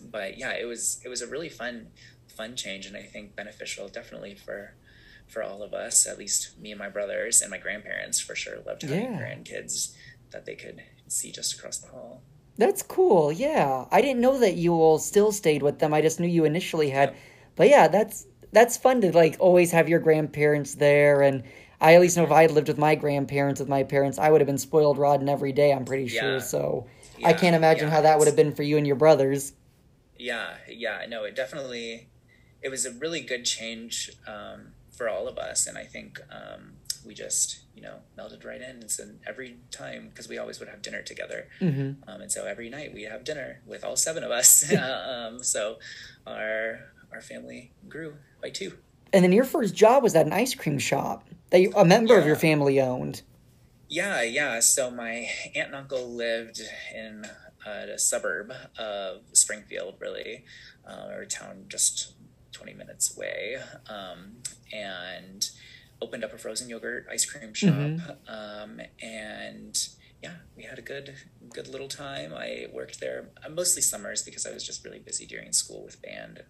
but 0.02 0.38
yeah, 0.38 0.52
it 0.52 0.66
was 0.66 1.02
it 1.04 1.10
was 1.10 1.22
a 1.22 1.28
really 1.28 1.50
fun 1.50 1.88
fun 2.28 2.56
change, 2.56 2.86
and 2.86 2.96
I 2.96 3.04
think 3.04 3.36
beneficial 3.36 3.90
definitely 3.90 4.36
for 4.36 4.76
for 5.28 5.44
all 5.44 5.64
of 5.64 5.74
us, 5.74 6.06
at 6.08 6.18
least 6.18 6.58
me 6.60 6.72
and 6.72 6.80
my 6.80 6.90
brothers 6.90 7.42
and 7.42 7.52
my 7.52 7.58
grandparents 7.58 8.20
for 8.20 8.36
sure 8.36 8.60
loved 8.66 8.84
having 8.84 9.02
Yeah. 9.02 9.20
grandkids 9.20 9.94
that 10.32 10.46
they 10.46 10.56
could 10.56 10.82
see 11.08 11.32
just 11.32 11.58
across 11.58 11.78
the 11.78 11.88
hall. 11.88 12.22
That's 12.58 12.84
cool. 12.84 13.32
Yeah, 13.32 13.86
I 13.92 14.02
didn't 14.02 14.22
know 14.22 14.38
that 14.40 14.56
you 14.56 14.74
all 14.74 15.00
still 15.00 15.32
stayed 15.32 15.64
with 15.64 15.80
them. 15.80 15.94
I 15.94 16.02
just 16.02 16.20
knew 16.20 16.28
you 16.28 16.46
initially 16.46 16.90
had. 16.90 17.16
But 17.56 17.70
yeah, 17.70 17.88
that's 17.88 18.26
that's 18.52 18.78
fun 18.78 19.02
to 19.02 19.12
like 19.12 19.36
always 19.40 19.72
have 19.72 19.90
your 19.90 20.00
grandparents 20.00 20.76
there. 20.76 21.22
And 21.22 21.44
I 21.82 21.96
at 21.96 22.02
least 22.02 22.18
know 22.18 22.24
if 22.24 22.32
I 22.32 22.44
had 22.44 22.52
lived 22.52 22.68
with 22.68 22.78
my 22.78 22.96
grandparents 22.96 23.60
with 23.60 23.70
my 23.70 23.84
parents, 23.84 24.18
I 24.18 24.30
would 24.30 24.42
have 24.42 24.48
been 24.48 24.58
spoiled 24.58 24.98
rotten 24.98 25.28
every 25.28 25.52
day. 25.52 25.72
I'm 25.72 25.86
pretty 25.86 26.08
sure. 26.08 26.34
Yeah. 26.34 26.40
So 26.40 26.88
I 27.24 27.34
can't 27.34 27.56
imagine 27.56 27.88
yeah, 27.88 27.94
how 27.96 28.02
that 28.02 28.20
would 28.20 28.28
have 28.28 28.36
been 28.36 28.54
for 28.54 28.64
you 28.64 28.78
and 28.78 28.88
your 28.88 28.96
brothers. 28.96 29.54
Yeah, 30.18 30.56
yeah, 30.70 31.06
no, 31.08 31.24
it 31.24 31.36
definitely 31.36 32.08
it 32.62 32.70
was 32.70 32.86
a 32.86 32.92
really 32.92 33.20
good 33.22 33.44
change 33.46 34.12
um, 34.26 34.74
for 34.92 35.10
all 35.10 35.28
of 35.28 35.38
us, 35.38 35.68
and 35.68 35.78
I 35.78 35.84
think 35.84 36.22
um, 36.32 36.74
we 37.06 37.14
just 37.14 37.60
you 37.76 37.82
know 37.82 37.96
melded 38.18 38.46
right 38.46 38.62
in. 38.62 38.82
And 38.82 38.92
so 38.92 39.04
every 39.28 39.58
time, 39.72 40.10
because 40.10 40.30
we 40.30 40.38
always 40.38 40.60
would 40.60 40.70
have 40.70 40.82
dinner 40.82 41.02
together, 41.02 41.48
Mm-hmm. 41.60 42.10
um, 42.10 42.22
and 42.22 42.32
so 42.32 42.46
every 42.46 42.70
night 42.70 42.94
we 42.94 43.04
have 43.04 43.24
dinner 43.26 43.62
with 43.66 43.84
all 43.84 43.98
seven 43.98 44.24
of 44.24 44.32
us. 44.32 44.72
um, 44.74 45.44
so 45.44 45.80
our 46.26 46.80
our 47.14 47.22
family 47.22 47.72
grew 47.88 48.16
by 48.42 48.50
two. 48.50 48.78
And 49.12 49.24
then 49.24 49.32
your 49.32 49.44
first 49.44 49.76
job 49.76 50.04
was 50.04 50.16
at 50.16 50.26
an 50.26 50.34
ice 50.34 50.56
cream 50.56 50.80
shop 50.80 51.28
that 51.52 51.62
you, 51.62 51.72
a 51.76 51.86
member 51.86 52.18
of 52.18 52.26
your 52.26 52.36
family 52.36 52.82
owned. 52.82 53.22
Yeah, 53.88 54.24
yeah. 54.24 54.60
So 54.60 54.90
my 54.90 55.30
aunt 55.56 55.68
and 55.68 55.76
uncle 55.76 56.10
lived 56.12 56.62
in 56.96 57.26
uh, 57.66 57.94
a 57.94 58.00
suburb 58.00 58.52
of 58.80 59.22
Springfield, 59.34 59.96
really, 60.00 60.46
uh, 60.88 61.10
or 61.12 61.22
a 61.22 61.28
town 61.28 61.66
just 61.68 62.14
20 62.54 62.74
minutes 62.74 63.16
away, 63.16 63.58
um, 63.88 64.38
and 64.72 65.50
opened 66.02 66.24
up 66.24 66.34
a 66.34 66.38
frozen 66.38 66.70
yogurt 66.70 67.06
ice 67.12 67.26
cream 67.26 67.54
shop. 67.54 68.20
Um, 68.28 68.82
and 69.02 69.88
yeah, 70.24 70.36
we 70.56 70.64
had 70.64 70.80
a 70.80 70.82
good, 70.82 71.16
good 71.54 71.68
little 71.68 71.88
time. 71.88 72.34
I 72.34 72.68
worked 72.72 73.00
there 73.00 73.30
uh, 73.46 73.50
mostly 73.50 73.82
summers 73.82 74.24
because 74.24 74.46
I 74.46 74.52
was 74.52 74.64
just 74.64 74.84
really 74.84 75.00
busy 75.00 75.26
during 75.26 75.52
school 75.52 75.84
with 75.84 76.02
band, 76.02 76.44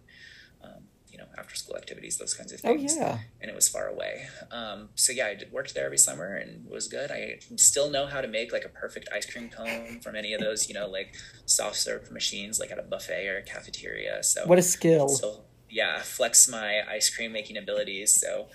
um, 0.64 0.84
you 1.10 1.18
know, 1.18 1.26
after 1.38 1.54
school 1.54 1.76
activities, 1.76 2.18
those 2.18 2.34
kinds 2.34 2.52
of 2.52 2.58
things. 2.60 2.74
Oh 2.74 2.76
things 2.78 2.96
yeah. 2.96 3.18
and 3.40 3.48
it 3.50 3.54
was 3.54 3.68
far 3.68 3.86
away. 3.88 4.26
Um, 4.50 4.88
so 4.96 5.12
yeah, 5.12 5.26
I 5.26 5.34
did, 5.34 5.52
worked 5.52 5.72
there 5.74 5.84
every 5.86 5.98
summer 5.98 6.34
and 6.36 6.66
it 6.66 6.72
was 6.72 6.88
good. 6.88 7.10
I 7.12 7.38
still 7.56 7.88
know 7.90 8.06
how 8.06 8.20
to 8.20 8.26
make 8.28 8.52
like 8.52 8.64
a 8.64 8.68
perfect 8.68 9.08
ice 9.14 9.26
cream 9.30 9.48
cone 9.48 10.00
from 10.00 10.16
any 10.16 10.32
of 10.34 10.40
those, 10.40 10.68
you 10.68 10.74
know, 10.74 10.88
like 10.88 11.14
soft 11.46 11.76
serve 11.76 12.10
machines, 12.10 12.58
like 12.58 12.72
at 12.72 12.78
a 12.78 12.82
buffet 12.82 13.28
or 13.28 13.36
a 13.38 13.42
cafeteria. 13.42 14.22
So 14.24 14.44
What 14.46 14.58
a 14.58 14.62
skill. 14.62 15.08
so 15.08 15.44
yeah, 15.70 16.00
flex 16.02 16.48
my 16.48 16.82
ice 16.88 17.14
cream 17.14 17.30
making 17.32 17.56
abilities. 17.58 18.18
So 18.20 18.48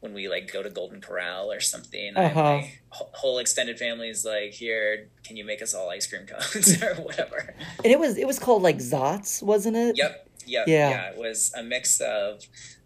when 0.00 0.12
we 0.14 0.28
like 0.28 0.52
go 0.52 0.62
to 0.62 0.68
Golden 0.70 1.00
Corral 1.00 1.50
or 1.52 1.60
something, 1.60 2.16
Uh-huh. 2.16 2.42
my 2.42 2.72
whole 2.90 3.38
extended 3.38 3.78
family 3.78 4.08
is 4.10 4.24
like, 4.26 4.52
"Here, 4.52 5.08
can 5.24 5.36
you 5.38 5.44
make 5.44 5.62
us 5.62 5.74
all 5.74 5.88
ice 5.90 6.06
cream 6.06 6.26
cones 6.26 6.82
or 6.82 6.94
whatever?" 6.96 7.54
And 7.82 7.86
it 7.92 7.98
was 7.98 8.16
it 8.18 8.26
was 8.26 8.38
called 8.38 8.62
like 8.62 8.78
Zots, 8.80 9.42
wasn't 9.42 9.76
it? 9.76 9.96
Yep, 9.96 10.25
yep, 10.46 10.66
Yeah. 10.68 10.90
yeah. 10.90 11.10
It 11.10 11.18
was 11.18 11.52
a 11.56 11.62
mix 11.62 12.00
of 12.00 12.42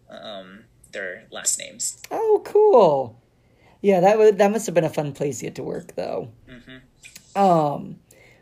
um, 0.09 0.65
their 0.93 1.27
last 1.31 1.59
names. 1.59 1.99
Oh, 2.11 2.43
cool. 2.45 3.21
Yeah, 3.83 4.01
that 4.01 4.19
would 4.19 4.39
that 4.39 4.51
must 4.51 4.67
have 4.67 4.75
been 4.75 4.85
a 4.85 4.91
fun 4.91 5.13
place 5.13 5.41
to 5.41 5.51
to 5.51 5.63
work, 5.63 5.95
though. 5.97 6.31
Um, 7.37 8.01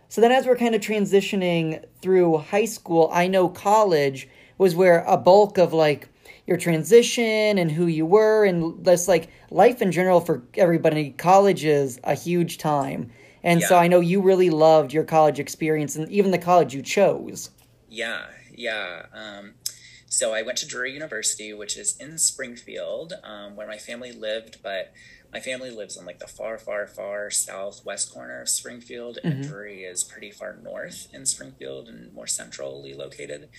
so 0.09 0.21
then 0.21 0.33
as 0.33 0.47
we're 0.47 0.57
kind 0.57 0.75
of 0.75 0.81
transitioning 0.81 1.85
through 2.01 2.39
high 2.39 2.65
school, 2.65 3.11
I 3.13 3.29
know 3.29 3.49
college 3.49 4.29
was 4.57 4.75
where 4.75 5.05
a 5.05 5.17
bulk 5.17 5.59
of 5.59 5.73
like 5.73 6.09
your 6.47 6.57
transition 6.57 7.59
and 7.59 7.71
who 7.71 7.87
you 7.87 8.07
were 8.07 8.45
and 8.45 8.85
just 8.85 9.07
like 9.07 9.29
life 9.51 9.83
in 9.83 9.93
general 9.93 10.21
for 10.21 10.43
everybody. 10.55 11.11
College 11.11 11.65
is 11.65 12.01
a 12.05 12.15
huge 12.15 12.59
time, 12.59 13.11
and 13.45 13.63
so 13.63 13.77
I 13.77 13.87
know 13.87 14.01
you 14.01 14.21
really 14.23 14.51
loved 14.51 14.93
your 14.93 15.05
college 15.05 15.39
experience 15.39 15.95
and 15.95 16.11
even 16.11 16.31
the 16.31 16.39
college 16.39 16.75
you 16.75 16.83
chose. 16.83 17.51
Yeah, 17.91 18.27
yeah. 18.59 19.07
Um, 19.13 19.55
so 20.07 20.35
I 20.35 20.43
went 20.43 20.59
to 20.59 20.67
Drury 20.67 20.93
University, 20.93 21.53
which 21.53 21.77
is 21.77 21.97
in 21.99 22.19
Springfield, 22.19 23.13
um, 23.23 23.57
where 23.57 23.67
my 23.67 23.77
family 23.77 24.13
lived, 24.13 24.63
but 24.63 24.93
my 25.33 25.41
family 25.41 25.71
lives 25.71 25.97
in 25.97 26.07
like 26.07 26.19
the 26.19 26.27
far, 26.27 26.57
far, 26.59 26.87
far 26.87 27.31
southwest 27.31 28.13
corner 28.13 28.41
of 28.41 28.49
Springfield, 28.49 29.19
and 29.23 29.35
Mm-hmm. 29.35 29.51
Drury 29.51 29.83
is 29.85 30.03
pretty 30.05 30.31
far 30.31 30.57
north 30.63 31.09
in 31.13 31.27
Springfield 31.27 31.89
and 31.89 32.13
more 32.15 32.27
centrally 32.27 32.95
located. 32.95 33.51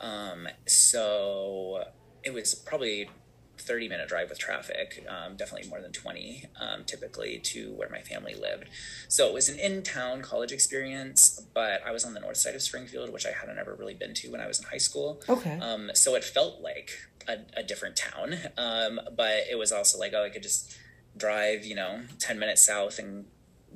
Um, 0.00 0.48
so 0.66 1.84
it 2.22 2.32
was 2.32 2.54
probably 2.54 3.10
30 3.58 3.88
minute 3.88 4.08
drive 4.08 4.28
with 4.28 4.38
traffic, 4.38 5.06
um, 5.08 5.36
definitely 5.36 5.68
more 5.68 5.80
than 5.80 5.92
20 5.92 6.44
um, 6.60 6.84
typically 6.84 7.38
to 7.38 7.72
where 7.72 7.88
my 7.88 8.00
family 8.00 8.34
lived. 8.34 8.64
So 9.08 9.26
it 9.26 9.34
was 9.34 9.48
an 9.48 9.58
in 9.58 9.82
town 9.82 10.22
college 10.22 10.52
experience, 10.52 11.42
but 11.54 11.80
I 11.86 11.90
was 11.92 12.04
on 12.04 12.14
the 12.14 12.20
north 12.20 12.36
side 12.36 12.54
of 12.54 12.62
Springfield, 12.62 13.12
which 13.12 13.26
I 13.26 13.32
hadn't 13.32 13.58
ever 13.58 13.74
really 13.74 13.94
been 13.94 14.14
to 14.14 14.30
when 14.30 14.40
I 14.40 14.46
was 14.46 14.58
in 14.58 14.66
high 14.66 14.78
school. 14.78 15.22
Okay. 15.28 15.58
Um, 15.58 15.90
so 15.94 16.14
it 16.14 16.24
felt 16.24 16.60
like 16.60 16.90
a, 17.28 17.38
a 17.56 17.62
different 17.62 17.96
town, 17.96 18.36
um, 18.56 19.00
but 19.16 19.44
it 19.50 19.58
was 19.58 19.72
also 19.72 19.98
like, 19.98 20.12
oh, 20.14 20.24
I 20.24 20.30
could 20.30 20.42
just 20.42 20.76
drive, 21.16 21.64
you 21.64 21.74
know, 21.74 22.02
10 22.18 22.38
minutes 22.38 22.64
south 22.64 22.98
and 22.98 23.26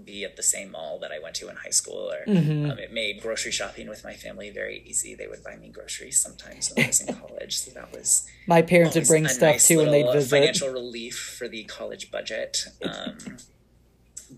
be 0.04 0.24
at 0.24 0.36
the 0.36 0.42
same 0.42 0.70
mall 0.72 0.98
that 1.00 1.12
I 1.12 1.18
went 1.18 1.34
to 1.36 1.48
in 1.48 1.56
high 1.56 1.70
school. 1.70 2.10
Or 2.12 2.24
Mm-hmm. 2.30 2.70
um, 2.70 2.78
it 2.78 2.92
made 2.92 3.20
grocery 3.22 3.52
shopping 3.52 3.88
with 3.88 4.04
my 4.04 4.14
family 4.14 4.50
very 4.50 4.82
easy. 4.86 5.14
They 5.14 5.26
would 5.26 5.42
buy 5.44 5.56
me 5.56 5.68
groceries 5.68 6.20
sometimes 6.20 6.72
when 6.74 6.84
I 6.84 6.88
was 6.88 7.00
in 7.00 7.14
college. 7.22 7.58
So 7.58 7.70
that 7.72 7.92
was 7.92 8.26
My 8.46 8.62
parents 8.62 8.94
would 8.96 9.06
bring 9.06 9.26
stuff 9.28 9.40
nice 9.54 9.68
too 9.68 9.78
when 9.78 9.90
they'd 9.90 10.10
visit. 10.12 10.30
Financial 10.30 10.68
relief 10.70 11.18
for 11.38 11.48
the 11.48 11.64
college 11.64 12.10
budget. 12.10 12.64
Um, 12.82 13.16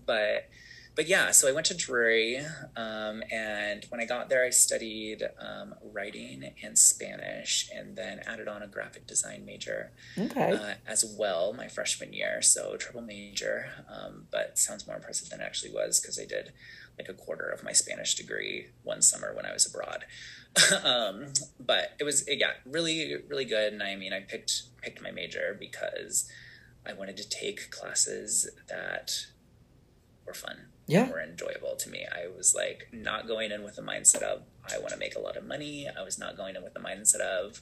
but 0.05 0.49
but 0.95 1.07
yeah, 1.07 1.31
so 1.31 1.47
I 1.47 1.51
went 1.51 1.65
to 1.67 1.73
Drury, 1.75 2.39
um, 2.75 3.23
and 3.31 3.85
when 3.89 3.99
I 3.99 4.05
got 4.05 4.29
there, 4.29 4.45
I 4.45 4.51
studied 4.51 5.23
um, 5.39 5.73
writing 5.81 6.53
and 6.63 6.77
Spanish, 6.77 7.69
and 7.73 7.95
then 7.95 8.19
added 8.27 8.47
on 8.47 8.61
a 8.61 8.67
graphic 8.67 9.07
design 9.07 9.43
major 9.45 9.91
Okay. 10.17 10.51
uh, 10.51 10.73
as 10.85 11.03
well 11.17 11.53
my 11.53 11.67
freshman 11.67 12.13
year. 12.13 12.41
So 12.41 12.75
triple 12.77 13.01
major, 13.01 13.69
um, 13.89 14.27
but 14.31 14.59
sounds 14.59 14.85
more 14.85 14.95
impressive 14.95 15.29
than 15.29 15.41
it 15.41 15.43
actually 15.43 15.71
was 15.71 15.99
because 15.99 16.19
I 16.19 16.25
did 16.25 16.53
like 16.97 17.09
a 17.09 17.13
quarter 17.13 17.49
of 17.49 17.63
my 17.63 17.71
Spanish 17.71 18.13
degree 18.13 18.67
one 18.83 19.01
summer 19.01 19.33
when 19.33 19.45
I 19.47 19.53
was 19.53 19.65
abroad. 19.65 20.05
um, 20.83 21.33
but 21.59 21.93
it 21.99 22.03
was 22.03 22.27
it 22.27 22.39
got 22.39 22.55
really 22.65 23.15
really 23.27 23.45
good, 23.45 23.73
and 23.73 23.81
I 23.81 23.95
mean 23.95 24.13
I 24.13 24.19
picked 24.19 24.63
picked 24.81 25.01
my 25.01 25.09
major 25.09 25.57
because 25.59 26.29
I 26.85 26.93
wanted 26.93 27.17
to 27.17 27.27
take 27.27 27.71
classes 27.71 28.47
that 28.69 29.25
were 30.25 30.35
fun. 30.35 30.67
Yeah. 30.87 31.09
Were 31.09 31.21
enjoyable 31.21 31.75
to 31.77 31.89
me. 31.89 32.05
I 32.11 32.27
was 32.35 32.53
like 32.53 32.89
not 32.91 33.25
going 33.27 33.51
in 33.51 33.63
with 33.63 33.75
the 33.77 33.81
mindset 33.81 34.21
of 34.21 34.41
I 34.69 34.77
want 34.79 34.89
to 34.91 34.97
make 34.97 35.15
a 35.15 35.19
lot 35.19 35.37
of 35.37 35.45
money. 35.45 35.87
I 35.87 36.03
was 36.03 36.19
not 36.19 36.35
going 36.35 36.55
in 36.55 36.63
with 36.63 36.73
the 36.73 36.79
mindset 36.81 37.21
of 37.21 37.61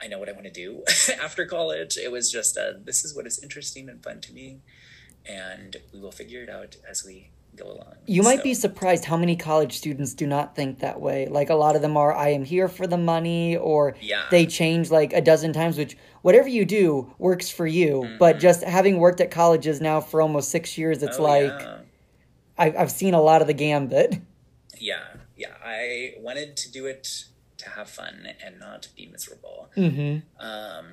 I 0.00 0.08
know 0.08 0.18
what 0.18 0.28
I 0.28 0.32
want 0.32 0.44
to 0.44 0.50
do 0.50 0.82
after 1.22 1.44
college. 1.46 1.96
It 1.96 2.10
was 2.10 2.32
just 2.32 2.56
a, 2.56 2.78
this 2.82 3.04
is 3.04 3.14
what 3.14 3.26
is 3.26 3.38
interesting 3.42 3.88
and 3.88 4.02
fun 4.02 4.20
to 4.22 4.32
me, 4.32 4.58
and 5.26 5.76
we 5.92 6.00
will 6.00 6.10
figure 6.12 6.42
it 6.42 6.48
out 6.48 6.76
as 6.88 7.04
we 7.04 7.30
go 7.54 7.66
along. 7.66 7.94
You 8.06 8.22
might 8.22 8.38
So, 8.38 8.42
be 8.44 8.54
surprised 8.54 9.04
how 9.04 9.16
many 9.16 9.36
college 9.36 9.74
students 9.76 10.14
do 10.14 10.26
not 10.26 10.56
think 10.56 10.78
that 10.80 11.00
way. 11.00 11.26
Like 11.28 11.50
a 11.50 11.54
lot 11.54 11.76
of 11.76 11.82
them 11.82 11.96
are, 11.96 12.12
I 12.14 12.30
am 12.30 12.44
here 12.44 12.66
for 12.66 12.86
the 12.86 12.96
money, 12.96 13.56
or 13.56 13.94
Yeah. 14.00 14.24
they 14.30 14.46
change 14.46 14.90
like 14.90 15.12
a 15.12 15.20
dozen 15.20 15.52
times, 15.52 15.76
which 15.78 15.96
whatever 16.22 16.48
you 16.48 16.64
do 16.64 17.12
works 17.18 17.50
for 17.50 17.66
you. 17.66 18.08
But 18.18 18.40
just 18.40 18.64
having 18.64 18.98
worked 18.98 19.20
at 19.20 19.30
colleges 19.30 19.80
now 19.80 20.00
for 20.00 20.22
almost 20.22 20.50
six 20.50 20.76
years, 20.78 21.02
it's 21.02 21.16
Mm-hmm. 21.18 21.24
oh, 21.24 21.28
like 21.28 21.60
yeah. 21.60 21.78
I, 22.62 22.74
I've 22.78 22.90
seen 22.92 23.14
a 23.14 23.20
lot 23.20 23.40
of 23.40 23.46
the 23.46 23.54
gambit. 23.54 24.20
yeah, 24.78 25.04
yeah. 25.36 25.54
I 25.64 26.14
wanted 26.18 26.56
to 26.58 26.70
do 26.70 26.86
it 26.86 27.24
to 27.58 27.70
have 27.70 27.88
fun 27.90 28.28
and 28.44 28.58
not 28.58 28.88
be 28.96 29.06
miserable. 29.06 29.70
hmm 29.74 30.18
Um, 30.38 30.86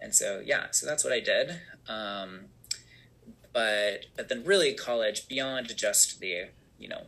and 0.00 0.14
so 0.14 0.40
yeah, 0.44 0.66
so 0.70 0.86
that's 0.86 1.02
what 1.04 1.12
I 1.12 1.20
did. 1.20 1.60
Um, 1.88 2.46
but 3.52 4.06
but 4.16 4.28
then 4.28 4.44
really 4.44 4.74
college 4.74 5.26
beyond 5.28 5.76
just 5.76 6.20
the 6.20 6.50
you 6.78 6.88
know 6.88 7.02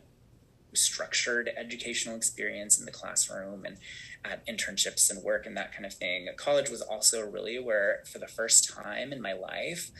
structured 0.73 1.49
educational 1.57 2.15
experience 2.15 2.79
in 2.79 2.85
the 2.85 2.91
classroom 2.91 3.65
and 3.65 3.77
at 4.23 4.45
internships 4.47 5.09
and 5.09 5.23
work 5.23 5.45
and 5.45 5.55
that 5.57 5.73
kind 5.73 5.85
of 5.85 5.93
thing. 5.93 6.27
College 6.37 6.69
was 6.69 6.81
also 6.81 7.25
really 7.29 7.59
where 7.59 8.03
for 8.11 8.19
the 8.19 8.27
first 8.27 8.69
time 8.69 9.11
in 9.13 9.21
my 9.21 9.33
life 9.33 9.91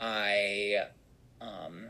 I 0.00 0.84
um, 1.40 1.88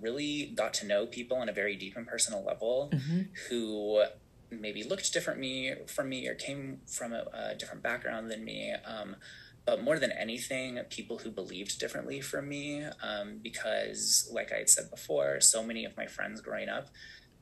really 0.00 0.52
got 0.54 0.72
to 0.74 0.86
know 0.86 1.06
people 1.06 1.36
on 1.36 1.48
a 1.48 1.52
very 1.52 1.76
deep 1.76 1.96
and 1.96 2.06
personal 2.06 2.42
level 2.44 2.90
hmm 2.92 3.22
who 3.48 4.04
maybe 4.50 4.82
looked 4.84 5.12
different 5.12 5.40
me 5.40 5.74
from 5.86 6.08
me 6.10 6.28
or 6.28 6.34
came 6.34 6.78
from 6.86 7.12
a, 7.12 7.24
a 7.32 7.54
different 7.54 7.82
background 7.82 8.30
than 8.30 8.44
me 8.44 8.72
um, 8.84 9.16
but 9.64 9.82
more 9.82 9.98
than 9.98 10.12
anything 10.12 10.78
people 10.90 11.18
who 11.18 11.30
believed 11.30 11.78
differently 11.78 12.20
from 12.20 12.48
me 12.48 12.84
um, 13.02 13.38
because 13.42 14.28
like 14.32 14.52
i 14.52 14.56
had 14.58 14.68
said 14.68 14.90
before 14.90 15.40
so 15.40 15.62
many 15.62 15.84
of 15.84 15.96
my 15.96 16.06
friends 16.06 16.40
growing 16.40 16.68
up 16.68 16.88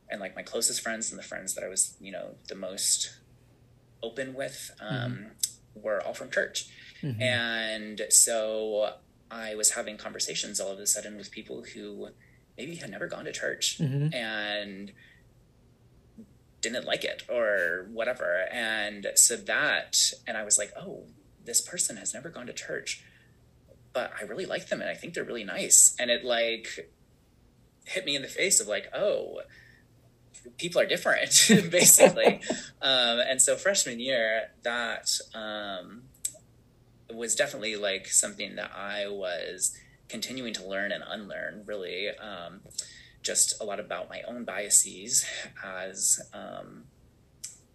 and 0.09 0.21
like 0.21 0.35
my 0.37 0.43
closest 0.43 0.81
friends 0.83 1.11
and 1.11 1.19
the 1.19 1.23
friends 1.25 1.55
that 1.55 1.65
i 1.65 1.69
was 1.69 1.97
you 2.01 2.13
know 2.13 2.35
the 2.49 2.55
most 2.55 3.19
open 4.03 4.33
with 4.35 4.71
um, 4.81 5.33
were 5.75 6.01
all 6.07 6.15
from 6.15 6.31
church. 6.31 6.69
Mhm. 7.03 7.21
and 7.21 8.03
so 8.11 8.93
i 9.31 9.55
was 9.55 9.71
having 9.73 9.97
conversations 9.97 10.61
all 10.61 10.71
of 10.71 10.79
a 10.79 10.87
sudden 10.87 11.17
with 11.17 11.31
people 11.31 11.65
who 11.75 12.09
maybe 12.61 12.77
had 12.77 12.91
never 12.91 13.07
gone 13.07 13.25
to 13.25 13.33
church 13.33 13.79
Mhm. 13.79 14.15
and 14.15 14.93
didn't 16.61 16.85
like 16.85 17.05
it 17.05 17.23
or 17.27 17.87
whatever. 17.91 18.47
And 18.53 19.07
so 19.15 19.35
that, 19.37 19.97
and 20.27 20.37
I 20.37 20.43
was 20.45 20.59
like, 20.59 20.73
oh, 20.79 21.07
this 21.43 21.63
person 21.63 21.97
has 21.97 22.13
never 22.13 22.29
gone 22.29 22.47
to 22.49 22.53
church, 22.53 23.03
but 23.95 24.13
I 24.21 24.25
really 24.25 24.45
like 24.45 24.69
them 24.69 24.83
and 24.83 24.91
I 24.91 24.95
think 24.95 25.15
they're 25.15 25.25
really 25.25 25.43
nice. 25.45 25.97
And 25.99 26.11
it 26.11 26.23
like 26.23 26.91
hit 27.87 28.05
me 28.05 28.15
in 28.15 28.21
the 28.21 28.29
face 28.29 28.61
of 28.61 28.67
like, 28.69 28.89
oh, 28.95 29.41
people 30.59 30.83
are 30.83 30.87
different, 30.87 31.31
basically. 31.71 32.43
um, 32.83 33.21
and 33.21 33.41
so 33.41 33.57
freshman 33.57 33.99
year, 33.99 34.51
that 34.63 35.11
um, 35.35 36.03
was 37.11 37.35
definitely 37.35 37.77
like 37.77 38.07
something 38.07 38.57
that 38.57 38.71
I 38.77 39.09
was 39.09 39.75
continuing 40.11 40.53
to 40.55 40.67
learn 40.67 40.93
and 40.93 41.05
unlearn, 41.07 41.63
really. 41.67 42.09
Um, 42.09 42.61
just 43.23 43.61
a 43.61 43.65
lot 43.65 43.79
about 43.79 44.09
my 44.09 44.23
own 44.27 44.45
biases 44.45 45.27
as 45.63 46.21
um, 46.33 46.85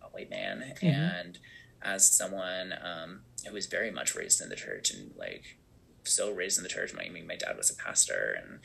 a 0.01 0.07
white 0.07 0.29
man 0.29 0.73
and 0.81 1.37
as 1.83 2.11
someone 2.11 2.73
um, 2.81 3.21
who 3.45 3.53
was 3.53 3.67
very 3.67 3.91
much 3.91 4.15
raised 4.15 4.41
in 4.41 4.49
the 4.49 4.55
church 4.55 4.91
and 4.91 5.11
like 5.15 5.57
so 6.03 6.31
raised 6.31 6.57
in 6.57 6.63
the 6.63 6.69
church. 6.69 6.93
My, 6.93 7.03
I 7.03 7.09
mean, 7.09 7.27
my 7.27 7.35
dad 7.35 7.57
was 7.57 7.69
a 7.69 7.75
pastor 7.75 8.35
and 8.41 8.59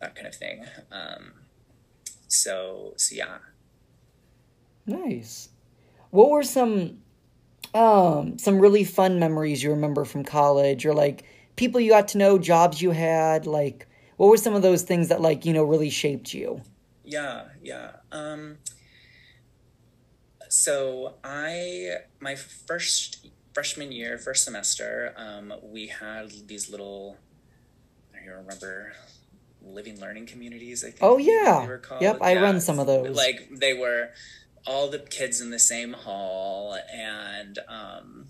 that 0.00 0.14
kind 0.14 0.26
of 0.26 0.34
thing. 0.34 0.64
Um, 0.92 1.32
so, 2.28 2.92
so 2.96 3.14
yeah. 3.14 3.38
Nice. 4.84 5.48
What 6.10 6.30
were 6.30 6.42
some 6.42 6.98
um 7.74 8.38
some 8.38 8.60
really 8.60 8.84
fun 8.84 9.18
memories 9.18 9.62
you 9.62 9.70
remember 9.70 10.04
from 10.04 10.22
college 10.22 10.86
or 10.86 10.94
like 10.94 11.24
people 11.56 11.80
you 11.80 11.90
got 11.90 12.08
to 12.08 12.18
know, 12.18 12.38
jobs 12.38 12.80
you 12.80 12.92
had, 12.92 13.46
like 13.46 13.86
what 14.16 14.28
were 14.28 14.36
some 14.36 14.54
of 14.54 14.62
those 14.62 14.82
things 14.82 15.08
that 15.08 15.20
like, 15.20 15.44
you 15.44 15.52
know, 15.52 15.64
really 15.64 15.90
shaped 15.90 16.32
you? 16.32 16.62
Yeah, 17.04 17.44
yeah. 17.62 17.92
Um, 18.12 18.58
so 20.48 21.14
I, 21.22 21.98
my 22.20 22.34
first 22.34 23.28
freshman 23.52 23.92
year, 23.92 24.18
first 24.18 24.44
semester, 24.44 25.12
um, 25.16 25.52
we 25.62 25.88
had 25.88 26.30
these 26.46 26.70
little, 26.70 27.16
I 28.14 28.26
don't 28.26 28.36
remember, 28.38 28.92
living 29.62 30.00
learning 30.00 30.26
communities. 30.26 30.84
I 30.84 30.88
think 30.88 31.02
Oh, 31.02 31.18
yeah. 31.18 31.78
Yep, 32.00 32.18
I 32.20 32.36
run 32.36 32.60
some 32.60 32.78
of 32.78 32.86
those. 32.86 33.16
Like 33.16 33.48
they 33.50 33.74
were 33.74 34.10
all 34.66 34.90
the 34.90 34.98
kids 34.98 35.40
in 35.40 35.50
the 35.50 35.58
same 35.58 35.92
hall, 35.92 36.76
and 36.92 37.58
um, 37.68 38.26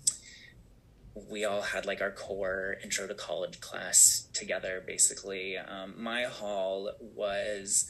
we 1.29 1.45
all 1.45 1.61
had 1.61 1.85
like 1.85 2.01
our 2.01 2.11
core 2.11 2.75
intro 2.83 3.07
to 3.07 3.13
college 3.15 3.59
class 3.59 4.29
together. 4.33 4.83
Basically, 4.85 5.57
um, 5.57 5.95
my 6.01 6.23
hall 6.23 6.91
was 6.99 7.89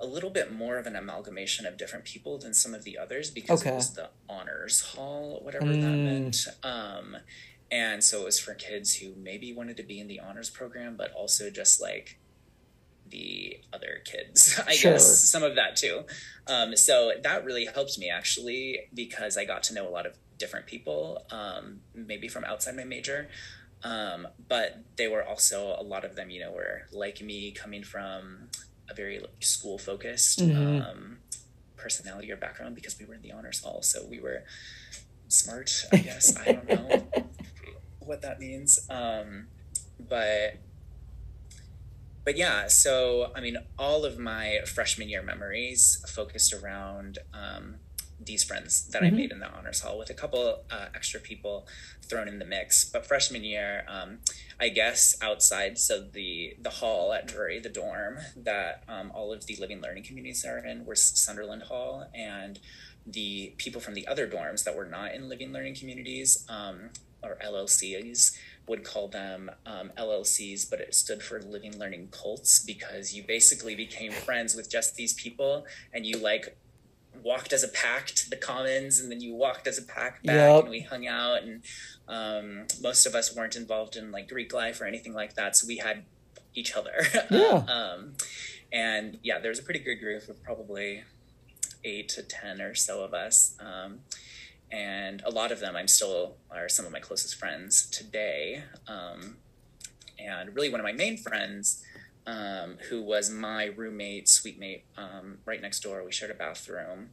a 0.00 0.06
little 0.06 0.30
bit 0.30 0.52
more 0.52 0.78
of 0.78 0.86
an 0.86 0.94
amalgamation 0.96 1.66
of 1.66 1.76
different 1.76 2.04
people 2.04 2.38
than 2.38 2.54
some 2.54 2.74
of 2.74 2.84
the 2.84 2.96
others 2.96 3.30
because 3.30 3.60
Okay. 3.62 3.70
it 3.70 3.74
was 3.76 3.94
the 3.94 4.10
honors 4.28 4.80
hall, 4.80 5.40
whatever 5.42 5.76
that 5.76 5.98
Mm. 5.98 6.02
meant. 6.04 6.36
Um, 6.62 7.16
and 7.70 8.02
so 8.04 8.22
it 8.22 8.24
was 8.24 8.40
for 8.40 8.54
kids 8.54 8.96
who 8.96 9.14
maybe 9.16 9.52
wanted 9.52 9.76
to 9.78 9.82
be 9.82 9.98
in 9.98 10.06
the 10.06 10.20
honors 10.20 10.50
program, 10.50 10.96
but 10.96 11.10
also 11.12 11.50
just 11.50 11.80
like 11.80 12.20
the 13.04 13.56
other 13.72 14.02
kids, 14.04 14.60
I 14.66 14.72
Sure. 14.74 14.92
guess, 14.92 15.30
some 15.30 15.42
of 15.42 15.56
that 15.56 15.76
too. 15.76 16.04
Um, 16.46 16.76
so 16.76 17.12
that 17.22 17.44
really 17.44 17.64
helped 17.66 17.98
me 17.98 18.08
actually 18.10 18.80
because 18.94 19.36
I 19.36 19.44
got 19.44 19.62
to 19.64 19.74
know 19.74 19.88
a 19.88 19.90
lot 19.90 20.06
of 20.06 20.16
different 20.38 20.66
people, 20.66 21.24
um, 21.30 21.80
maybe 21.94 22.28
from 22.28 22.44
outside 22.44 22.76
my 22.76 22.84
major. 22.84 23.28
Um, 23.84 24.26
but 24.48 24.78
they 24.96 25.06
were 25.08 25.24
also, 25.24 25.76
a 25.78 25.82
lot 25.82 26.04
of 26.04 26.16
them, 26.16 26.30
you 26.30 26.40
know, 26.40 26.50
were 26.52 26.82
like 26.92 27.20
me 27.20 27.52
coming 27.52 27.84
from 27.84 28.48
a 28.90 28.94
very 28.94 29.20
school 29.40 29.78
focused 29.78 30.40
Mhm. 30.40 30.82
um, 30.88 31.18
personality 31.76 32.32
or 32.32 32.36
background 32.36 32.74
because 32.74 32.98
we 32.98 33.04
were 33.04 33.14
in 33.14 33.22
the 33.22 33.30
honors 33.32 33.60
hall. 33.60 33.82
So 33.82 34.04
we 34.04 34.18
were 34.18 34.44
smart, 35.28 35.86
I 35.92 35.98
guess. 35.98 36.36
I 36.36 36.52
don't 36.52 36.68
know 36.68 37.08
what 38.00 38.22
that 38.22 38.40
means. 38.40 38.80
Um, 38.90 39.48
but 40.00 40.56
but 42.24 42.36
yeah, 42.36 42.66
so 42.68 43.30
I 43.34 43.40
mean, 43.40 43.56
all 43.78 44.04
of 44.04 44.18
my 44.18 44.58
freshman 44.66 45.08
year 45.08 45.22
memories 45.22 46.04
focused 46.08 46.52
around 46.52 47.18
um, 47.32 47.76
these 48.28 48.44
friends 48.44 48.86
that 48.88 49.02
mm-hmm. 49.02 49.14
I 49.14 49.18
made 49.18 49.32
in 49.32 49.40
the 49.40 49.50
honors 49.50 49.80
hall 49.80 49.98
with 49.98 50.10
a 50.10 50.14
couple 50.14 50.62
uh, 50.70 50.86
extra 50.94 51.18
people 51.18 51.66
thrown 52.08 52.28
in 52.28 52.38
the 52.38 52.44
mix. 52.44 52.84
But 52.84 53.04
freshman 53.04 53.42
year, 53.42 53.84
um, 53.88 54.18
I 54.60 54.68
guess 54.68 55.16
outside, 55.20 55.78
so 55.78 56.00
the 56.00 56.54
the 56.60 56.70
hall 56.70 57.12
at 57.12 57.26
Drury, 57.26 57.58
the 57.58 57.68
dorm 57.68 58.18
that 58.36 58.84
um, 58.88 59.10
all 59.12 59.32
of 59.32 59.46
the 59.46 59.56
living 59.56 59.80
learning 59.80 60.04
communities 60.04 60.44
are 60.44 60.58
in, 60.58 60.86
was 60.86 61.02
Sunderland 61.02 61.64
Hall, 61.64 62.08
and 62.14 62.60
the 63.04 63.54
people 63.56 63.80
from 63.80 63.94
the 63.94 64.06
other 64.06 64.28
dorms 64.28 64.62
that 64.64 64.76
were 64.76 64.84
not 64.84 65.14
in 65.14 65.28
living 65.28 65.52
learning 65.52 65.74
communities 65.74 66.46
um, 66.48 66.90
or 67.22 67.36
LLCs 67.44 68.36
would 68.68 68.84
call 68.84 69.08
them 69.08 69.50
um, 69.64 69.90
LLCs, 69.96 70.68
but 70.68 70.78
it 70.78 70.94
stood 70.94 71.22
for 71.22 71.40
Living 71.40 71.78
Learning 71.78 72.08
Cults 72.10 72.60
because 72.60 73.14
you 73.14 73.22
basically 73.22 73.74
became 73.74 74.12
friends 74.12 74.54
with 74.54 74.70
just 74.70 74.94
these 74.96 75.14
people 75.14 75.64
and 75.94 76.04
you 76.04 76.18
like 76.18 76.58
walked 77.22 77.52
as 77.52 77.62
a 77.62 77.68
pack 77.68 78.06
to 78.08 78.30
the 78.30 78.36
commons 78.36 79.00
and 79.00 79.10
then 79.10 79.20
you 79.20 79.34
walked 79.34 79.66
as 79.66 79.78
a 79.78 79.82
pack 79.82 80.22
back 80.22 80.34
yep. 80.34 80.62
and 80.62 80.70
we 80.70 80.80
hung 80.80 81.06
out 81.06 81.42
and 81.42 81.62
um, 82.08 82.66
most 82.80 83.06
of 83.06 83.14
us 83.14 83.34
weren't 83.34 83.56
involved 83.56 83.96
in 83.96 84.10
like 84.10 84.28
greek 84.28 84.52
life 84.52 84.80
or 84.80 84.84
anything 84.84 85.12
like 85.12 85.34
that 85.34 85.56
so 85.56 85.66
we 85.66 85.76
had 85.76 86.04
each 86.54 86.74
other 86.74 86.92
yeah. 87.30 87.64
um, 87.68 88.14
and 88.72 89.18
yeah 89.22 89.38
there 89.38 89.50
was 89.50 89.58
a 89.58 89.62
pretty 89.62 89.80
good 89.80 89.96
group 89.96 90.28
of 90.28 90.42
probably 90.42 91.04
eight 91.84 92.08
to 92.08 92.22
ten 92.22 92.60
or 92.60 92.74
so 92.74 93.02
of 93.04 93.14
us 93.14 93.56
um, 93.60 94.00
and 94.70 95.22
a 95.24 95.30
lot 95.30 95.52
of 95.52 95.60
them 95.60 95.76
i'm 95.76 95.88
still 95.88 96.36
are 96.50 96.68
some 96.68 96.84
of 96.84 96.92
my 96.92 97.00
closest 97.00 97.34
friends 97.36 97.88
today 97.90 98.62
um, 98.86 99.36
and 100.18 100.54
really 100.54 100.68
one 100.68 100.80
of 100.80 100.84
my 100.84 100.92
main 100.92 101.16
friends 101.16 101.82
um, 102.28 102.76
who 102.90 103.00
was 103.00 103.30
my 103.30 103.64
roommate, 103.64 104.28
suite 104.28 104.58
mate, 104.58 104.84
um, 104.98 105.38
right 105.46 105.62
next 105.62 105.80
door. 105.80 106.04
We 106.04 106.12
shared 106.12 106.30
a 106.30 106.34
bathroom. 106.34 107.10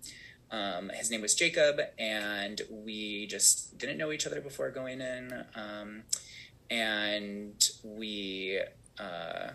Um, 0.51 0.91
his 0.93 1.09
name 1.09 1.21
was 1.21 1.33
Jacob, 1.33 1.79
and 1.97 2.61
we 2.69 3.25
just 3.27 3.77
didn't 3.77 3.97
know 3.97 4.11
each 4.11 4.27
other 4.27 4.41
before 4.41 4.69
going 4.71 4.99
in. 4.99 5.45
Um, 5.55 6.03
and 6.69 7.63
we 7.83 8.59
uh, 8.99 9.51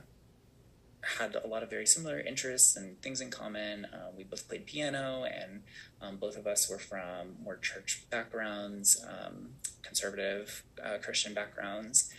had 1.19 1.37
a 1.37 1.47
lot 1.47 1.63
of 1.63 1.69
very 1.69 1.87
similar 1.87 2.19
interests 2.19 2.75
and 2.75 3.01
things 3.03 3.21
in 3.21 3.31
common. 3.31 3.85
Uh, 3.85 4.09
we 4.17 4.25
both 4.25 4.49
played 4.49 4.65
piano, 4.65 5.25
and 5.25 5.63
um, 6.01 6.17
both 6.17 6.39
of 6.39 6.47
us 6.47 6.71
were 6.71 6.79
from 6.79 7.37
more 7.45 7.59
church 7.59 8.05
backgrounds, 8.09 9.05
um, 9.07 9.51
conservative 9.83 10.65
uh, 10.83 10.97
Christian 11.03 11.35
backgrounds. 11.35 12.11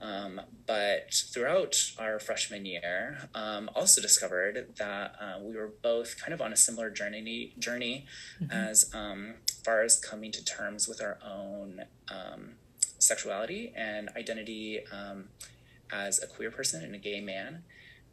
Um, 0.00 0.40
but 0.66 1.14
throughout 1.32 1.92
our 1.98 2.18
freshman 2.18 2.66
year, 2.66 3.28
um, 3.34 3.70
also 3.74 4.02
discovered 4.02 4.74
that 4.76 5.14
uh, 5.18 5.38
we 5.40 5.56
were 5.56 5.72
both 5.82 6.20
kind 6.20 6.34
of 6.34 6.42
on 6.42 6.52
a 6.52 6.56
similar 6.56 6.90
journey 6.90 7.54
journey 7.58 8.04
mm-hmm. 8.40 8.50
as 8.52 8.94
um, 8.94 9.34
far 9.64 9.82
as 9.82 9.98
coming 9.98 10.32
to 10.32 10.44
terms 10.44 10.86
with 10.86 11.00
our 11.00 11.18
own 11.26 11.84
um, 12.08 12.52
sexuality 12.98 13.72
and 13.74 14.10
identity 14.16 14.80
um, 14.92 15.28
as 15.90 16.22
a 16.22 16.26
queer 16.26 16.50
person 16.50 16.84
and 16.84 16.94
a 16.94 16.98
gay 16.98 17.20
man, 17.20 17.62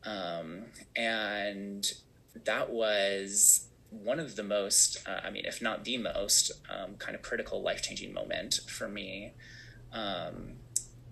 um, 0.05 0.65
and 0.95 1.91
that 2.45 2.69
was 2.69 3.67
one 3.89 4.19
of 4.19 4.35
the 4.35 4.43
most, 4.43 4.97
uh, 5.05 5.19
I 5.23 5.29
mean, 5.29 5.45
if 5.45 5.61
not 5.61 5.83
the 5.83 5.97
most, 5.97 6.51
kind 6.97 7.15
of 7.15 7.21
critical 7.21 7.61
life 7.61 7.81
changing 7.81 8.13
moment 8.13 8.59
for 8.67 8.87
me. 8.87 9.33
Um, 9.91 10.53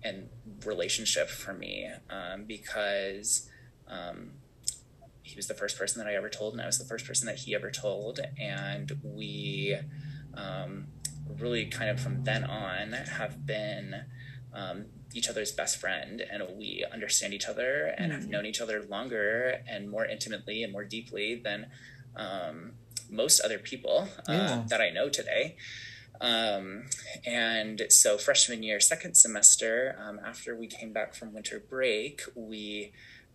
and 0.04 0.28
relationship 0.64 1.28
for 1.28 1.52
me 1.52 1.88
um, 2.10 2.44
because 2.44 3.48
um, 3.88 4.32
he 5.22 5.36
was 5.36 5.46
the 5.46 5.54
first 5.54 5.78
person 5.78 6.02
that 6.02 6.08
I 6.08 6.14
ever 6.14 6.28
told, 6.28 6.54
and 6.54 6.62
I 6.62 6.66
was 6.66 6.78
the 6.78 6.84
first 6.84 7.06
person 7.06 7.26
that 7.26 7.38
he 7.38 7.54
ever 7.54 7.70
told, 7.70 8.20
and 8.38 8.92
we 9.02 9.76
um, 10.34 10.88
really 11.38 11.66
kind 11.66 11.90
of 11.90 12.00
from 12.00 12.24
then 12.24 12.44
on 12.44 12.92
have 12.92 13.46
been 13.46 14.04
um, 14.52 14.86
each 15.14 15.28
other's 15.28 15.52
best 15.52 15.78
friend, 15.78 16.20
and 16.20 16.42
we 16.58 16.84
understand 16.92 17.34
each 17.34 17.46
other 17.46 17.94
and 17.96 18.12
have 18.12 18.22
mm-hmm. 18.22 18.30
known 18.30 18.46
each 18.46 18.60
other 18.60 18.82
longer 18.82 19.62
and 19.68 19.90
more 19.90 20.04
intimately 20.04 20.62
and 20.62 20.72
more 20.72 20.84
deeply 20.84 21.34
than 21.34 21.66
um, 22.16 22.72
most 23.10 23.40
other 23.40 23.58
people 23.58 24.08
uh, 24.28 24.32
yeah. 24.32 24.64
that 24.68 24.80
I 24.80 24.90
know 24.90 25.08
today. 25.08 25.56
Um, 26.22 26.84
and 27.26 27.82
so, 27.88 28.16
freshman 28.16 28.62
year, 28.62 28.78
second 28.78 29.16
semester, 29.16 29.96
um, 29.98 30.20
after 30.24 30.54
we 30.54 30.68
came 30.68 30.92
back 30.92 31.14
from 31.14 31.34
winter 31.34 31.58
break, 31.58 32.22
we 32.36 32.92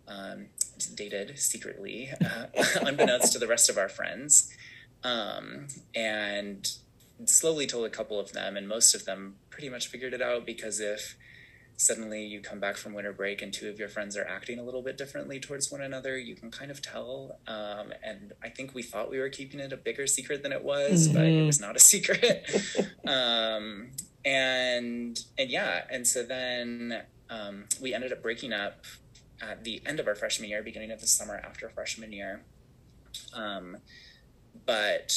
um, 0.07 0.47
dated 0.95 1.37
secretly, 1.37 2.09
uh, 2.23 2.45
unbeknownst 2.81 3.33
to 3.33 3.39
the 3.39 3.47
rest 3.47 3.69
of 3.69 3.77
our 3.77 3.89
friends, 3.89 4.49
um, 5.03 5.67
and 5.93 6.71
slowly 7.25 7.67
told 7.67 7.85
a 7.85 7.89
couple 7.89 8.21
of 8.21 8.31
them, 8.31 8.55
and 8.55 8.69
most 8.69 8.95
of 8.95 9.03
them 9.03 9.35
pretty 9.49 9.67
much 9.67 9.87
figured 9.87 10.13
it 10.13 10.21
out 10.21 10.45
because 10.45 10.79
if 10.79 11.17
suddenly 11.77 12.25
you 12.25 12.41
come 12.41 12.59
back 12.59 12.75
from 12.75 12.93
winter 12.93 13.13
break 13.13 13.41
and 13.43 13.53
two 13.53 13.69
of 13.69 13.77
your 13.77 13.87
friends 13.87 14.17
are 14.17 14.25
acting 14.25 14.57
a 14.57 14.63
little 14.63 14.81
bit 14.81 14.97
differently 14.97 15.39
towards 15.39 15.71
one 15.71 15.81
another 15.81 16.17
you 16.17 16.35
can 16.35 16.49
kind 16.49 16.71
of 16.71 16.81
tell 16.81 17.39
um, 17.47 17.93
and 18.03 18.33
i 18.43 18.49
think 18.49 18.73
we 18.73 18.81
thought 18.81 19.11
we 19.11 19.19
were 19.19 19.29
keeping 19.29 19.59
it 19.59 19.71
a 19.71 19.77
bigger 19.77 20.07
secret 20.07 20.41
than 20.41 20.51
it 20.51 20.63
was 20.63 21.07
mm-hmm. 21.07 21.17
but 21.17 21.25
it 21.25 21.29
mm-hmm. 21.29 21.45
was 21.45 21.61
not 21.61 21.75
a 21.75 21.79
secret 21.93 22.49
um, 23.07 23.89
and 24.25 25.19
and 25.37 25.49
yeah 25.49 25.83
and 25.89 26.05
so 26.05 26.23
then 26.23 27.03
um, 27.29 27.65
we 27.79 27.93
ended 27.93 28.11
up 28.11 28.23
breaking 28.23 28.53
up 28.53 28.85
at 29.39 29.63
the 29.63 29.81
end 29.85 29.99
of 29.99 30.07
our 30.07 30.15
freshman 30.15 30.49
year 30.49 30.63
beginning 30.63 30.91
of 30.91 30.99
the 30.99 31.07
summer 31.07 31.39
after 31.45 31.69
freshman 31.69 32.11
year 32.11 32.41
um, 33.35 33.77
but 34.65 35.13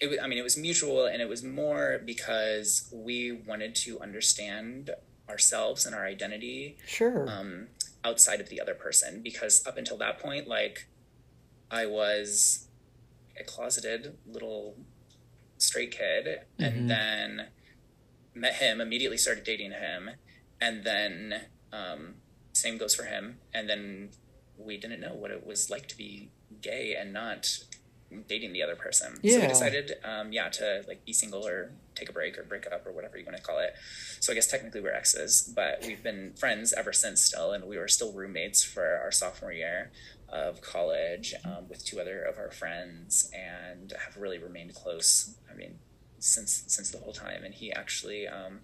it 0.00 0.10
was, 0.10 0.18
I 0.22 0.26
mean, 0.26 0.38
it 0.38 0.42
was 0.42 0.56
mutual 0.56 1.06
and 1.06 1.22
it 1.22 1.28
was 1.28 1.42
more 1.42 2.00
because 2.04 2.90
we 2.92 3.32
wanted 3.32 3.74
to 3.76 4.00
understand 4.00 4.90
ourselves 5.28 5.86
and 5.86 5.94
our 5.94 6.04
identity 6.04 6.76
sure. 6.86 7.28
um, 7.28 7.68
outside 8.04 8.40
of 8.40 8.48
the 8.48 8.60
other 8.60 8.74
person. 8.74 9.20
Because 9.22 9.66
up 9.66 9.76
until 9.76 9.96
that 9.98 10.18
point 10.18 10.46
like 10.46 10.86
i 11.70 11.86
was 11.86 12.68
a 13.40 13.44
closeted 13.44 14.16
little 14.26 14.76
straight 15.56 15.90
kid 15.90 16.26
mm-hmm. 16.26 16.62
and 16.62 16.90
then 16.90 17.46
met 18.34 18.54
him 18.56 18.80
immediately 18.80 19.16
started 19.16 19.44
dating 19.44 19.72
him 19.72 20.10
and 20.60 20.84
then 20.84 21.46
um, 21.72 22.14
same 22.52 22.78
goes 22.78 22.94
for 22.94 23.04
him. 23.04 23.38
And 23.52 23.68
then 23.68 24.10
we 24.56 24.76
didn't 24.76 25.00
know 25.00 25.14
what 25.14 25.30
it 25.30 25.46
was 25.46 25.70
like 25.70 25.88
to 25.88 25.96
be 25.96 26.30
gay 26.62 26.96
and 26.98 27.12
not 27.12 27.58
dating 28.28 28.52
the 28.52 28.62
other 28.62 28.76
person. 28.76 29.18
Yeah. 29.22 29.34
So 29.34 29.40
we 29.40 29.46
decided, 29.48 29.92
um, 30.04 30.32
yeah, 30.32 30.48
to 30.50 30.84
like 30.86 31.04
be 31.04 31.12
single 31.12 31.46
or 31.46 31.72
take 31.94 32.08
a 32.08 32.12
break 32.12 32.38
or 32.38 32.44
break 32.44 32.66
up 32.70 32.86
or 32.86 32.92
whatever 32.92 33.18
you 33.18 33.24
want 33.24 33.36
to 33.36 33.42
call 33.42 33.58
it. 33.58 33.74
So 34.20 34.32
I 34.32 34.34
guess 34.34 34.46
technically 34.46 34.80
we're 34.80 34.92
exes, 34.94 35.52
but 35.54 35.82
we've 35.86 36.02
been 36.02 36.32
friends 36.36 36.72
ever 36.72 36.92
since 36.92 37.20
still, 37.20 37.52
and 37.52 37.64
we 37.64 37.78
were 37.78 37.88
still 37.88 38.12
roommates 38.12 38.62
for 38.62 39.00
our 39.02 39.10
sophomore 39.10 39.52
year 39.52 39.90
of 40.28 40.60
college 40.60 41.34
um, 41.44 41.68
with 41.68 41.84
two 41.84 42.00
other 42.00 42.22
of 42.22 42.38
our 42.38 42.50
friends, 42.50 43.30
and 43.34 43.92
have 44.04 44.16
really 44.16 44.38
remained 44.38 44.74
close. 44.74 45.34
I 45.50 45.54
mean, 45.54 45.78
since 46.24 46.64
since 46.66 46.90
the 46.90 46.98
whole 46.98 47.12
time. 47.12 47.44
And 47.44 47.54
he 47.54 47.72
actually 47.72 48.26
um, 48.26 48.60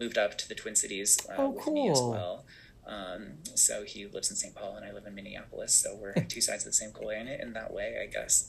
moved 0.00 0.16
up 0.16 0.38
to 0.38 0.48
the 0.48 0.54
Twin 0.54 0.76
Cities 0.76 1.18
uh, 1.28 1.34
oh, 1.38 1.50
with 1.50 1.64
cool. 1.64 1.74
me 1.74 1.90
as 1.90 2.00
well. 2.00 2.44
Um, 2.86 3.34
so 3.54 3.84
he 3.84 4.06
lives 4.06 4.30
in 4.30 4.36
St. 4.36 4.54
Paul 4.54 4.76
and 4.76 4.84
I 4.84 4.92
live 4.92 5.06
in 5.06 5.14
Minneapolis. 5.14 5.74
So 5.74 5.96
we're 5.96 6.14
two 6.28 6.40
sides 6.40 6.64
of 6.64 6.70
the 6.70 6.76
same 6.76 6.92
coin 6.92 7.28
in 7.28 7.52
that 7.52 7.72
way, 7.72 7.98
I 8.02 8.06
guess. 8.06 8.48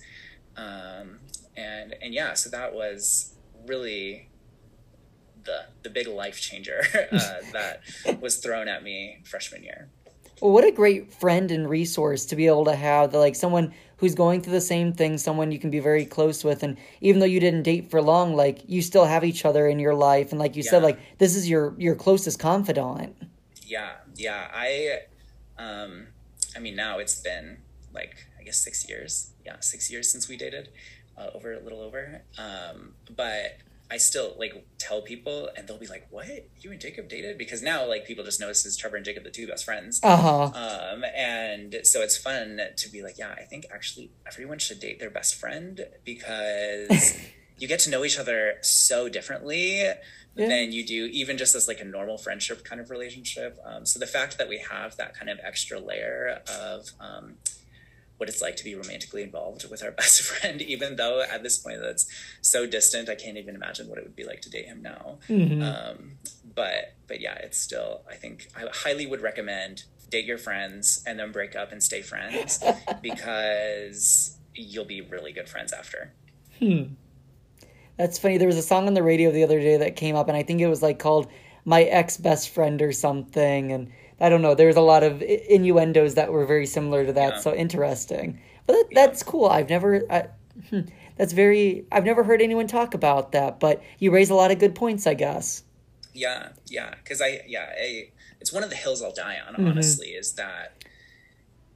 Um, 0.58 1.20
and 1.56 1.95
and 2.02 2.14
yeah, 2.14 2.34
so 2.34 2.49
that 2.49 2.74
was 2.74 3.36
really 3.68 4.30
the 5.43 5.66
the 5.84 5.89
big 5.89 6.08
life 6.08 6.39
changer 6.39 6.82
uh, 7.12 7.36
that 7.54 7.82
was 8.20 8.38
thrown 8.38 8.68
at 8.68 8.84
me 8.84 9.22
freshman 9.24 9.64
year. 9.64 9.89
Well, 10.41 10.52
what 10.52 10.66
a 10.66 10.72
great 10.72 11.14
friend 11.14 11.52
and 11.52 11.70
resource 11.70 12.26
to 12.26 12.36
be 12.36 12.47
able 12.47 12.66
to 12.66 12.76
have, 12.76 13.12
the, 13.12 13.20
like 13.20 13.36
someone 13.36 13.76
who's 13.97 14.16
going 14.16 14.41
through 14.41 14.54
the 14.54 14.62
same 14.62 14.91
thing, 14.91 15.20
someone 15.20 15.52
you 15.52 15.60
can 15.60 15.70
be 15.70 15.80
very 15.80 16.04
close 16.04 16.43
with, 16.43 16.64
and 16.64 16.78
even 16.99 17.20
though 17.20 17.28
you 17.28 17.39
didn't 17.39 17.62
date 17.62 17.91
for 17.91 18.02
long, 18.02 18.36
like 18.36 18.64
you 18.68 18.82
still 18.82 19.06
have 19.06 19.24
each 19.24 19.45
other 19.45 19.68
in 19.68 19.78
your 19.78 19.93
life, 19.93 20.32
and 20.32 20.39
like 20.39 20.56
you 20.56 20.64
yeah. 20.64 20.72
said, 20.72 20.84
like 20.84 20.99
this 21.20 21.36
is 21.36 21.47
your 21.47 21.76
your 21.78 21.95
closest 21.95 22.39
confidant. 22.39 23.16
Yeah, 23.68 23.91
yeah. 24.16 24.47
I, 24.52 25.02
um, 25.60 26.08
I 26.56 26.60
mean, 26.60 26.76
now 26.76 26.97
it's 26.97 27.22
been 27.22 27.60
like 27.93 28.28
I 28.41 28.43
guess 28.43 28.57
six 28.57 28.89
years. 28.89 29.31
Yeah, 29.45 29.57
six 29.59 29.91
years 29.91 30.11
since 30.11 30.27
we 30.27 30.35
dated, 30.35 30.69
uh, 31.17 31.27
over 31.35 31.53
a 31.53 31.59
little 31.59 31.79
over. 31.81 32.23
Um, 32.37 32.93
but 33.15 33.57
I 33.91 33.97
still 33.97 34.35
like 34.39 34.65
tell 34.79 35.01
people, 35.01 35.49
and 35.55 35.67
they'll 35.67 35.77
be 35.77 35.85
like, 35.87 36.07
"What? 36.09 36.27
You 36.61 36.71
and 36.71 36.79
Jacob 36.81 37.07
dated?" 37.07 37.37
Because 37.37 37.61
now, 37.61 37.85
like, 37.87 38.05
people 38.05 38.23
just 38.23 38.39
notice 38.39 38.65
as 38.65 38.75
Trevor 38.77 38.95
and 38.95 39.05
Jacob, 39.05 39.23
the 39.23 39.29
two 39.29 39.47
best 39.47 39.63
friends. 39.65 39.99
Uh-huh. 40.01 40.45
Um, 40.55 41.03
and 41.15 41.75
so 41.83 42.01
it's 42.01 42.17
fun 42.17 42.59
to 42.75 42.89
be 42.89 43.03
like, 43.03 43.17
"Yeah, 43.19 43.29
I 43.37 43.43
think 43.43 43.65
actually 43.71 44.11
everyone 44.25 44.57
should 44.59 44.79
date 44.79 44.99
their 44.99 45.09
best 45.11 45.35
friend 45.35 45.85
because 46.03 47.19
you 47.57 47.67
get 47.67 47.79
to 47.81 47.89
know 47.91 48.03
each 48.03 48.17
other 48.17 48.55
so 48.61 49.07
differently 49.09 49.75
Yeah. 49.81 49.95
than 50.35 50.71
you 50.71 50.83
do 50.85 51.05
even 51.11 51.37
just 51.37 51.53
as 51.53 51.67
like 51.67 51.79
a 51.81 51.85
normal 51.85 52.17
friendship 52.17 52.63
kind 52.63 52.79
of 52.81 52.89
relationship. 52.89 53.59
Um, 53.65 53.85
so 53.85 53.99
the 53.99 54.07
fact 54.07 54.37
that 54.39 54.47
we 54.49 54.57
have 54.71 54.95
that 54.97 55.13
kind 55.13 55.29
of 55.29 55.37
extra 55.43 55.77
layer 55.79 56.39
of 56.47 56.89
um, 57.01 57.35
what 58.22 58.30
it's 58.30 58.39
like 58.39 58.55
to 58.55 58.63
be 58.63 58.76
romantically 58.76 59.24
involved 59.24 59.67
with 59.72 59.84
our 59.84 59.89
best 60.01 60.22
friend, 60.22 60.61
even 60.61 60.95
though 60.95 61.24
at 61.24 61.41
this 61.41 61.57
point 61.57 61.82
that's 61.82 62.05
so 62.39 62.67
distant, 62.67 63.09
I 63.09 63.15
can't 63.15 63.36
even 63.36 63.55
imagine 63.55 63.89
what 63.89 63.97
it 63.97 64.03
would 64.03 64.15
be 64.15 64.24
like 64.24 64.41
to 64.41 64.49
date 64.51 64.67
him 64.67 64.84
now. 64.84 65.17
Mm-hmm. 65.28 65.63
Um, 65.63 66.11
but 66.53 66.93
but 67.07 67.19
yeah, 67.19 67.34
it's 67.34 67.57
still 67.57 68.03
I 68.07 68.13
think 68.13 68.47
I 68.55 68.65
highly 68.72 69.07
would 69.07 69.22
recommend 69.22 69.86
date 70.11 70.26
your 70.26 70.38
friends 70.38 71.03
and 71.07 71.17
then 71.17 71.32
break 71.32 71.55
up 71.55 71.72
and 71.72 71.82
stay 71.82 72.03
friends 72.03 72.63
because 73.01 74.38
you'll 74.53 74.86
be 74.86 75.01
really 75.01 75.32
good 75.32 75.49
friends 75.49 75.74
after. 75.74 76.13
That's 77.97 78.19
funny. 78.19 78.38
There 78.38 78.47
was 78.47 78.57
a 78.57 78.61
song 78.61 78.86
on 78.86 78.93
the 78.93 79.01
radio 79.01 79.32
the 79.32 79.43
other 79.43 79.59
day 79.59 79.78
that 79.78 79.95
came 79.95 80.15
up, 80.15 80.28
and 80.28 80.38
I 80.38 80.43
think 80.43 80.61
it 80.61 80.67
was 80.67 80.84
like 80.84 80.99
called 80.99 81.28
"My 81.65 81.82
Ex 81.82 82.17
Best 82.17 82.49
Friend" 82.49 82.80
or 82.84 82.91
something. 82.91 83.72
And 83.72 83.91
I 84.22 84.30
don't 84.30 84.41
know. 84.41 84.55
There 84.55 84.67
was 84.67 84.78
a 84.78 84.82
lot 84.82 85.03
of 85.03 85.22
innuendos 85.22 86.13
that 86.15 86.32
were 86.32 86.45
very 86.45 86.65
similar 86.67 87.05
to 87.05 87.13
that. 87.13 87.34
Yeah. 87.34 87.39
So 87.39 87.53
interesting. 87.53 88.39
But 88.67 88.74
that, 88.74 88.86
that's 88.93 89.24
cool. 89.24 89.47
I've 89.47 89.69
never. 89.69 90.03
I, 90.09 90.28
hmm, 90.69 90.82
that's 91.17 91.34
very. 91.34 91.86
I've 91.91 92.05
never 92.05 92.24
heard 92.24 92.41
anyone 92.41 92.67
talk 92.67 92.93
about 92.93 93.32
that. 93.34 93.59
But 93.59 93.82
you 93.99 94.11
raise 94.11 94.30
a 94.30 94.36
lot 94.36 94.51
of 94.51 94.59
good 94.59 94.76
points, 94.76 95.07
I 95.07 95.15
guess. 95.15 95.63
Yeah, 96.13 96.49
yeah, 96.67 96.93
because 97.03 97.22
I 97.22 97.41
yeah 97.47 97.69
I, 97.76 98.11
it's 98.39 98.53
one 98.53 98.63
of 98.63 98.69
the 98.69 98.76
hills 98.76 99.01
I'll 99.01 99.13
die 99.13 99.39
Mm-hmm. 99.43 99.61
on. 99.65 99.72
Honestly, 99.72 100.09
is 100.09 100.34
that 100.34 100.84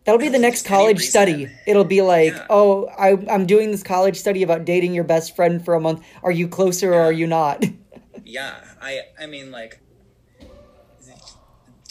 That'll 0.03 0.19
be 0.19 0.29
the 0.29 0.37
next 0.37 0.67
college 0.67 1.01
study. 1.01 1.47
It'll 1.65 1.83
be 1.83 2.03
like, 2.03 2.33
Yeah. 2.33 2.45
oh, 2.51 2.85
I, 2.89 3.13
I'm 3.27 3.47
doing 3.47 3.71
this 3.71 3.81
college 3.81 4.17
study 4.17 4.43
about 4.43 4.63
dating 4.63 4.93
your 4.93 5.03
best 5.03 5.35
friend 5.35 5.65
for 5.65 5.73
a 5.73 5.79
month. 5.81 6.05
Are 6.21 6.31
you 6.31 6.47
closer 6.47 6.93
or 6.93 7.01
are 7.01 7.11
you 7.11 7.25
not? 7.25 7.65
yeah 8.23 8.55
I 8.81 9.01
I 9.19 9.25
mean 9.27 9.51
like 9.51 9.79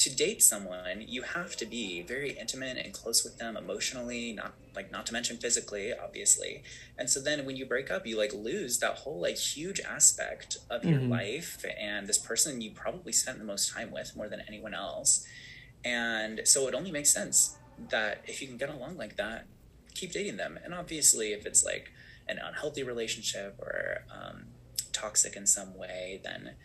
to 0.04 0.14
date 0.14 0.42
someone 0.42 1.02
you 1.08 1.22
have 1.22 1.56
to 1.56 1.64
be 1.64 2.02
very 2.02 2.32
intimate 2.32 2.76
and 2.76 2.92
close 2.92 3.24
with 3.24 3.38
them 3.38 3.56
emotionally 3.56 4.34
not 4.34 4.52
like 4.76 4.92
not 4.92 5.06
to 5.06 5.14
mention 5.14 5.38
physically 5.38 5.94
obviously. 5.94 6.62
And 6.98 7.08
so 7.08 7.20
then 7.20 7.46
when 7.46 7.56
you 7.56 7.64
break 7.64 7.90
up 7.90 8.06
you 8.06 8.18
like 8.18 8.34
lose 8.34 8.80
that 8.80 8.96
whole 8.96 9.18
like 9.18 9.38
huge 9.38 9.80
aspect 9.80 10.58
of 10.68 10.84
your 10.84 11.00
life 11.00 11.64
and 11.80 12.06
this 12.06 12.18
person 12.18 12.60
you 12.60 12.72
probably 12.72 13.12
spent 13.12 13.38
the 13.38 13.46
most 13.46 13.72
time 13.72 13.90
with 13.90 14.14
more 14.14 14.28
than 14.28 14.42
anyone 14.46 14.74
else. 14.74 15.26
And 15.86 16.42
so 16.44 16.68
it 16.68 16.74
only 16.74 16.92
makes 16.92 17.10
sense 17.10 17.56
that 17.88 18.22
if 18.26 18.42
you 18.42 18.46
can 18.46 18.58
get 18.58 18.68
along 18.68 18.98
like 18.98 19.16
that 19.16 19.46
keep 19.94 20.12
dating 20.12 20.36
them. 20.36 20.58
And 20.62 20.74
obviously 20.74 21.32
if 21.32 21.46
it's 21.46 21.64
like 21.64 21.92
an 22.28 22.38
unhealthy 22.44 22.82
relationship 22.82 23.58
or 23.58 24.04
um, 24.12 24.48
toxic 24.92 25.34
in 25.34 25.46
some 25.46 25.74
way 25.78 26.20
then 26.22 26.56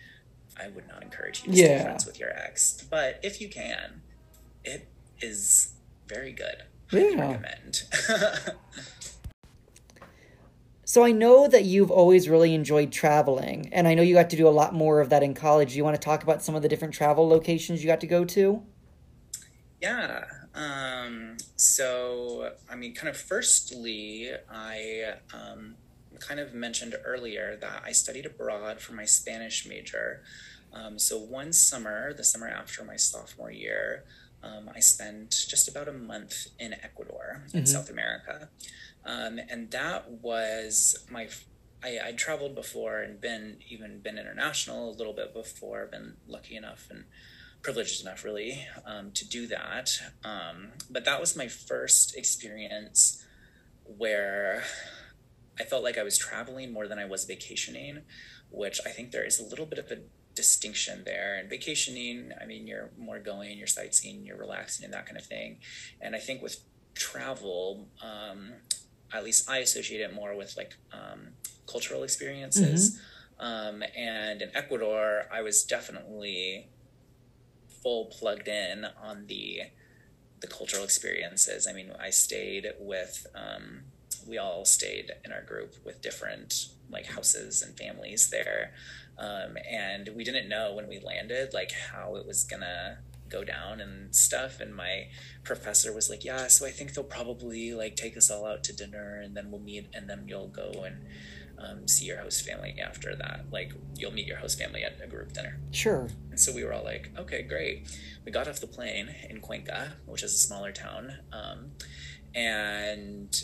i 0.61 0.67
would 0.69 0.87
not 0.87 1.03
encourage 1.03 1.43
you 1.43 1.51
to 1.51 1.57
Yeah. 1.57 1.65
stay 1.77 1.83
friends 1.83 2.05
with 2.05 2.19
your 2.19 2.29
ex 2.29 2.85
but 2.89 3.19
if 3.23 3.41
you 3.41 3.49
can 3.49 4.01
it 4.63 4.87
is 5.21 5.73
very 6.07 6.31
good 6.31 6.63
Yeah. 6.91 7.15
recommend 7.15 7.83
So 10.89 11.03
I 11.03 11.11
know 11.11 11.47
that 11.47 11.65
you've 11.65 11.91
always 11.91 12.27
really 12.27 12.55
enjoyed 12.55 12.91
traveling, 12.91 13.69
and 13.71 13.87
I 13.87 13.93
know 13.93 14.01
you 14.01 14.15
got 14.15 14.31
to 14.31 14.35
do 14.35 14.47
a 14.47 14.49
lot 14.49 14.73
more 14.73 15.01
of 15.01 15.09
that 15.11 15.21
in 15.21 15.35
college. 15.35 15.69
Do 15.73 15.77
you 15.77 15.83
want 15.83 15.95
to 15.95 16.01
talk 16.03 16.23
about 16.23 16.41
some 16.41 16.55
of 16.55 16.63
the 16.63 16.67
different 16.67 16.95
travel 16.95 17.27
locations 17.27 17.83
you 17.83 17.87
got 17.87 18.01
to 18.01 18.07
go 18.07 18.25
to? 18.25 18.63
Yeah. 19.79 20.25
Um, 20.55 21.37
so, 21.57 22.53
I 22.67 22.75
mean, 22.75 22.95
kind 22.95 23.07
of 23.07 23.15
firstly, 23.17 24.31
I 24.51 25.13
um, 25.31 25.75
kind 26.19 26.39
of 26.39 26.55
mentioned 26.55 26.95
earlier 27.05 27.55
that 27.61 27.83
I 27.85 27.91
studied 27.91 28.25
abroad 28.25 28.81
for 28.81 28.93
my 28.93 29.05
Spanish 29.05 29.67
major. 29.67 30.23
Um, 30.73 30.99
so, 30.99 31.17
one 31.17 31.53
summer, 31.53 32.13
the 32.13 32.23
summer 32.23 32.47
after 32.47 32.83
my 32.83 32.95
sophomore 32.95 33.51
year, 33.51 34.03
um, 34.43 34.69
I 34.73 34.79
spent 34.79 35.31
just 35.49 35.67
about 35.67 35.87
a 35.87 35.93
month 35.93 36.47
in 36.59 36.73
Ecuador 36.73 37.43
in 37.53 37.65
South 37.65 37.89
America. 37.89 38.49
Um, 39.05 39.39
and 39.49 39.71
that 39.71 40.09
was 40.09 41.05
my 41.09 41.29
I, 41.83 41.97
I'd 42.03 42.17
traveled 42.17 42.55
before 42.55 42.99
and 42.99 43.19
been 43.19 43.57
even 43.69 43.99
been 43.99 44.17
international 44.17 44.89
a 44.89 44.95
little 44.95 45.13
bit 45.13 45.33
before, 45.33 45.85
been 45.85 46.17
lucky 46.27 46.55
enough 46.55 46.87
and 46.89 47.05
privileged 47.61 48.01
enough 48.01 48.23
really 48.23 48.65
um, 48.85 49.11
to 49.11 49.27
do 49.27 49.47
that. 49.47 49.91
Um, 50.23 50.69
but 50.89 51.05
that 51.05 51.19
was 51.19 51.35
my 51.35 51.47
first 51.47 52.15
experience 52.15 53.25
where 53.83 54.63
I 55.59 55.63
felt 55.63 55.83
like 55.83 55.97
I 55.97 56.03
was 56.03 56.17
traveling 56.17 56.71
more 56.71 56.87
than 56.87 56.99
I 56.99 57.05
was 57.05 57.25
vacationing, 57.25 58.01
which 58.49 58.79
I 58.85 58.89
think 58.89 59.11
there 59.11 59.25
is 59.25 59.39
a 59.39 59.43
little 59.43 59.65
bit 59.65 59.79
of 59.79 59.91
a 59.91 59.99
distinction 60.43 61.03
there. 61.03 61.31
And 61.37 61.49
vacationing, 61.49 62.31
I 62.41 62.45
mean, 62.45 62.63
you're 62.65 62.89
more 62.97 63.19
going, 63.19 63.57
you're 63.57 63.75
sightseeing, 63.79 64.25
you're 64.25 64.37
relaxing, 64.37 64.85
and 64.85 64.93
that 64.93 65.05
kind 65.05 65.17
of 65.17 65.25
thing. 65.25 65.57
And 65.99 66.15
I 66.15 66.19
think 66.19 66.41
with 66.41 66.55
travel, 66.95 67.89
um, 68.01 68.53
at 69.11 69.21
least 69.27 69.49
I 69.49 69.57
associate 69.57 70.01
it 70.01 70.13
more 70.13 70.33
with 70.41 70.55
like 70.55 70.73
um, 70.93 71.21
cultural 71.67 72.03
experiences. 72.03 72.97
Um, 73.39 73.83
and 73.97 74.41
in 74.41 74.49
Ecuador, 74.55 75.25
I 75.31 75.41
was 75.41 75.63
definitely 75.63 76.69
full 77.81 78.05
plugged 78.05 78.47
in 78.47 78.85
on 79.01 79.27
the 79.27 79.61
the 80.41 80.47
cultural 80.47 80.85
experiences. 80.85 81.67
I 81.67 81.73
mean, 81.73 81.91
I 81.99 82.11
stayed 82.11 82.65
with 82.79 83.27
um, 83.35 83.81
we 84.29 84.37
all 84.37 84.63
stayed 84.65 85.11
in 85.25 85.31
our 85.31 85.41
group 85.43 85.75
with 85.85 86.01
different 86.01 86.67
like 86.89 87.07
houses 87.07 87.61
and 87.61 87.77
families 87.77 88.29
there, 88.29 88.73
um, 89.17 89.57
and 89.69 90.09
we 90.15 90.23
didn't 90.23 90.47
know 90.49 90.73
when 90.73 90.87
we 90.87 90.99
landed 90.99 91.53
like 91.53 91.71
how 91.91 92.15
it 92.15 92.25
was 92.25 92.43
gonna 92.43 92.99
go 93.29 93.43
down 93.43 93.79
and 93.79 94.15
stuff 94.15 94.59
and 94.59 94.75
my 94.75 95.05
professor 95.43 95.93
was 95.93 96.09
like 96.09 96.25
yeah 96.25 96.47
so 96.47 96.65
i 96.65 96.71
think 96.71 96.95
they'll 96.95 97.03
probably 97.03 97.75
like 97.75 97.95
take 97.95 98.17
us 98.17 98.31
all 98.31 98.43
out 98.43 98.63
to 98.63 98.75
dinner 98.75 99.21
and 99.23 99.37
then 99.37 99.51
we'll 99.51 99.61
meet 99.61 99.85
and 99.93 100.09
then 100.09 100.23
you'll 100.27 100.47
go 100.47 100.71
and 100.83 101.05
um, 101.59 101.87
see 101.87 102.05
your 102.05 102.17
host 102.17 102.43
family 102.43 102.75
after 102.83 103.15
that 103.15 103.45
like 103.51 103.71
you'll 103.95 104.11
meet 104.11 104.25
your 104.25 104.37
host 104.37 104.57
family 104.57 104.81
at 104.83 104.97
a 105.03 105.05
group 105.05 105.31
dinner 105.31 105.59
Sure. 105.69 106.09
and 106.31 106.39
so 106.39 106.51
we 106.51 106.63
were 106.63 106.73
all 106.73 106.83
like, 106.83 107.11
okay, 107.19 107.43
great. 107.43 107.87
We 108.25 108.31
got 108.31 108.47
off 108.47 108.59
the 108.61 108.67
plane 108.67 109.13
in 109.29 109.41
Cuenca, 109.41 109.93
which 110.07 110.23
is 110.23 110.33
a 110.33 110.37
smaller 110.37 110.71
town, 110.71 111.13
um, 111.31 111.71
and 112.33 113.43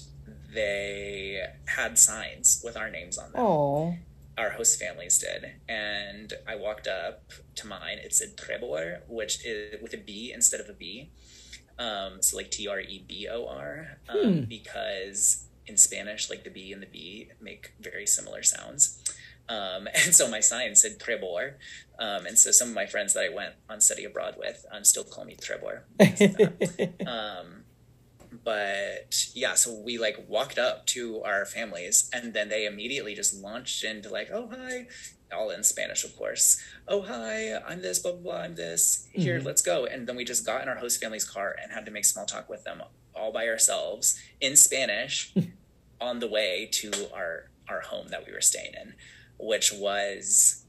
they 0.56 1.42
had 1.66 2.00
signs 2.00 2.62
with 2.64 2.76
our 2.78 2.90
names 2.90 3.18
on 3.18 3.32
them. 3.32 3.42
Oh. 3.42 3.96
Our 4.38 4.52
host 4.52 4.80
families 4.80 5.18
did. 5.20 5.52
And 5.70 6.34
I 6.48 6.56
walked 6.56 6.88
up 6.88 7.32
to 7.56 7.68
mine. 7.68 8.00
It 8.00 8.14
said 8.14 8.36
Trebor, 8.36 9.02
which 9.08 9.46
is 9.46 9.82
with 9.82 9.94
a 9.94 9.98
B 9.98 10.32
instead 10.34 10.60
of 10.60 10.70
a 10.70 10.74
B. 10.74 11.12
Um, 11.78 12.22
so 12.22 12.38
like 12.38 12.52
T 12.52 12.68
R 12.68 12.80
E 12.80 13.04
B 13.06 13.28
O 13.30 13.48
R, 13.48 13.98
um, 14.08 14.46
because 14.50 15.46
in 15.68 15.78
Spanish, 15.78 16.30
like 16.30 16.44
the 16.44 16.50
B 16.50 16.72
and 16.72 16.82
the 16.82 16.88
B 16.88 17.30
make 17.42 17.74
very 17.80 18.06
similar 18.08 18.44
sounds. 18.44 19.02
Um, 19.50 19.88
and 19.94 20.16
so 20.16 20.30
my 20.30 20.40
sign 20.40 20.76
said 20.76 21.00
Trebor. 21.00 21.54
Um, 22.00 22.26
and 22.26 22.38
so 22.38 22.52
some 22.52 22.70
of 22.70 22.74
my 22.74 22.86
friends 22.86 23.14
that 23.14 23.26
I 23.26 23.34
went 23.34 23.56
on 23.70 23.82
study 23.82 24.06
abroad 24.06 24.36
with 24.38 24.66
um, 24.72 24.84
still 24.84 25.04
call 25.04 25.26
me 25.26 25.36
Trebor. 25.36 25.82
because 25.98 26.22
of 26.22 26.38
that. 26.38 27.08
um, 27.08 27.64
but 28.44 29.28
yeah, 29.34 29.54
so 29.54 29.74
we 29.74 29.98
like 29.98 30.26
walked 30.28 30.58
up 30.58 30.86
to 30.88 31.22
our 31.24 31.46
families 31.46 32.10
and 32.14 32.34
then 32.34 32.50
they 32.50 32.66
immediately 32.66 33.16
just 33.16 33.36
launched 33.36 33.84
into 33.84 34.10
like, 34.10 34.30
oh, 34.32 34.50
hi, 34.52 34.88
all 35.34 35.50
in 35.50 35.64
Spanish, 35.64 36.04
of 36.04 36.16
course. 36.16 36.62
Oh, 36.88 37.02
hi, 37.02 37.58
I'm 37.68 37.82
this, 37.82 38.00
blah, 38.00 38.14
blah, 38.14 38.22
blah, 38.22 38.42
I'm 38.42 38.56
this. 38.56 39.08
Here, 39.12 39.38
mm-hmm. 39.38 39.48
let's 39.48 39.62
go. 39.62 39.86
And 39.86 40.08
then 40.08 40.16
we 40.16 40.24
just 40.24 40.46
got 40.46 40.62
in 40.62 40.70
our 40.70 40.76
host 40.76 41.02
family's 41.02 41.26
car 41.26 41.56
and 41.62 41.72
had 41.72 41.86
to 41.86 41.92
make 41.92 42.06
small 42.06 42.26
talk 42.26 42.50
with 42.50 42.64
them 42.64 42.82
all 43.16 43.32
by 43.32 43.48
ourselves 43.48 44.20
in 44.42 44.56
Spanish 44.56 45.34
on 46.02 46.20
the 46.20 46.28
way 46.28 46.70
to 46.74 46.92
our, 47.14 47.50
our 47.70 47.82
home 47.82 48.10
that 48.10 48.26
we 48.26 48.34
were 48.34 48.42
staying 48.42 48.74
in, 48.80 48.94
which 49.40 49.72
was 49.74 50.66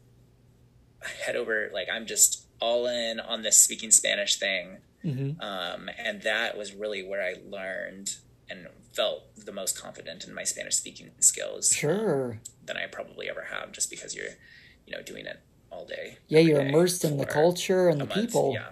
head 1.25 1.37
over, 1.37 1.71
like, 1.73 1.89
I'm 1.93 2.07
just 2.07 2.47
all 2.61 2.87
in 2.87 3.21
on 3.21 3.43
this 3.43 3.59
speaking 3.59 3.91
Spanish 3.91 4.37
thing 4.37 4.79
hmm 5.07 5.41
um, 5.41 5.89
and 5.99 6.23
that 6.23 6.57
was 6.57 6.75
really 6.75 7.03
where 7.07 7.23
I 7.23 7.35
learned 7.49 8.17
and 8.49 8.67
felt 8.93 9.25
the 9.37 9.53
most 9.53 9.81
confident 9.81 10.25
in 10.25 10.35
my 10.35 10.45
Spanish 10.45 10.77
speaking 10.77 11.11
skills 11.21 11.73
Sure. 11.73 12.41
than 12.65 12.77
I 12.77 12.87
probably 12.87 13.29
ever 13.29 13.47
have, 13.53 13.73
just 13.73 13.91
because 13.91 14.15
you're, 14.15 14.35
you 14.87 14.97
know, 14.97 15.03
doing 15.03 15.27
it 15.27 15.41
all 15.71 15.85
day. 15.85 16.19
Yeah, 16.29 16.41
you're 16.41 16.61
immersed 16.61 17.05
in 17.05 17.19
the 17.19 17.27
culture 17.27 17.89
and 17.89 18.01
the 18.01 18.07
month, 18.07 18.21
people. 18.21 18.55
Yeah. 18.55 18.69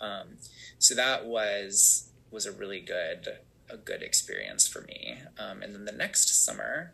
Um, 0.00 0.36
so 0.78 0.94
that 0.94 1.26
was 1.26 2.10
was 2.30 2.46
a 2.46 2.52
really 2.52 2.80
good 2.80 3.38
a 3.70 3.76
good 3.76 4.02
experience 4.02 4.66
for 4.68 4.82
me. 4.82 5.18
Um, 5.38 5.62
and 5.62 5.74
then 5.74 5.84
the 5.84 5.92
next 5.92 6.44
summer, 6.44 6.92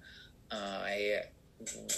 uh, 0.50 0.80
I 0.84 1.20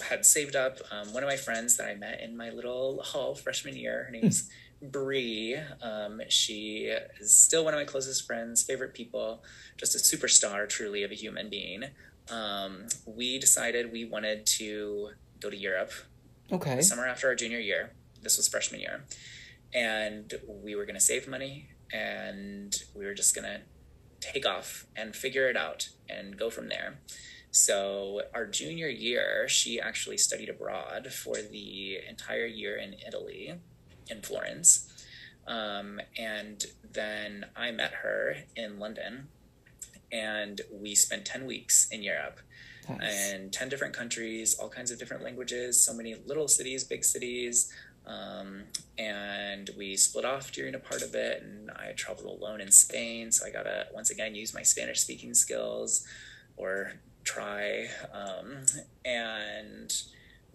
had 0.09 0.27
saved 0.27 0.55
up 0.57 0.79
um, 0.91 1.13
one 1.13 1.23
of 1.23 1.29
my 1.29 1.37
friends 1.37 1.77
that 1.77 1.89
I 1.89 1.95
met 1.95 2.21
in 2.21 2.37
my 2.37 2.51
little 2.51 3.03
hall 3.03 3.35
freshman 3.35 3.77
year. 3.77 4.05
Her 4.05 4.11
name's 4.11 4.49
Bree. 4.83 5.57
Um, 5.83 6.21
she 6.29 6.93
is 7.21 7.35
still 7.35 7.65
one 7.65 7.75
of 7.75 7.79
my 7.81 7.85
closest 7.85 8.27
friends, 8.27 8.63
favorite 8.63 8.95
people, 8.95 9.43
just 9.77 9.95
a 9.95 9.99
superstar, 9.99 10.69
truly, 10.69 11.03
of 11.03 11.11
a 11.11 11.15
human 11.15 11.49
being. 11.51 11.85
um, 12.31 12.87
we 13.07 13.39
decided 13.39 13.93
we 13.93 14.05
wanted 14.05 14.45
to 14.47 15.11
go 15.41 15.49
to 15.49 15.57
Europe 15.57 15.93
Okay. 16.51 16.75
the 16.77 16.83
summer 16.83 17.07
after 17.07 17.29
our 17.29 17.35
junior 17.37 17.59
year. 17.61 17.93
This 18.23 18.37
was 18.37 18.49
freshman 18.49 18.81
year. 18.81 19.05
And 19.73 20.35
we 20.49 20.75
were 20.75 20.85
going 20.87 20.97
to 20.97 21.01
save 21.01 21.29
money 21.29 21.69
and 21.93 22.75
we 22.97 23.05
were 23.05 23.15
just 23.15 23.35
going 23.35 23.45
to 23.47 23.61
take 24.21 24.45
off 24.45 24.87
and 24.97 25.15
figure 25.15 25.49
it 25.49 25.57
out 25.57 25.89
and 26.09 26.37
go 26.37 26.51
from 26.51 26.69
there. 26.69 26.99
So, 27.53 28.23
our 28.35 28.45
junior 28.47 28.89
year, 28.89 29.47
she 29.49 29.81
actually 29.81 30.19
studied 30.19 30.49
abroad 30.49 31.13
for 31.13 31.37
the 31.37 31.99
entire 32.09 32.45
year 32.47 32.77
in 32.77 32.95
Italy, 33.07 33.55
in 34.11 34.23
Florence. 34.23 34.93
Um, 35.47 36.01
and 36.19 36.65
then 36.93 37.47
I 37.57 37.71
met 37.71 37.93
her 38.03 38.37
in 38.57 38.79
London 38.79 39.29
and 40.13 40.61
we 40.73 40.95
spent 40.95 41.25
10 41.25 41.47
weeks 41.47 41.89
in 41.91 42.03
Europe 42.03 42.41
Nice. 42.89 43.33
and 43.33 43.53
10 43.53 43.69
different 43.69 43.95
countries, 43.95 44.55
all 44.55 44.69
kinds 44.69 44.91
of 44.91 44.99
different 44.99 45.23
languages, 45.23 45.81
so 45.81 45.93
many 45.93 46.15
little 46.27 46.49
cities, 46.49 46.85
big 46.85 47.05
cities. 47.05 47.73
Um, 48.07 48.63
and 48.99 49.71
we 49.77 49.97
split 49.97 50.25
off 50.25 50.53
during 50.53 50.77
a 50.77 50.79
part 50.79 51.03
of 51.03 51.15
it, 51.17 51.43
and 51.43 51.71
I 51.73 51.93
traveled 51.97 52.41
alone 52.41 52.61
in 52.61 52.71
Spain. 52.71 53.33
So 53.33 53.45
I 53.45 53.51
got 53.51 53.65
to 53.65 53.87
once 53.93 54.11
again 54.11 54.37
use 54.37 54.55
my 54.55 54.63
Spanish 54.63 55.01
speaking 55.01 55.35
skills 55.35 56.07
or 56.57 56.93
try. 57.25 57.89
Um, 58.13 58.59
and 59.05 59.93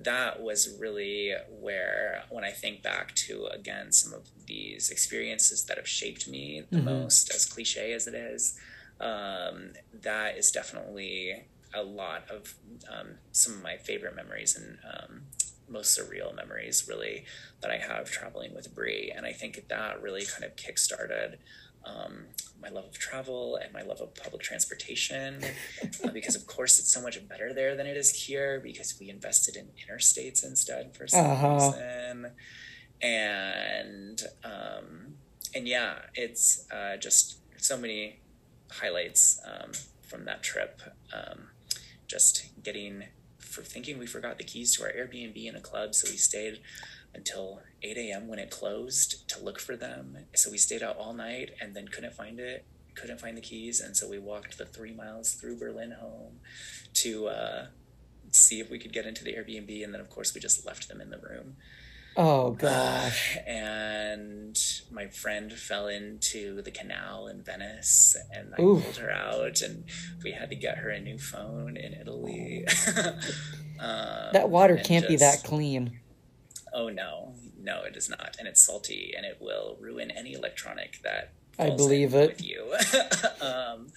that 0.03 0.41
was 0.41 0.77
really 0.79 1.33
where, 1.49 2.23
when 2.29 2.43
I 2.43 2.51
think 2.51 2.83
back 2.83 3.15
to 3.27 3.47
again 3.47 3.91
some 3.91 4.13
of 4.13 4.27
these 4.47 4.89
experiences 4.89 5.65
that 5.65 5.77
have 5.77 5.87
shaped 5.87 6.27
me 6.27 6.63
the 6.71 6.79
Mhm. 6.79 6.83
most, 6.85 7.33
as 7.33 7.45
cliche 7.45 7.93
as 7.93 8.07
it 8.07 8.13
is, 8.15 8.57
um, 8.99 9.73
that 9.93 10.37
is 10.37 10.51
definitely 10.51 11.47
a 11.73 11.83
lot 11.83 12.29
of 12.29 12.55
um, 12.91 13.17
some 13.31 13.53
of 13.53 13.63
my 13.63 13.77
favorite 13.77 14.15
memories 14.15 14.55
and 14.57 14.77
um, 14.93 15.21
most 15.69 15.97
surreal 15.97 16.35
memories, 16.35 16.85
really, 16.87 17.25
that 17.61 17.71
I 17.71 17.77
have 17.77 18.11
traveling 18.11 18.53
with 18.53 18.75
Brie. 18.75 19.11
And 19.15 19.25
I 19.25 19.31
think 19.31 19.67
that 19.69 20.01
really 20.01 20.25
kind 20.25 20.43
of 20.43 20.55
kickstarted 20.57 21.37
um, 21.85 22.25
my 22.61 22.69
love 22.69 22.85
of 22.85 22.97
travel 22.97 23.55
and 23.55 23.73
my 23.73 23.81
love 23.81 24.01
of 24.01 24.13
public 24.15 24.41
transportation. 24.43 25.43
uh, 26.03 26.11
because, 26.11 26.35
of 26.35 26.45
course, 26.47 26.79
it's 26.79 26.91
so 26.91 27.01
much 27.01 27.27
better 27.27 27.53
there 27.53 27.75
than 27.75 27.87
it 27.87 27.97
is 27.97 28.11
here 28.25 28.59
because 28.59 28.95
we 28.99 29.09
invested 29.09 29.55
in 29.55 29.67
interstates 29.81 30.43
instead 30.45 30.95
for 30.95 31.07
some 31.07 31.25
Uh-huh. 31.25 31.71
reason. 31.71 32.31
And, 33.01 34.21
um, 34.43 35.15
and 35.55 35.67
yeah, 35.67 35.95
it's 36.13 36.65
uh, 36.71 36.97
just 36.97 37.37
so 37.57 37.77
many 37.77 38.19
highlights 38.69 39.39
um, 39.45 39.71
from 40.03 40.25
that 40.25 40.43
trip. 40.43 40.81
Um, 41.13 41.49
just 42.07 42.45
getting 42.63 43.05
for 43.39 43.63
thinking 43.63 43.97
we 43.97 44.05
forgot 44.05 44.37
the 44.37 44.43
keys 44.43 44.75
to 44.77 44.83
our 44.83 44.89
Airbnb 44.91 45.35
in 45.45 45.55
a 45.55 45.59
club, 45.61 45.93
so 45.95 46.09
we 46.09 46.15
stayed 46.17 46.61
until 47.13 47.61
8 47.83 47.97
a.m. 47.97 48.27
when 48.27 48.39
it 48.39 48.49
closed 48.49 49.27
to 49.29 49.43
look 49.43 49.59
for 49.59 49.75
them. 49.75 50.17
So 50.35 50.51
we 50.51 50.57
stayed 50.57 50.83
out 50.83 50.97
all 50.97 51.13
night 51.13 51.51
and 51.61 51.75
then 51.75 51.87
couldn't 51.87 52.13
find 52.13 52.39
it, 52.39 52.65
couldn't 52.95 53.19
find 53.19 53.37
the 53.37 53.41
keys, 53.41 53.79
and 53.79 53.95
so 53.97 54.07
we 54.09 54.19
walked 54.19 54.57
the 54.57 54.65
three 54.65 54.93
miles 54.93 55.33
through 55.33 55.57
Berlin 55.57 55.95
home 55.99 56.39
to 56.95 57.27
uh, 57.27 57.65
see 58.31 58.59
if 58.59 58.69
we 58.69 58.77
could 58.79 58.93
get 58.93 59.05
into 59.05 59.23
the 59.23 59.33
Airbnb, 59.33 59.83
and 59.83 59.93
then 59.93 60.01
of 60.01 60.09
course 60.09 60.33
we 60.33 60.41
just 60.41 60.65
left 60.65 60.87
them 60.89 61.01
in 61.01 61.09
the 61.09 61.17
room. 61.17 61.55
Oh 62.17 62.51
gosh. 62.51 63.37
And 63.47 64.57
my 64.91 65.07
friend 65.07 65.53
fell 65.53 65.87
into 65.87 66.61
the 66.61 66.71
canal 66.71 67.27
in 67.27 67.41
Venice, 67.41 68.17
and 68.35 68.53
I 68.53 68.57
pulled 68.57 68.97
her 68.97 69.09
out, 69.11 69.61
and 69.61 69.85
we 70.23 70.31
had 70.33 70.49
to 70.49 70.55
get 70.55 70.79
her 70.79 70.89
a 70.89 70.99
new 70.99 71.17
phone 71.17 71.77
in 71.77 71.93
Italy. 71.93 72.65
um, 72.97 73.13
That 74.33 74.49
water 74.49 74.75
can't 74.77 75.07
be 75.07 75.15
that 75.17 75.43
clean. 75.43 75.99
Oh 76.73 76.89
no, 76.89 77.33
no, 77.63 77.83
it 77.83 77.95
is 77.95 78.09
not, 78.09 78.35
and 78.39 78.47
it's 78.47 78.61
salty, 78.61 79.13
and 79.15 79.25
it 79.25 79.37
will 79.39 79.77
ruin 79.79 80.11
any 80.11 80.33
electronic 80.33 81.01
that. 81.03 81.33
I 81.59 81.69
believe 81.69 82.15
it. 82.15 82.29
with 82.31 82.43
you. 82.43 82.73
um, 83.41 83.87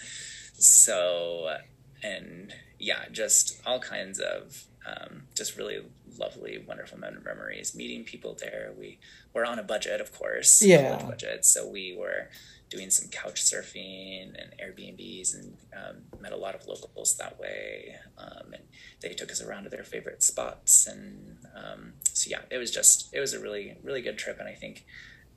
so, 0.54 1.56
and 2.02 2.52
yeah, 2.78 3.04
just 3.10 3.60
all 3.64 3.78
kinds 3.78 4.18
of 4.18 4.64
um, 4.86 5.22
just 5.34 5.56
really 5.56 5.82
lovely, 6.18 6.62
wonderful 6.66 6.98
memories. 6.98 7.74
Meeting 7.74 8.04
people 8.04 8.36
there. 8.38 8.72
We 8.78 8.98
were 9.32 9.44
on 9.44 9.58
a 9.58 9.62
budget, 9.62 10.00
of 10.00 10.12
course. 10.12 10.62
Yeah. 10.62 11.02
budget. 11.02 11.44
So 11.44 11.66
we 11.66 11.96
were 11.98 12.28
doing 12.74 12.90
some 12.90 13.08
couch 13.08 13.42
surfing 13.42 14.34
and 14.34 14.52
Airbnbs, 14.62 15.34
and 15.34 15.56
um, 15.74 16.20
met 16.20 16.32
a 16.32 16.36
lot 16.36 16.54
of 16.54 16.66
locals 16.66 17.16
that 17.16 17.38
way. 17.38 17.96
Um, 18.18 18.54
and 18.54 18.64
they 19.00 19.10
took 19.10 19.30
us 19.30 19.42
around 19.42 19.64
to 19.64 19.70
their 19.70 19.84
favorite 19.84 20.22
spots, 20.22 20.86
and 20.86 21.38
um, 21.54 21.94
so 22.12 22.30
yeah, 22.30 22.40
it 22.50 22.58
was 22.58 22.70
just 22.70 23.14
it 23.14 23.20
was 23.20 23.32
a 23.32 23.40
really 23.40 23.76
really 23.82 24.02
good 24.02 24.18
trip, 24.18 24.38
and 24.40 24.48
I 24.48 24.54
think 24.54 24.84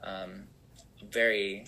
um, 0.03 0.45
very 1.03 1.65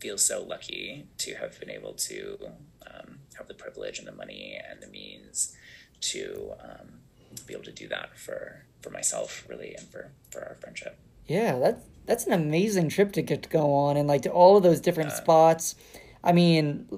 feel 0.00 0.18
so 0.18 0.42
lucky 0.42 1.06
to 1.18 1.34
have 1.34 1.58
been 1.60 1.70
able 1.70 1.92
to 1.92 2.38
um, 2.86 3.18
have 3.36 3.48
the 3.48 3.54
privilege 3.54 3.98
and 3.98 4.08
the 4.08 4.12
money 4.12 4.58
and 4.70 4.82
the 4.82 4.86
means 4.86 5.54
to 6.00 6.52
um, 6.62 7.00
be 7.46 7.52
able 7.52 7.64
to 7.64 7.72
do 7.72 7.86
that 7.88 8.16
for 8.18 8.64
for 8.80 8.90
myself 8.90 9.44
really 9.48 9.74
and 9.74 9.86
for 9.88 10.10
for 10.30 10.40
our 10.40 10.56
friendship 10.60 10.98
Yeah, 11.30 11.60
that's 11.60 11.84
that's 12.06 12.26
an 12.26 12.32
amazing 12.32 12.88
trip 12.88 13.12
to 13.12 13.22
get 13.22 13.44
to 13.44 13.48
go 13.48 13.72
on 13.72 13.96
and 13.96 14.08
like 14.08 14.22
to 14.22 14.30
all 14.30 14.56
of 14.56 14.64
those 14.64 14.80
different 14.80 15.12
spots. 15.12 15.76
I 16.24 16.32
mean, 16.32 16.88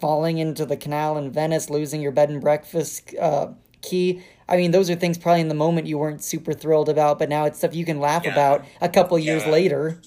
falling 0.00 0.38
into 0.38 0.64
the 0.64 0.78
canal 0.78 1.18
in 1.18 1.30
Venice, 1.30 1.68
losing 1.68 2.00
your 2.00 2.10
bed 2.10 2.30
and 2.30 2.40
breakfast 2.40 3.14
uh, 3.20 3.48
key. 3.82 4.22
I 4.48 4.56
mean, 4.56 4.70
those 4.70 4.88
are 4.88 4.94
things 4.94 5.18
probably 5.18 5.42
in 5.42 5.48
the 5.48 5.54
moment 5.54 5.86
you 5.88 5.98
weren't 5.98 6.24
super 6.24 6.54
thrilled 6.54 6.88
about, 6.88 7.18
but 7.18 7.28
now 7.28 7.44
it's 7.44 7.58
stuff 7.58 7.74
you 7.74 7.84
can 7.84 8.00
laugh 8.00 8.24
Yeah. 8.24 8.32
about 8.32 8.64
a 8.80 8.88
couple 8.88 9.18
years 9.18 9.44
Yeah. 9.44 9.50
later. 9.50 10.00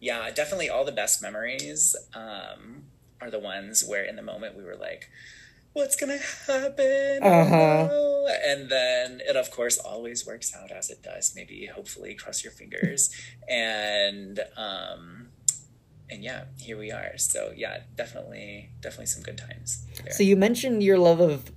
yeah 0.00 0.30
definitely 0.30 0.68
all 0.68 0.84
the 0.84 0.92
best 0.92 1.20
memories 1.22 1.96
um, 2.14 2.84
are 3.20 3.30
the 3.32 3.38
ones 3.40 3.84
where 3.84 4.04
in 4.04 4.14
the 4.16 4.22
moment 4.22 4.56
we 4.56 4.62
were 4.62 4.76
like 4.76 5.10
what's 5.74 5.96
gonna 5.96 6.18
happen 6.46 7.22
Uh-huh. 7.22 7.88
and 8.46 8.68
then 8.70 9.20
it 9.28 9.36
of 9.36 9.50
course 9.50 9.76
always 9.78 10.26
works 10.26 10.54
out 10.56 10.70
as 10.70 10.88
it 10.88 11.02
does 11.02 11.32
maybe 11.36 11.66
hopefully 11.66 12.14
cross 12.14 12.42
your 12.42 12.52
fingers 12.52 13.10
and 13.48 14.40
um 14.56 15.28
and 16.10 16.22
yeah 16.22 16.44
here 16.58 16.78
we 16.78 16.90
are 16.90 17.18
so 17.18 17.52
yeah 17.56 17.80
definitely 17.96 18.70
definitely 18.80 19.06
some 19.06 19.22
good 19.22 19.36
times 19.38 19.84
there. 20.02 20.12
So 20.12 20.22
you 20.22 20.36
mentioned 20.36 20.82
your 20.82 20.98
love 20.98 21.20
of 21.20 21.50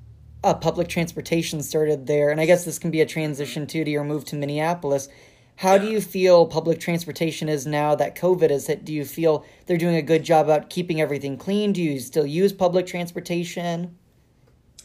uh, 0.44 0.54
public 0.54 0.88
transportation 0.88 1.64
started 1.64 2.06
there, 2.06 2.30
and 2.30 2.40
I 2.40 2.46
guess 2.46 2.64
this 2.64 2.78
can 2.78 2.92
be 2.92 3.02
a 3.02 3.06
transition 3.08 3.66
too 3.66 3.84
to 3.84 3.90
your 3.90 4.04
move 4.04 4.24
to 4.26 4.36
Minneapolis. 4.36 5.10
How 5.58 5.80
do 5.80 5.88
you 5.90 6.00
feel 6.00 6.46
public 6.46 6.80
transportation 6.80 7.50
is 7.50 7.66
now 7.66 7.96
that 7.96 8.16
COVID 8.16 8.52
has 8.52 8.68
hit? 8.68 8.86
Do 8.86 8.94
you 8.94 9.04
feel 9.04 9.44
they're 9.66 9.78
doing 9.78 9.96
a 9.96 10.02
good 10.04 10.24
job 10.24 10.46
about 10.46 10.70
keeping 10.70 11.02
everything 11.02 11.38
clean? 11.38 11.74
Do 11.74 11.82
you 11.82 12.00
still 12.00 12.26
use 12.28 12.54
public 12.54 12.86
transportation? 12.86 13.98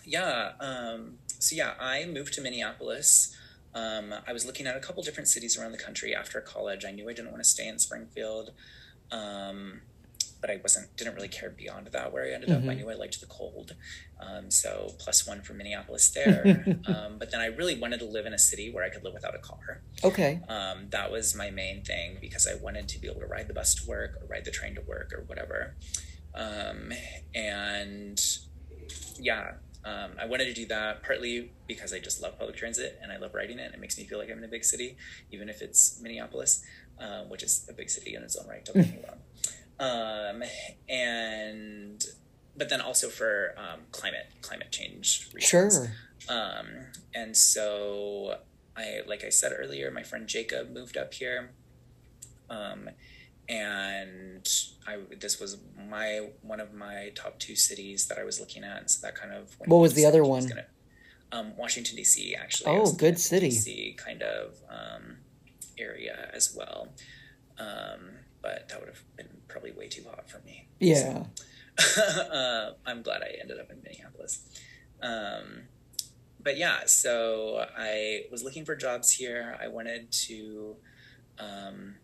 Yeah. 0.04 0.52
Um, 0.60 1.18
so 1.38 1.56
yeah, 1.56 1.74
I 1.80 2.04
moved 2.06 2.34
to 2.34 2.40
Minneapolis. 2.40 3.36
Um, 3.74 4.14
I 4.26 4.32
was 4.32 4.44
looking 4.44 4.66
at 4.66 4.76
a 4.76 4.80
couple 4.80 5.02
different 5.02 5.28
cities 5.28 5.58
around 5.58 5.72
the 5.72 5.78
country 5.78 6.14
after 6.14 6.40
college. 6.40 6.84
I 6.84 6.90
knew 6.90 7.08
I 7.08 7.14
didn't 7.14 7.30
want 7.30 7.42
to 7.42 7.48
stay 7.48 7.66
in 7.66 7.78
Springfield, 7.78 8.50
um, 9.10 9.80
but 10.40 10.50
I 10.50 10.58
wasn't 10.62 10.94
didn't 10.96 11.14
really 11.14 11.28
care 11.28 11.48
beyond 11.48 11.86
that 11.86 12.12
where 12.12 12.24
I 12.24 12.32
ended 12.32 12.50
up. 12.50 12.68
I 12.68 12.74
knew 12.74 12.90
I 12.90 12.94
liked 12.94 13.18
the 13.20 13.26
cold, 13.26 13.74
um, 14.20 14.50
so 14.50 14.90
plus 14.98 15.26
one 15.26 15.40
for 15.40 15.54
Minneapolis 15.54 16.10
there. 16.10 16.78
um, 16.86 17.18
but 17.18 17.30
then 17.30 17.40
I 17.40 17.46
really 17.46 17.78
wanted 17.78 18.00
to 18.00 18.04
live 18.04 18.26
in 18.26 18.34
a 18.34 18.38
city 18.38 18.70
where 18.70 18.84
I 18.84 18.90
could 18.90 19.04
live 19.04 19.14
without 19.14 19.34
a 19.34 19.38
car. 19.38 19.82
Okay. 20.04 20.40
Um, 20.48 20.88
that 20.90 21.10
was 21.10 21.34
my 21.34 21.50
main 21.50 21.82
thing 21.82 22.18
because 22.20 22.46
I 22.46 22.56
wanted 22.56 22.88
to 22.88 23.00
be 23.00 23.08
able 23.08 23.20
to 23.20 23.26
ride 23.26 23.48
the 23.48 23.54
bus 23.54 23.74
to 23.76 23.88
work 23.88 24.18
or 24.20 24.26
ride 24.26 24.44
the 24.44 24.50
train 24.50 24.74
to 24.74 24.82
work 24.82 25.12
or 25.14 25.22
whatever. 25.22 25.76
Um, 26.34 26.92
and 27.34 28.20
yeah, 29.18 29.52
um, 29.84 30.12
I 30.20 30.26
wanted 30.26 30.44
to 30.44 30.54
do 30.54 30.66
that 30.66 31.02
partly 31.02 31.50
because 31.66 31.92
I 31.92 31.98
just 31.98 32.22
love 32.22 32.38
public 32.38 32.56
transit 32.56 32.98
and 33.02 33.10
I 33.10 33.16
love 33.16 33.34
riding 33.34 33.58
it. 33.58 33.72
It 33.74 33.80
makes 33.80 33.98
me 33.98 34.04
feel 34.04 34.18
like 34.18 34.30
I'm 34.30 34.38
in 34.38 34.44
a 34.44 34.48
big 34.48 34.64
city, 34.64 34.96
even 35.30 35.48
if 35.48 35.60
it's 35.60 36.00
Minneapolis, 36.00 36.64
um, 36.98 37.28
which 37.28 37.42
is 37.42 37.66
a 37.68 37.72
big 37.72 37.90
city 37.90 38.14
in 38.14 38.22
its 38.22 38.36
own 38.36 38.46
right. 38.48 38.64
Don't 38.64 38.76
get 38.76 38.92
me 38.94 39.00
wrong. 39.08 39.18
Um, 39.80 40.42
and 40.88 42.04
but 42.56 42.68
then 42.68 42.80
also 42.80 43.08
for 43.08 43.54
um, 43.56 43.80
climate 43.90 44.26
climate 44.40 44.70
change 44.70 45.28
reasons. 45.34 45.74
Sure. 45.74 45.92
Um, 46.28 46.68
and 47.14 47.36
so 47.36 48.36
I, 48.76 49.00
like 49.06 49.24
I 49.24 49.30
said 49.30 49.52
earlier, 49.56 49.90
my 49.90 50.02
friend 50.02 50.28
Jacob 50.28 50.70
moved 50.70 50.96
up 50.96 51.14
here. 51.14 51.50
Um, 52.48 52.90
and 53.52 54.48
I, 54.86 54.96
this 55.20 55.38
was 55.38 55.58
my, 55.88 56.30
one 56.40 56.58
of 56.58 56.72
my 56.72 57.12
top 57.14 57.38
two 57.38 57.54
cities 57.54 58.06
that 58.06 58.18
I 58.18 58.24
was 58.24 58.40
looking 58.40 58.64
at. 58.64 58.78
And 58.78 58.90
so 58.90 59.06
that 59.06 59.14
kind 59.14 59.34
of, 59.34 59.54
What 59.66 59.76
was 59.76 59.92
the 59.92 60.06
other 60.06 60.24
one? 60.24 60.46
Gonna, 60.46 60.64
um, 61.32 61.56
Washington 61.58 61.98
DC 61.98 62.34
actually. 62.34 62.74
Oh, 62.74 62.92
good 62.92 63.20
city. 63.20 63.50
DC 63.50 63.98
kind 63.98 64.22
of, 64.22 64.54
um, 64.70 65.18
area 65.78 66.30
as 66.32 66.54
well. 66.56 66.88
Um, 67.58 68.12
but 68.40 68.70
that 68.70 68.80
would 68.80 68.88
have 68.88 69.02
been 69.16 69.28
probably 69.48 69.72
way 69.72 69.88
too 69.88 70.04
hot 70.08 70.30
for 70.30 70.40
me. 70.46 70.68
Yeah. 70.80 71.24
uh, 71.98 72.70
I'm 72.86 73.02
glad 73.02 73.22
I 73.22 73.36
ended 73.38 73.60
up 73.60 73.70
in 73.70 73.82
Minneapolis. 73.82 74.40
Um, 75.02 75.64
but 76.42 76.56
yeah, 76.56 76.86
so 76.86 77.66
I 77.76 78.24
was 78.30 78.42
looking 78.42 78.64
for 78.64 78.74
jobs 78.74 79.12
here. 79.12 79.58
I 79.60 79.68
wanted 79.68 80.10
to 80.12 80.76
um, 81.38 81.96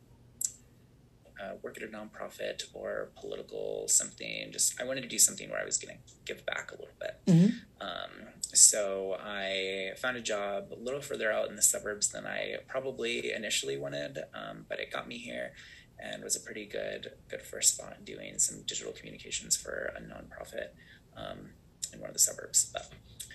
uh, 1.41 1.53
work 1.63 1.77
at 1.77 1.83
a 1.83 1.87
nonprofit 1.87 2.63
or 2.75 3.11
political 3.21 3.87
something. 3.89 4.51
Just 4.53 4.81
I 4.81 4.85
wanted 4.85 5.03
to 5.03 5.09
do 5.09 5.19
something 5.19 5.49
where 5.51 5.61
I 5.61 5.65
was 5.65 5.79
going 5.79 5.97
to 5.97 6.01
give 6.25 6.45
back 6.47 6.71
a 6.73 6.75
little 6.75 6.95
bit. 7.01 7.17
Mhm. 7.27 7.53
Um, 7.81 8.11
so 8.55 9.17
I 9.21 9.93
found 9.99 10.17
a 10.17 10.21
job 10.23 10.73
a 10.73 10.75
little 10.77 11.01
further 11.01 11.31
out 11.31 11.49
in 11.49 11.57
the 11.57 11.63
suburbs 11.63 12.09
than 12.09 12.27
I 12.27 12.57
probably 12.67 13.33
initially 13.33 13.77
wanted, 13.77 14.19
um, 14.35 14.67
but 14.69 14.81
it 14.81 14.91
got 14.91 15.07
me 15.07 15.19
here 15.19 15.53
and 16.01 16.23
was 16.23 16.37
a 16.37 16.41
pretty 16.41 16.65
good 16.65 17.13
good 17.29 17.43
first 17.43 17.75
spot 17.75 17.97
in 17.99 18.05
doing 18.05 18.39
some 18.39 18.63
digital 18.63 18.93
communications 18.93 19.57
for 19.57 19.93
a 19.97 20.01
nonprofit 20.01 20.69
um, 21.17 21.51
in 21.93 22.01
one 22.01 22.09
of 22.09 22.15
the 22.15 22.21
suburbs. 22.21 22.71
But 22.73 22.91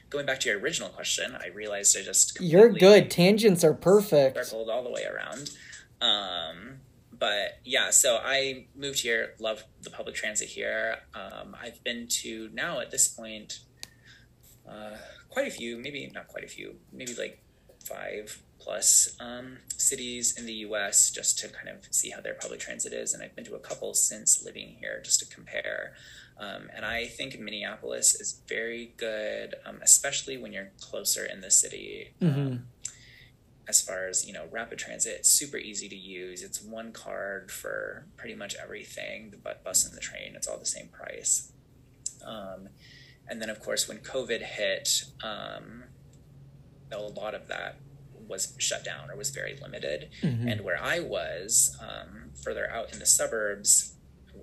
going 0.09 0.25
back 0.25 0.39
to 0.41 0.49
your 0.49 0.59
original 0.59 0.89
question, 0.89 1.35
I 1.39 1.47
realized 1.47 1.97
I 1.97 2.01
just 2.03 2.39
You're 2.41 2.69
good. 2.69 3.09
Tangents 3.11 3.63
are 3.63 3.73
perfect. 3.73 4.37
circled 4.37 4.69
all 4.69 4.83
the 4.83 4.91
way 4.91 5.05
around. 5.05 5.51
Um, 6.01 6.79
but 7.23 7.61
yeah, 7.63 7.89
so 7.89 8.19
I 8.21 8.65
moved 8.75 8.99
here, 8.99 9.35
love 9.39 9.63
the 9.81 9.89
public 9.89 10.13
transit 10.13 10.49
here. 10.49 10.97
Um, 11.15 11.55
I've 11.57 11.81
been 11.81 12.05
to 12.23 12.49
now 12.51 12.81
at 12.81 12.91
this 12.91 13.07
point 13.07 13.59
uh, 14.67 14.97
quite 15.29 15.47
a 15.47 15.51
few, 15.51 15.77
maybe 15.77 16.11
not 16.13 16.27
quite 16.27 16.43
a 16.43 16.49
few, 16.49 16.75
maybe 16.91 17.15
like 17.15 17.41
five 17.85 18.43
plus 18.59 19.15
um, 19.21 19.59
cities 19.77 20.37
in 20.37 20.45
the 20.45 20.53
US 20.67 21.11
just 21.11 21.39
to 21.39 21.47
kind 21.47 21.69
of 21.69 21.85
see 21.91 22.09
how 22.09 22.19
their 22.19 22.33
public 22.33 22.59
transit 22.59 22.91
is. 22.91 23.13
And 23.13 23.23
I've 23.23 23.33
been 23.37 23.45
to 23.45 23.55
a 23.55 23.59
couple 23.59 23.93
since 23.93 24.43
living 24.43 24.75
here 24.81 24.99
just 25.01 25.21
to 25.21 25.25
compare. 25.33 25.93
Um, 26.37 26.69
and 26.75 26.83
I 26.83 27.05
think 27.05 27.39
Minneapolis 27.39 28.15
is 28.19 28.41
very 28.49 28.95
good, 28.97 29.55
um, 29.65 29.79
especially 29.81 30.35
when 30.37 30.51
you're 30.51 30.71
closer 30.81 31.23
in 31.23 31.39
the 31.39 31.51
city. 31.51 32.15
Mhm. 32.21 32.63
As 33.67 33.81
far 33.81 34.07
as 34.07 34.25
you 34.27 34.33
know, 34.33 34.45
rapid 34.51 34.77
transit, 34.77 35.13
it's 35.19 35.29
super 35.29 35.57
easy 35.57 35.87
to 35.87 35.95
use. 35.95 36.43
It's 36.43 36.61
one 36.61 36.91
card 36.91 37.49
for 37.51 38.05
pretty 38.17 38.35
much 38.35 38.55
everything. 38.61 39.31
The 39.31 39.37
bu- 39.37 39.63
bus 39.63 39.85
and 39.85 39.95
the 39.95 40.01
train, 40.01 40.35
it's 40.35 40.47
all 40.47 40.57
the 40.59 40.65
same 40.65 40.89
price. 40.89 41.51
Um, 42.25 42.69
and 43.27 43.41
then, 43.41 43.49
of 43.49 43.59
course, 43.61 43.87
when 43.87 43.99
COVID 43.99 44.41
hit, 44.41 45.03
um, 45.23 45.85
a 46.91 46.97
lot 46.99 47.33
of 47.33 47.47
that 47.47 47.77
was 48.27 48.53
shut 48.57 48.83
down 48.83 49.09
or 49.09 49.15
was 49.15 49.29
very 49.29 49.57
limited. 49.61 50.09
Mhm. 50.21 50.51
And 50.51 50.61
where 50.61 50.81
I 50.81 50.99
was, 50.99 51.75
um, 51.79 52.31
further 52.43 52.69
out 52.69 52.91
in 52.93 52.99
the 52.99 53.05
suburbs, 53.05 53.93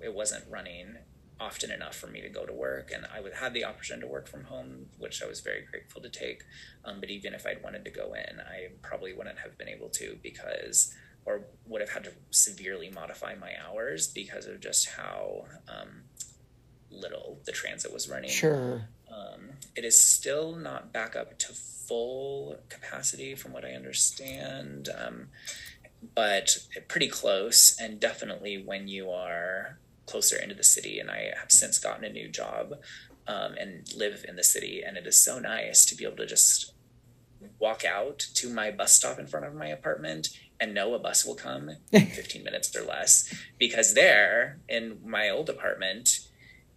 it 0.03 0.13
wasn't 0.13 0.47
running 0.49 0.97
often 1.41 1.71
enough 1.71 1.95
for 1.95 2.07
me 2.07 2.21
to 2.21 2.29
go 2.29 2.45
to 2.45 2.53
work. 2.53 2.91
And 2.93 3.05
I 3.13 3.19
would 3.19 3.33
have 3.33 3.53
the 3.53 3.63
option 3.63 3.99
to 4.01 4.07
work 4.07 4.27
from 4.27 4.43
home, 4.45 4.85
which 4.99 5.23
I 5.23 5.27
was 5.27 5.41
very 5.41 5.65
grateful 5.69 6.01
to 6.01 6.09
take. 6.09 6.43
Um, 6.85 6.99
but 6.99 7.09
even 7.09 7.33
if 7.33 7.45
I'd 7.45 7.63
wanted 7.63 7.83
to 7.85 7.91
go 7.91 8.13
in, 8.13 8.39
I 8.39 8.69
probably 8.81 9.13
wouldn't 9.13 9.39
have 9.39 9.57
been 9.57 9.67
able 9.67 9.89
to 9.89 10.17
because, 10.21 10.93
or 11.25 11.41
would 11.65 11.81
have 11.81 11.89
had 11.89 12.03
to 12.03 12.11
severely 12.29 12.89
modify 12.89 13.33
my 13.35 13.53
hours 13.65 14.07
because 14.07 14.45
of 14.45 14.59
just 14.59 14.89
how 14.91 15.45
um, 15.67 16.03
little 16.91 17.39
the 17.45 17.51
transit 17.51 17.91
was 17.91 18.07
running. 18.07 18.29
Sure. 18.29 18.87
Um, 19.11 19.49
it 19.75 19.83
is 19.83 19.99
still 19.99 20.55
not 20.55 20.93
back 20.93 21.15
up 21.15 21.37
to 21.39 21.53
full 21.53 22.57
capacity, 22.69 23.35
from 23.35 23.51
what 23.51 23.65
I 23.65 23.71
understand, 23.71 24.89
um, 24.97 25.27
but 26.15 26.57
pretty 26.87 27.07
close. 27.07 27.77
And 27.79 27.99
definitely 27.99 28.63
when 28.63 28.87
you 28.87 29.09
are 29.09 29.79
closer 30.05 30.37
into 30.37 30.55
the 30.55 30.63
city, 30.63 30.99
and 30.99 31.09
I 31.09 31.31
have 31.39 31.51
since 31.51 31.79
gotten 31.79 32.03
a 32.03 32.09
new 32.09 32.27
job 32.27 32.73
um, 33.27 33.53
and 33.59 33.87
live 33.95 34.25
in 34.27 34.35
the 34.35 34.43
city, 34.43 34.81
and 34.85 34.97
it 34.97 35.07
is 35.07 35.21
so 35.23 35.39
nice 35.39 35.85
to 35.85 35.95
be 35.95 36.05
able 36.05 36.17
to 36.17 36.25
just 36.25 36.73
walk 37.59 37.83
out 37.85 38.19
to 38.35 38.49
my 38.49 38.71
bus 38.71 38.93
stop 38.93 39.19
in 39.19 39.27
front 39.27 39.45
of 39.45 39.55
my 39.55 39.67
apartment 39.67 40.29
and 40.59 40.73
know 40.73 40.93
a 40.93 40.99
bus 40.99 41.25
will 41.25 41.35
come 41.35 41.71
in 41.91 42.05
15 42.07 42.43
minutes 42.43 42.75
or 42.75 42.83
less. 42.83 43.33
Because 43.57 43.95
there, 43.95 44.59
in 44.69 44.99
my 45.03 45.29
old 45.29 45.49
apartment, 45.49 46.19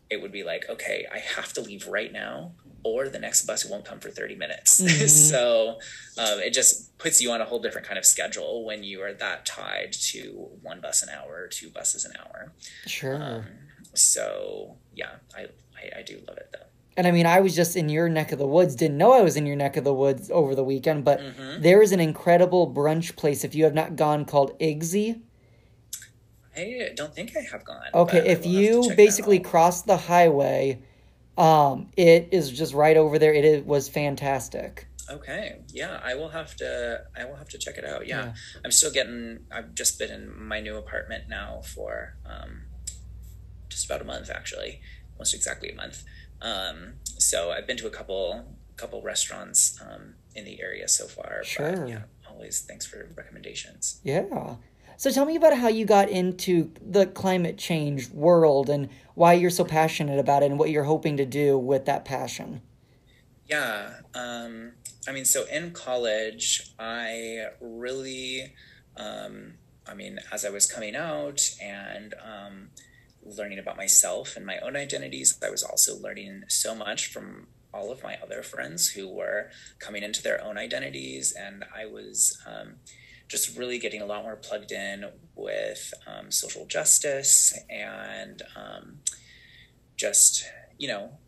it 0.08 0.22
would 0.22 0.32
be 0.32 0.42
like, 0.42 0.64
okay, 0.68 1.06
I 1.12 1.18
have 1.18 1.52
to 1.54 1.60
leave 1.60 1.86
right 1.86 2.12
now, 2.12 2.52
or 2.84 3.08
the 3.08 3.18
next 3.18 3.46
bus 3.46 3.64
won't 3.64 3.84
come 3.84 3.98
for 3.98 4.10
30 4.10 4.36
minutes. 4.36 4.80
Mhm. 4.84 5.08
so 5.08 5.78
um, 6.18 6.38
it 6.40 6.52
just 6.54 6.96
puts 6.98 7.20
you 7.20 7.32
on 7.32 7.40
a 7.40 7.44
whole 7.44 7.58
different 7.60 7.86
kind 7.86 7.98
of 7.98 8.04
schedule 8.06 8.64
when 8.64 8.84
you 8.84 9.00
are 9.02 9.12
that 9.14 9.44
tied 9.46 9.92
to 9.92 10.48
one 10.62 10.80
bus 10.80 11.02
an 11.02 11.08
hour 11.08 11.34
or 11.44 11.48
two 11.48 11.70
buses 11.70 12.04
an 12.04 12.12
hour. 12.20 12.52
Sure. 12.86 13.16
Um, 13.20 13.44
so 13.94 14.76
yeah, 14.94 15.16
I, 15.36 15.42
I, 15.76 15.98
I 15.98 16.02
do 16.02 16.20
love 16.28 16.36
it 16.36 16.50
though. 16.52 16.66
And 16.96 17.08
I 17.08 17.10
mean, 17.10 17.26
I 17.26 17.40
was 17.40 17.56
just 17.56 17.74
in 17.74 17.88
your 17.88 18.08
neck 18.08 18.30
of 18.30 18.38
the 18.38 18.46
woods. 18.46 18.76
Didn't 18.76 18.98
know 18.98 19.12
I 19.12 19.22
was 19.22 19.36
in 19.36 19.46
your 19.46 19.56
neck 19.56 19.76
of 19.76 19.82
the 19.82 19.92
woods 19.94 20.30
over 20.30 20.54
the 20.54 20.62
weekend, 20.62 21.04
but 21.04 21.18
Mhm. 21.20 21.60
there 21.62 21.82
is 21.82 21.90
an 21.90 21.98
incredible 22.00 22.72
brunch 22.72 23.16
place 23.16 23.42
if 23.42 23.52
you 23.54 23.64
have 23.64 23.74
not 23.74 23.96
gone 23.96 24.24
called 24.24 24.56
Igsy. 24.60 25.20
I 26.56 26.92
don't 26.94 27.12
think 27.12 27.36
I 27.36 27.40
have 27.50 27.64
gone. 27.64 27.82
Okay, 27.92 28.18
if 28.18 28.24
will 28.24 28.32
have 28.34 28.42
to 28.42 28.48
you 28.48 28.94
basically 28.96 29.40
cross 29.40 29.82
the 29.82 29.96
highway, 29.96 30.78
um, 31.36 31.90
it 31.96 32.28
is 32.32 32.50
just 32.50 32.74
right 32.74 32.96
over 32.96 33.18
there. 33.18 33.32
It 33.32 33.66
was 33.66 33.88
fantastic. 33.88 34.86
Okay, 35.10 35.60
yeah, 35.68 36.00
I 36.02 36.14
will 36.14 36.30
have 36.30 36.56
to. 36.56 37.02
I 37.16 37.24
will 37.26 37.36
have 37.36 37.48
to 37.50 37.58
check 37.58 37.76
it 37.76 37.84
out. 37.84 38.06
Yeah, 38.06 38.26
Yeah. 38.26 38.34
I'm 38.64 38.70
still 38.70 38.90
getting. 38.90 39.40
I've 39.52 39.74
just 39.74 39.98
been 39.98 40.10
in 40.10 40.42
my 40.46 40.60
new 40.60 40.76
apartment 40.76 41.24
now 41.28 41.60
for 41.62 42.16
um, 42.24 42.62
just 43.68 43.84
about 43.84 44.00
a 44.00 44.04
month, 44.04 44.30
actually, 44.30 44.80
almost 45.14 45.34
exactly 45.34 45.70
a 45.70 45.74
month. 45.74 46.04
Um, 46.40 46.94
so 47.04 47.50
I've 47.50 47.66
been 47.66 47.76
to 47.78 47.86
a 47.86 47.90
couple 47.90 48.56
couple 48.76 49.02
restaurants 49.02 49.78
um, 49.82 50.14
in 50.34 50.44
the 50.44 50.60
area 50.62 50.88
so 50.88 51.06
far. 51.06 51.44
Sure. 51.44 51.76
But 51.76 51.88
yeah, 51.88 52.02
always 52.28 52.62
thanks 52.62 52.86
for 52.86 53.10
recommendations. 53.14 54.00
Yeah. 54.02 54.56
So 54.96 55.10
tell 55.10 55.24
me 55.24 55.36
about 55.36 55.56
how 55.56 55.68
you 55.68 55.84
got 55.84 56.08
into 56.08 56.70
the 56.80 57.06
climate 57.06 57.58
change 57.58 58.10
world 58.10 58.70
and 58.70 58.88
why 59.14 59.34
you're 59.34 59.50
so 59.50 59.64
passionate 59.64 60.18
about 60.18 60.42
it 60.42 60.50
and 60.50 60.58
what 60.58 60.70
you're 60.70 60.84
hoping 60.84 61.16
to 61.16 61.26
do 61.26 61.58
with 61.58 61.84
that 61.86 62.04
passion. 62.04 62.62
Yeah. 63.46 63.94
Um, 64.14 64.72
I 65.06 65.12
mean, 65.12 65.24
so 65.24 65.44
in 65.44 65.72
college, 65.72 66.72
I 66.78 67.48
really, 67.60 68.54
um, 68.96 69.54
I 69.86 69.94
mean, 69.94 70.18
as 70.32 70.44
I 70.44 70.50
was 70.50 70.66
coming 70.66 70.96
out 70.96 71.40
and 71.60 72.14
um, 72.24 72.70
learning 73.22 73.58
about 73.58 73.76
myself 73.76 74.36
and 74.36 74.46
my 74.46 74.58
own 74.58 74.76
identities, 74.76 75.38
I 75.44 75.50
was 75.50 75.62
also 75.62 75.96
learning 75.96 76.44
so 76.48 76.74
much 76.74 77.08
from 77.08 77.48
all 77.72 77.90
of 77.90 78.02
my 78.02 78.16
other 78.22 78.42
friends 78.42 78.90
who 78.90 79.08
were 79.08 79.50
coming 79.78 80.02
into 80.02 80.22
their 80.22 80.42
own 80.42 80.56
identities. 80.56 81.32
And 81.32 81.64
I 81.74 81.86
was 81.86 82.40
um, 82.46 82.76
just 83.28 83.56
really 83.56 83.78
getting 83.78 84.02
a 84.02 84.06
lot 84.06 84.22
more 84.22 84.36
plugged 84.36 84.70
in 84.72 85.06
with 85.34 85.92
um, 86.06 86.30
social 86.30 86.66
justice 86.66 87.56
and 87.70 88.42
um, 88.54 88.98
just, 89.96 90.44
you 90.78 90.88
know, 90.88 91.18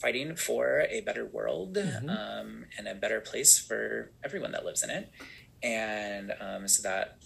fighting 0.00 0.34
for 0.34 0.86
a 0.88 1.00
better 1.02 1.26
world 1.26 1.74
Mhm. 1.74 2.08
um, 2.08 2.66
and 2.78 2.88
a 2.88 2.94
better 2.94 3.20
place 3.20 3.58
for 3.58 4.12
everyone 4.24 4.52
that 4.52 4.64
lives 4.64 4.82
in 4.82 4.90
it. 4.90 5.10
And 5.62 6.32
um, 6.40 6.66
so 6.68 6.82
that 6.82 7.18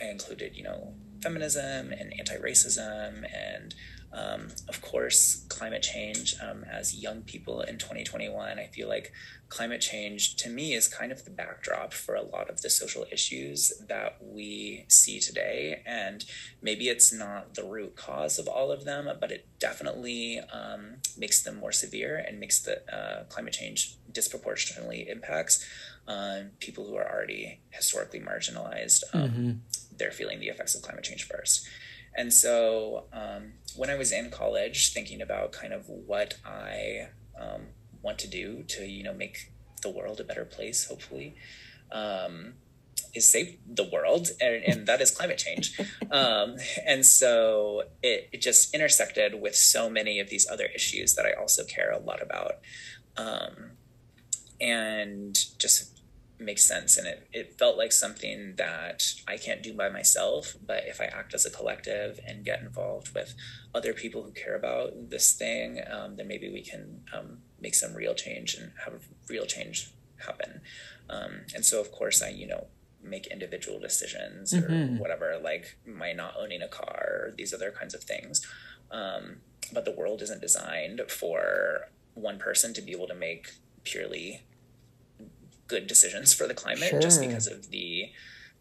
I 0.00 0.04
included, 0.06 0.56
you 0.56 0.62
know, 0.62 0.94
feminism 1.22 1.92
and 1.92 2.12
anti 2.18 2.36
racism 2.36 3.24
and, 3.34 3.74
um, 4.14 4.48
of 4.68 4.80
course, 4.80 5.44
climate 5.48 5.82
change. 5.82 6.36
Um, 6.40 6.64
as 6.70 6.94
young 6.94 7.22
people 7.22 7.60
in 7.62 7.78
2021, 7.78 8.58
I 8.58 8.66
feel 8.66 8.88
like 8.88 9.12
climate 9.48 9.80
change 9.80 10.36
to 10.36 10.48
me 10.48 10.74
is 10.74 10.88
kind 10.88 11.12
of 11.12 11.24
the 11.24 11.30
backdrop 11.30 11.92
for 11.92 12.14
a 12.14 12.22
lot 12.22 12.48
of 12.48 12.62
the 12.62 12.70
social 12.70 13.04
issues 13.12 13.72
that 13.88 14.16
we 14.20 14.84
see 14.88 15.20
today. 15.20 15.82
And 15.84 16.24
maybe 16.62 16.88
it's 16.88 17.12
not 17.12 17.54
the 17.54 17.64
root 17.64 17.96
cause 17.96 18.38
of 18.38 18.48
all 18.48 18.70
of 18.72 18.84
them, 18.84 19.08
but 19.20 19.30
it 19.30 19.46
definitely 19.58 20.40
um, 20.52 20.96
makes 21.16 21.42
them 21.42 21.56
more 21.56 21.72
severe 21.72 22.16
and 22.16 22.40
makes 22.40 22.60
the 22.60 22.82
uh, 22.94 23.24
climate 23.24 23.52
change 23.52 23.96
disproportionately 24.12 25.08
impacts 25.08 25.64
people 26.60 26.86
who 26.86 26.96
are 26.96 27.10
already 27.10 27.60
historically 27.70 28.20
marginalized. 28.20 29.02
Um, 29.12 29.30
Mhm. 29.30 29.58
They're 29.98 30.10
feeling 30.10 30.40
the 30.40 30.48
effects 30.48 30.74
of 30.74 30.82
climate 30.82 31.04
change 31.04 31.24
first. 31.24 31.66
And 32.16 32.32
so 32.32 33.04
um, 33.12 33.54
when 33.76 33.90
I 33.90 33.96
was 33.96 34.12
in 34.12 34.30
college, 34.30 34.92
thinking 34.92 35.20
about 35.20 35.52
kind 35.52 35.72
of 35.72 35.88
what 35.88 36.34
I 36.44 37.08
um, 37.38 37.62
want 38.02 38.18
to 38.20 38.28
do 38.28 38.62
to, 38.68 38.84
you 38.84 39.02
know, 39.02 39.14
make 39.14 39.52
the 39.82 39.90
world 39.90 40.20
a 40.20 40.24
better 40.24 40.44
place, 40.44 40.86
hopefully, 40.86 41.34
um, 41.90 42.54
is 43.14 43.28
save 43.30 43.58
the 43.66 43.84
world, 43.84 44.28
and, 44.40 44.62
and 44.64 44.86
that 44.86 45.00
is 45.00 45.10
climate 45.10 45.38
change. 45.38 45.78
Um, 46.10 46.58
and 46.86 47.04
so 47.04 47.82
it, 48.00 48.28
it 48.30 48.40
just 48.40 48.72
intersected 48.72 49.40
with 49.40 49.56
so 49.56 49.90
many 49.90 50.20
of 50.20 50.30
these 50.30 50.46
other 50.48 50.66
issues 50.72 51.16
that 51.16 51.26
I 51.26 51.32
also 51.32 51.64
care 51.64 51.90
a 51.90 51.98
lot 51.98 52.22
about. 52.22 52.60
Um, 53.16 53.72
and 54.60 55.34
just 55.58 55.93
makes 56.38 56.64
sense 56.64 56.96
and 56.96 57.06
it, 57.06 57.28
it 57.32 57.58
felt 57.58 57.78
like 57.78 57.92
something 57.92 58.54
that 58.56 59.14
i 59.28 59.36
can't 59.36 59.62
do 59.62 59.72
by 59.72 59.88
myself 59.88 60.56
but 60.66 60.82
if 60.86 61.00
i 61.00 61.04
act 61.04 61.32
as 61.32 61.46
a 61.46 61.50
collective 61.50 62.18
and 62.26 62.44
get 62.44 62.60
involved 62.60 63.14
with 63.14 63.34
other 63.74 63.92
people 63.92 64.22
who 64.22 64.32
care 64.32 64.56
about 64.56 65.10
this 65.10 65.32
thing 65.32 65.80
um, 65.92 66.16
then 66.16 66.26
maybe 66.26 66.50
we 66.50 66.60
can 66.60 67.02
um, 67.16 67.38
make 67.60 67.74
some 67.74 67.94
real 67.94 68.14
change 68.14 68.54
and 68.54 68.72
have 68.84 69.04
real 69.28 69.46
change 69.46 69.90
happen. 70.18 70.60
Um, 71.08 71.42
and 71.54 71.64
so, 71.64 71.80
of 71.80 71.92
course, 71.92 72.22
I, 72.22 72.28
you 72.28 72.46
know, 72.46 72.66
make 73.02 73.26
individual 73.26 73.78
decisions 73.78 74.54
or 74.54 74.62
mm-hmm. 74.62 74.98
whatever, 74.98 75.38
like 75.42 75.76
my 75.86 76.12
not 76.12 76.34
owning 76.38 76.62
a 76.62 76.68
car 76.68 77.26
or 77.26 77.34
these 77.36 77.52
other 77.52 77.70
kinds 77.70 77.94
of 77.94 78.02
things. 78.02 78.46
Um, 78.90 79.38
but 79.72 79.84
the 79.84 79.92
world 79.92 80.22
isn't 80.22 80.40
designed 80.40 81.00
for 81.08 81.88
one 82.14 82.38
person 82.38 82.72
to 82.74 82.82
be 82.82 82.92
able 82.92 83.08
to 83.08 83.14
make 83.14 83.52
purely 83.82 84.42
good 85.66 85.86
decisions 85.86 86.32
for 86.32 86.46
the 86.46 86.54
climate 86.54 86.90
sure. 86.90 87.00
just 87.00 87.20
because 87.20 87.46
of 87.46 87.70
the 87.70 88.10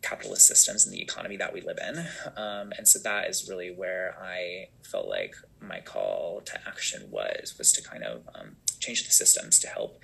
capitalist 0.01 0.45
systems 0.45 0.85
and 0.85 0.93
the 0.93 1.01
economy 1.01 1.37
that 1.37 1.53
we 1.53 1.61
live 1.61 1.77
in. 1.77 1.99
Um, 2.35 2.73
and 2.77 2.87
so 2.87 2.99
that 2.99 3.29
is 3.29 3.47
really 3.49 3.73
where 3.73 4.15
I 4.21 4.67
felt 4.83 5.07
like 5.07 5.35
my 5.61 5.79
call 5.79 6.41
to 6.45 6.67
action 6.67 7.09
was 7.09 7.55
was 7.57 7.71
to 7.73 7.81
kind 7.81 8.03
of 8.03 8.27
um, 8.35 8.57
change 8.79 9.05
the 9.05 9.11
systems 9.11 9.59
to 9.59 9.67
help 9.67 9.99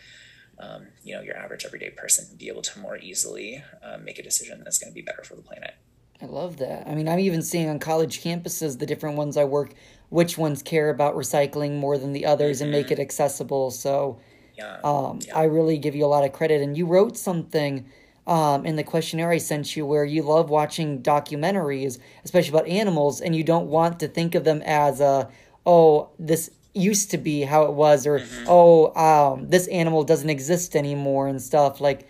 um, 0.58 0.88
you 1.04 1.16
know 1.16 1.22
your 1.22 1.38
average 1.38 1.66
everyday 1.66 1.90
person 1.90 2.26
be 2.38 2.48
able 2.48 2.62
to 2.62 2.80
more 2.80 2.98
easily 2.98 3.64
uh, 3.84 3.98
make 3.98 4.20
a 4.20 4.24
decision 4.24 4.62
that's 4.64 4.80
going 4.80 4.92
to 4.92 4.96
be 4.96 5.02
better 5.02 5.24
for 5.24 5.36
the 5.36 5.42
planet. 5.42 5.76
I 6.22 6.26
love 6.26 6.58
that. 6.58 6.86
I 6.86 6.96
mean, 6.96 7.08
I'm 7.08 7.20
even 7.20 7.42
seeing 7.42 7.70
on 7.70 7.80
college 7.80 8.22
campuses 8.22 8.78
the 8.78 8.86
different 8.86 9.16
ones 9.16 9.38
I 9.38 9.46
work, 9.46 9.74
which 10.10 10.38
ones 10.38 10.62
care 10.62 10.90
about 10.90 11.16
recycling 11.16 11.80
more 11.80 11.98
than 11.98 12.12
the 12.12 12.26
others 12.26 12.58
mm-hmm. 12.58 12.64
and 12.64 12.72
make 12.72 12.88
mm-hmm. 12.88 12.94
it 12.94 13.00
accessible. 13.00 13.72
So, 13.72 14.20
yeah. 14.60 14.80
Um, 14.84 15.20
yeah. 15.26 15.38
I 15.38 15.44
really 15.46 15.78
give 15.78 15.96
you 15.96 16.06
a 16.06 16.08
lot 16.08 16.24
of 16.26 16.34
credit. 16.34 16.62
And 16.62 16.78
you 16.78 16.86
wrote 16.86 17.18
something 17.18 17.86
um, 18.28 18.66
in 18.66 18.76
the 18.76 18.84
questionnaire 18.84 19.32
I 19.32 19.38
sent 19.38 19.76
you 19.76 19.86
where 19.86 20.06
you 20.06 20.22
love 20.22 20.50
watching 20.50 21.02
documentaries, 21.02 21.98
especially 22.26 22.50
about 22.50 22.68
animals, 22.68 23.22
and 23.22 23.36
you 23.36 23.44
don't 23.44 23.68
want 23.68 24.00
to 24.02 24.08
think 24.08 24.36
of 24.36 24.44
them 24.44 24.62
as 24.66 25.00
a, 25.02 25.30
oh, 25.66 26.10
this 26.20 26.52
used 26.74 27.12
to 27.12 27.18
be 27.18 27.42
how 27.42 27.64
it 27.64 27.74
was 27.74 28.06
or 28.06 28.20
mm-hmm. 28.20 28.46
oh 28.48 28.94
um 28.96 29.50
this 29.50 29.68
animal 29.70 30.04
doesn't 30.04 30.30
exist 30.30 30.76
anymore 30.76 31.28
and 31.28 31.42
stuff 31.42 31.82
like 31.82 32.08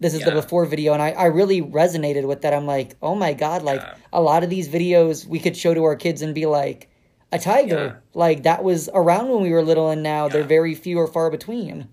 this 0.00 0.14
is 0.14 0.20
yeah. 0.20 0.26
the 0.26 0.32
before 0.32 0.66
video 0.66 0.92
and 0.92 1.00
I, 1.00 1.12
I 1.12 1.26
really 1.26 1.62
resonated 1.62 2.26
with 2.26 2.42
that 2.42 2.52
i'm 2.52 2.66
like 2.66 2.96
oh 3.00 3.14
my 3.14 3.34
god 3.34 3.62
like 3.62 3.80
yeah. 3.80 3.94
a 4.12 4.20
lot 4.20 4.42
of 4.42 4.50
these 4.50 4.68
videos 4.68 5.26
we 5.26 5.38
could 5.38 5.56
show 5.56 5.74
to 5.74 5.84
our 5.84 5.94
kids 5.94 6.22
and 6.22 6.34
be 6.34 6.44
like 6.44 6.90
a 7.34 7.38
tiger 7.38 7.86
yeah. 7.86 7.94
like 8.14 8.42
that 8.44 8.62
was 8.62 8.88
around 8.94 9.28
when 9.28 9.42
we 9.42 9.50
were 9.50 9.62
little 9.62 9.90
and 9.90 10.02
now 10.02 10.28
they're 10.28 10.44
very 10.44 10.74
few 10.74 10.98
or 10.98 11.06
far 11.06 11.30
between 11.30 11.88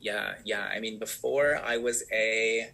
yeah 0.00 0.34
yeah 0.44 0.68
i 0.74 0.78
mean 0.78 0.98
before 0.98 1.60
i 1.64 1.76
was 1.76 2.04
a 2.12 2.70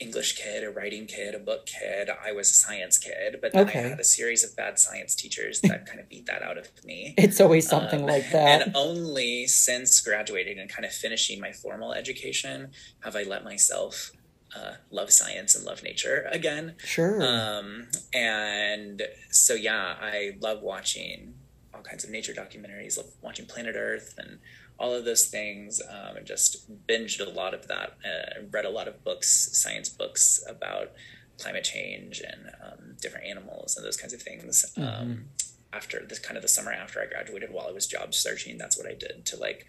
English 0.00 0.36
kid, 0.36 0.64
a 0.64 0.70
writing 0.70 1.06
kid, 1.06 1.34
a 1.34 1.38
book 1.38 1.66
kid. 1.66 2.08
I 2.08 2.32
was 2.32 2.50
a 2.50 2.54
science 2.54 2.96
kid, 2.96 3.36
but 3.40 3.52
then 3.52 3.68
okay. 3.68 3.80
I 3.80 3.88
had 3.88 4.00
a 4.00 4.04
series 4.04 4.42
of 4.42 4.56
bad 4.56 4.78
science 4.78 5.14
teachers 5.14 5.60
that 5.60 5.84
kind 5.88 6.00
of 6.00 6.08
beat 6.08 6.24
that 6.26 6.42
out 6.42 6.56
of 6.56 6.68
me. 6.84 7.14
It's 7.18 7.38
always 7.38 7.68
something 7.68 8.00
um, 8.00 8.06
like 8.06 8.30
that. 8.30 8.62
And 8.62 8.72
only 8.74 9.46
since 9.46 10.00
graduating 10.00 10.58
and 10.58 10.70
kind 10.70 10.86
of 10.86 10.92
finishing 10.92 11.38
my 11.38 11.52
formal 11.52 11.92
education 11.92 12.70
have 13.00 13.14
I 13.14 13.24
let 13.24 13.44
myself 13.44 14.12
uh, 14.56 14.74
love 14.90 15.10
science 15.10 15.54
and 15.54 15.64
love 15.64 15.82
nature 15.82 16.28
again. 16.30 16.74
Sure. 16.84 17.22
Um, 17.22 17.88
and 18.12 19.02
so, 19.30 19.54
yeah, 19.54 19.96
I 20.00 20.36
love 20.40 20.62
watching 20.62 21.34
all 21.74 21.82
kinds 21.82 22.04
of 22.04 22.10
nature 22.10 22.32
documentaries, 22.32 22.96
love 22.96 23.06
watching 23.22 23.46
Planet 23.46 23.76
Earth 23.76 24.14
and 24.18 24.38
all 24.80 24.94
of 24.94 25.04
those 25.04 25.26
things 25.26 25.80
um, 25.88 26.16
and 26.16 26.26
just 26.26 26.66
binged 26.86 27.24
a 27.24 27.30
lot 27.30 27.52
of 27.52 27.68
that 27.68 27.98
uh, 28.04 28.40
read 28.50 28.64
a 28.64 28.70
lot 28.70 28.88
of 28.88 29.04
books 29.04 29.50
science 29.52 29.90
books 29.90 30.42
about 30.48 30.92
climate 31.38 31.64
change 31.64 32.20
and 32.26 32.50
um, 32.64 32.96
different 33.00 33.26
animals 33.26 33.76
and 33.76 33.84
those 33.84 33.98
kinds 33.98 34.14
of 34.14 34.22
things 34.22 34.64
mm-hmm. 34.76 35.02
um, 35.02 35.24
after 35.72 36.04
this 36.08 36.18
kind 36.18 36.36
of 36.36 36.42
the 36.42 36.48
summer 36.48 36.72
after 36.72 37.00
i 37.00 37.06
graduated 37.06 37.52
while 37.52 37.68
i 37.68 37.72
was 37.72 37.86
job 37.86 38.14
searching 38.14 38.56
that's 38.56 38.76
what 38.76 38.86
i 38.86 38.94
did 38.94 39.24
to 39.26 39.36
like 39.36 39.66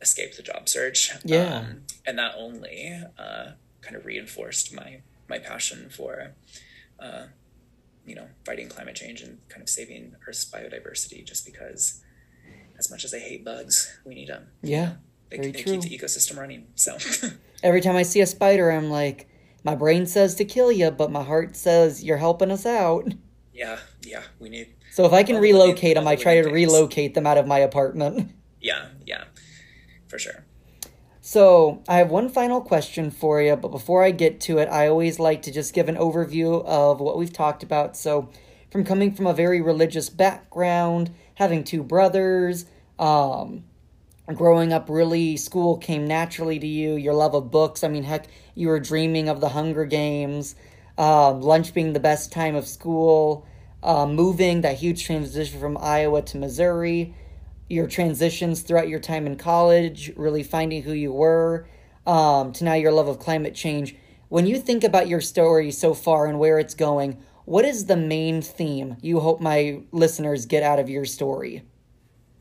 escape 0.00 0.36
the 0.36 0.42
job 0.42 0.68
search 0.68 1.12
yeah 1.24 1.58
um, 1.58 1.82
and 2.04 2.18
that 2.18 2.34
only 2.36 2.92
uh, 3.18 3.52
kind 3.82 3.96
of 3.96 4.04
reinforced 4.04 4.74
my 4.74 5.02
my 5.28 5.38
passion 5.38 5.88
for 5.90 6.32
uh, 6.98 7.24
you 8.04 8.14
know 8.14 8.28
fighting 8.44 8.68
climate 8.68 8.96
change 8.96 9.20
and 9.22 9.38
kind 9.48 9.62
of 9.62 9.68
saving 9.68 10.14
earth's 10.26 10.44
biodiversity 10.44 11.24
just 11.24 11.46
because 11.46 12.02
as 12.78 12.90
much 12.90 13.04
as 13.04 13.12
I 13.12 13.18
hate 13.18 13.44
bugs, 13.44 13.98
we 14.04 14.14
need 14.14 14.28
them. 14.28 14.48
Yeah, 14.62 14.94
they, 15.30 15.38
they 15.38 15.52
keep 15.52 15.82
the 15.82 15.98
ecosystem 15.98 16.38
running. 16.38 16.66
So 16.74 16.96
every 17.62 17.80
time 17.80 17.96
I 17.96 18.02
see 18.02 18.20
a 18.20 18.26
spider, 18.26 18.70
I'm 18.70 18.90
like, 18.90 19.28
my 19.64 19.74
brain 19.74 20.06
says 20.06 20.34
to 20.36 20.44
kill 20.44 20.72
you, 20.72 20.90
but 20.90 21.10
my 21.10 21.22
heart 21.22 21.56
says 21.56 22.02
you're 22.02 22.16
helping 22.16 22.50
us 22.50 22.66
out. 22.66 23.12
Yeah, 23.52 23.78
yeah, 24.02 24.22
we 24.38 24.48
need. 24.48 24.74
So 24.92 25.04
if 25.04 25.12
I 25.12 25.22
can 25.22 25.36
relocate 25.36 25.94
them, 25.94 26.08
I 26.08 26.16
try 26.16 26.40
to 26.40 26.48
relocate 26.48 27.14
them 27.14 27.26
out 27.26 27.38
of 27.38 27.46
my 27.46 27.58
apartment. 27.58 28.32
Yeah, 28.60 28.88
yeah, 29.06 29.24
for 30.08 30.18
sure. 30.18 30.44
So, 31.30 31.80
I 31.86 31.98
have 31.98 32.10
one 32.10 32.28
final 32.28 32.60
question 32.60 33.12
for 33.12 33.40
you, 33.40 33.54
but 33.54 33.70
before 33.70 34.02
I 34.02 34.10
get 34.10 34.40
to 34.40 34.58
it, 34.58 34.68
I 34.68 34.88
always 34.88 35.20
like 35.20 35.42
to 35.42 35.52
just 35.52 35.72
give 35.72 35.88
an 35.88 35.94
overview 35.94 36.64
of 36.64 36.98
what 36.98 37.16
we've 37.16 37.32
talked 37.32 37.62
about. 37.62 37.96
So, 37.96 38.30
from 38.72 38.82
coming 38.82 39.14
from 39.14 39.28
a 39.28 39.32
very 39.32 39.60
religious 39.60 40.10
background, 40.10 41.12
having 41.36 41.62
two 41.62 41.84
brothers, 41.84 42.66
um, 42.98 43.62
growing 44.34 44.72
up 44.72 44.90
really 44.90 45.36
school 45.36 45.76
came 45.76 46.04
naturally 46.04 46.58
to 46.58 46.66
you 46.66 46.94
your 46.94 47.14
love 47.14 47.34
of 47.34 47.50
books 47.50 47.82
i 47.82 47.88
mean 47.88 48.04
heck 48.04 48.28
you 48.54 48.68
were 48.68 48.78
dreaming 48.78 49.28
of 49.28 49.40
the 49.40 49.48
hunger 49.48 49.84
games 49.84 50.54
um, 50.98 51.40
lunch 51.40 51.74
being 51.74 51.94
the 51.94 51.98
best 51.98 52.30
time 52.30 52.54
of 52.54 52.64
school 52.64 53.44
uh, 53.82 54.06
moving 54.06 54.60
that 54.60 54.76
huge 54.76 55.04
transition 55.04 55.58
from 55.58 55.76
iowa 55.78 56.22
to 56.22 56.38
missouri 56.38 57.12
your 57.70 57.86
transitions 57.86 58.62
throughout 58.62 58.88
your 58.88 59.00
time 59.00 59.26
in 59.26 59.36
college 59.36 60.12
really 60.16 60.42
finding 60.42 60.82
who 60.82 60.92
you 60.92 61.12
were 61.12 61.68
um, 62.06 62.52
to 62.52 62.64
now 62.64 62.74
your 62.74 62.92
love 62.92 63.08
of 63.08 63.18
climate 63.18 63.54
change 63.54 63.96
when 64.28 64.46
you 64.46 64.58
think 64.58 64.84
about 64.84 65.08
your 65.08 65.20
story 65.20 65.70
so 65.70 65.94
far 65.94 66.26
and 66.26 66.38
where 66.38 66.58
it's 66.58 66.74
going 66.74 67.22
what 67.50 67.64
is 67.64 67.86
the 67.86 67.96
main 67.96 68.42
theme 68.42 68.96
you 69.00 69.18
hope 69.18 69.40
my 69.40 69.82
listeners 69.90 70.46
get 70.46 70.62
out 70.62 70.78
of 70.78 70.88
your 70.88 71.04
story? 71.04 71.64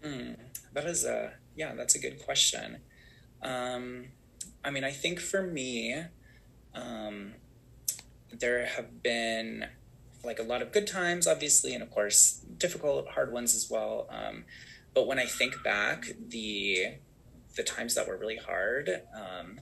Mm, 0.04 0.38
that 0.74 0.86
is 0.86 1.04
a 1.04 1.34
yeah, 1.56 1.74
that's 1.74 1.96
a 1.96 2.00
good 2.00 2.24
question. 2.24 2.78
Um, 3.42 4.10
I 4.64 4.70
mean, 4.70 4.84
I 4.84 4.92
think 4.92 5.20
for 5.20 5.42
me, 5.42 6.04
um, 6.76 7.34
there 8.32 8.68
have 8.68 9.02
been 9.02 9.66
like 10.24 10.38
a 10.38 10.44
lot 10.44 10.62
of 10.62 10.72
good 10.72 10.86
times, 10.86 11.26
obviously, 11.26 11.74
and 11.74 11.82
of 11.82 11.90
course, 11.90 12.46
difficult, 12.60 13.08
hard 13.08 13.34
ones 13.34 13.56
as 13.56 13.68
well. 13.68 14.08
Um, 14.12 14.46
but 14.94 15.08
when 15.08 15.20
I 15.20 15.26
think 15.26 15.64
back, 15.64 16.06
the 16.28 16.98
the 17.56 17.64
times 17.64 17.96
that 17.96 18.08
were 18.08 18.18
really 18.18 18.38
hard 18.38 18.90
um, 19.16 19.60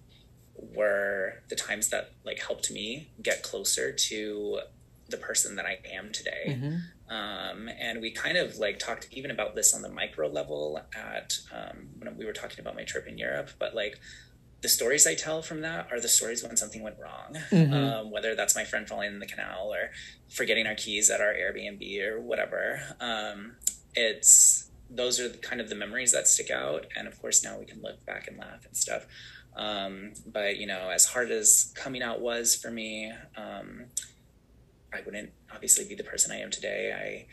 were 0.55 1.41
the 1.49 1.55
times 1.55 1.89
that 1.89 2.11
like 2.25 2.39
helped 2.39 2.71
me 2.71 3.09
get 3.21 3.43
closer 3.43 3.91
to 3.91 4.59
the 5.09 5.17
person 5.17 5.55
that 5.55 5.65
I 5.65 5.79
am 5.93 6.11
today. 6.11 6.45
Mm-hmm. 6.47 7.13
Um, 7.13 7.69
and 7.79 8.01
we 8.01 8.11
kind 8.11 8.37
of 8.37 8.57
like 8.57 8.79
talked 8.79 9.07
even 9.11 9.31
about 9.31 9.55
this 9.55 9.73
on 9.73 9.81
the 9.81 9.89
micro 9.89 10.27
level 10.27 10.81
at 10.93 11.37
um, 11.53 11.87
when 11.97 12.17
we 12.17 12.25
were 12.25 12.33
talking 12.33 12.59
about 12.59 12.75
my 12.75 12.83
trip 12.83 13.07
in 13.07 13.17
Europe, 13.17 13.51
but 13.57 13.73
like 13.73 13.99
the 14.61 14.69
stories 14.69 15.07
I 15.07 15.15
tell 15.15 15.41
from 15.41 15.61
that 15.61 15.87
are 15.91 16.01
the 16.01 16.07
stories 16.07 16.43
when 16.43 16.57
something 16.57 16.81
went 16.81 16.97
wrong, 16.99 17.37
mm-hmm. 17.51 17.73
um, 17.73 18.11
whether 18.11 18.35
that's 18.35 18.55
my 18.55 18.65
friend 18.65 18.87
falling 18.87 19.13
in 19.13 19.19
the 19.19 19.25
canal 19.25 19.71
or 19.71 19.91
forgetting 20.29 20.65
our 20.67 20.75
keys 20.75 21.09
at 21.09 21.21
our 21.21 21.33
Airbnb 21.33 22.01
or 22.05 22.19
whatever. 22.19 22.81
Um, 22.99 23.55
it's 23.95 24.69
those 24.89 25.19
are 25.19 25.29
kind 25.29 25.61
of 25.61 25.69
the 25.69 25.75
memories 25.75 26.11
that 26.13 26.27
stick 26.27 26.49
out, 26.51 26.85
and 26.95 27.07
of 27.07 27.19
course 27.21 27.43
now 27.43 27.57
we 27.59 27.65
can 27.65 27.81
look 27.81 28.05
back 28.05 28.27
and 28.27 28.37
laugh 28.37 28.65
and 28.65 28.75
stuff. 28.75 29.05
Um, 29.55 30.13
but 30.25 30.57
you 30.57 30.67
know, 30.67 30.89
as 30.89 31.05
hard 31.05 31.31
as 31.31 31.71
coming 31.75 32.01
out 32.01 32.21
was 32.21 32.55
for 32.55 32.69
me, 32.69 33.11
um, 33.35 33.85
I 34.93 35.01
wouldn't 35.05 35.31
obviously 35.53 35.85
be 35.85 35.95
the 35.95 36.03
person 36.03 36.31
I 36.31 36.39
am 36.39 36.51
today. 36.51 36.93
I 36.93 37.27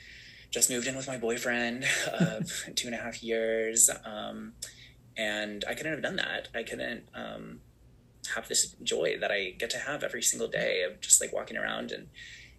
just 0.51 0.71
moved 0.71 0.87
in 0.87 0.97
with 0.97 1.07
my 1.07 1.19
boyfriend 1.19 1.85
of 2.13 2.51
two 2.75 2.89
and 2.89 2.95
a 2.95 2.99
half 2.99 3.23
years. 3.23 3.91
Um, 4.05 4.55
and 5.17 5.65
I 5.69 5.75
couldn't 5.75 5.93
have 5.93 6.03
done 6.03 6.17
that. 6.17 6.49
I 6.55 6.63
couldn't 6.63 7.05
um, 7.15 7.61
have 8.35 8.49
this 8.49 8.75
joy 8.83 9.17
that 9.21 9.31
I 9.31 9.51
get 9.59 9.71
to 9.71 9.79
have 9.79 10.03
every 10.03 10.23
single 10.23 10.49
day 10.49 10.83
of 10.83 11.01
just 11.01 11.21
like 11.21 11.33
walking 11.33 11.57
around 11.57 11.93
and 11.93 12.09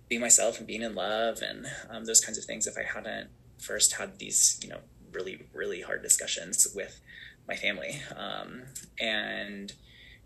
being 0.08 0.22
myself 0.22 0.60
and 0.60 0.68
being 0.68 0.82
in 0.82 0.96
love 0.96 1.42
and 1.42 1.66
um, 1.90 2.06
those 2.06 2.22
kinds 2.22 2.38
of 2.38 2.46
things 2.46 2.68
if 2.68 2.78
I 2.78 2.84
hadn't 2.84 3.30
first 3.66 3.94
had 3.94 4.20
these, 4.20 4.60
you 4.62 4.70
know, 4.70 4.80
really, 5.12 5.46
really 5.54 5.82
hard 5.82 6.02
discussions 6.04 6.68
with 6.76 7.00
my 7.48 7.56
family. 7.56 8.02
Um, 8.16 8.64
and, 9.00 9.74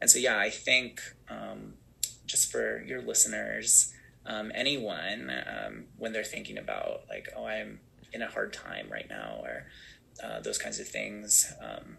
and 0.02 0.10
so, 0.10 0.20
yeah, 0.20 0.38
I 0.38 0.50
think 0.50 1.02
um, 1.30 1.74
just 2.26 2.52
for 2.52 2.82
your 2.84 3.02
listeners, 3.02 3.94
um, 4.26 4.52
anyone 4.54 5.32
um, 5.48 5.86
when 5.98 6.14
they're 6.14 6.24
thinking 6.24 6.58
about 6.58 7.02
like 7.10 7.28
oh 7.36 7.46
i'm 7.46 7.80
in 8.14 8.22
a 8.22 8.28
hard 8.28 8.54
time 8.54 8.88
right 8.92 9.08
now 9.10 9.40
or 9.44 9.66
uh, 10.24 10.40
those 10.40 10.58
kinds 10.58 10.80
of 10.80 10.88
things 10.88 11.52
um, 11.62 11.98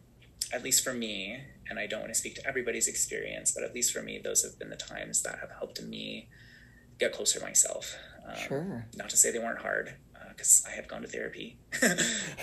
at 0.52 0.62
least 0.62 0.84
for 0.84 0.92
me 0.92 1.40
and 1.68 1.78
i 1.78 1.86
don't 1.86 2.00
want 2.00 2.12
to 2.12 2.18
speak 2.18 2.34
to 2.36 2.46
everybody's 2.46 2.88
experience 2.88 3.52
but 3.52 3.64
at 3.64 3.74
least 3.74 3.92
for 3.92 4.02
me 4.02 4.18
those 4.22 4.42
have 4.42 4.58
been 4.58 4.70
the 4.70 4.76
times 4.76 5.22
that 5.22 5.38
have 5.40 5.50
helped 5.58 5.82
me 5.82 6.28
get 6.98 7.12
closer 7.12 7.38
to 7.38 7.44
myself 7.44 7.96
um, 8.28 8.36
sure 8.36 8.86
not 8.96 9.10
to 9.10 9.16
say 9.16 9.30
they 9.30 9.38
weren't 9.38 9.60
hard 9.60 9.94
because 10.30 10.64
I 10.66 10.72
have 10.72 10.88
gone 10.88 11.02
to 11.02 11.08
therapy, 11.08 11.58
uh, 11.82 11.86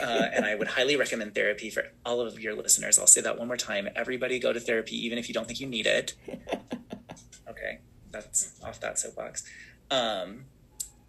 and 0.01 0.45
I 0.45 0.55
would 0.55 0.67
highly 0.67 0.95
recommend 0.95 1.35
therapy 1.35 1.69
for 1.69 1.83
all 2.05 2.21
of 2.21 2.39
your 2.39 2.55
listeners. 2.55 2.99
I'll 2.99 3.07
say 3.07 3.21
that 3.21 3.37
one 3.37 3.47
more 3.47 3.57
time. 3.57 3.89
Everybody 3.95 4.39
go 4.39 4.53
to 4.53 4.59
therapy, 4.59 4.95
even 5.05 5.17
if 5.17 5.27
you 5.27 5.33
don't 5.33 5.47
think 5.47 5.59
you 5.59 5.67
need 5.67 5.85
it. 5.85 6.13
okay, 7.49 7.79
that's 8.11 8.59
off 8.63 8.79
that 8.81 8.99
soapbox. 8.99 9.43
Um, 9.89 10.45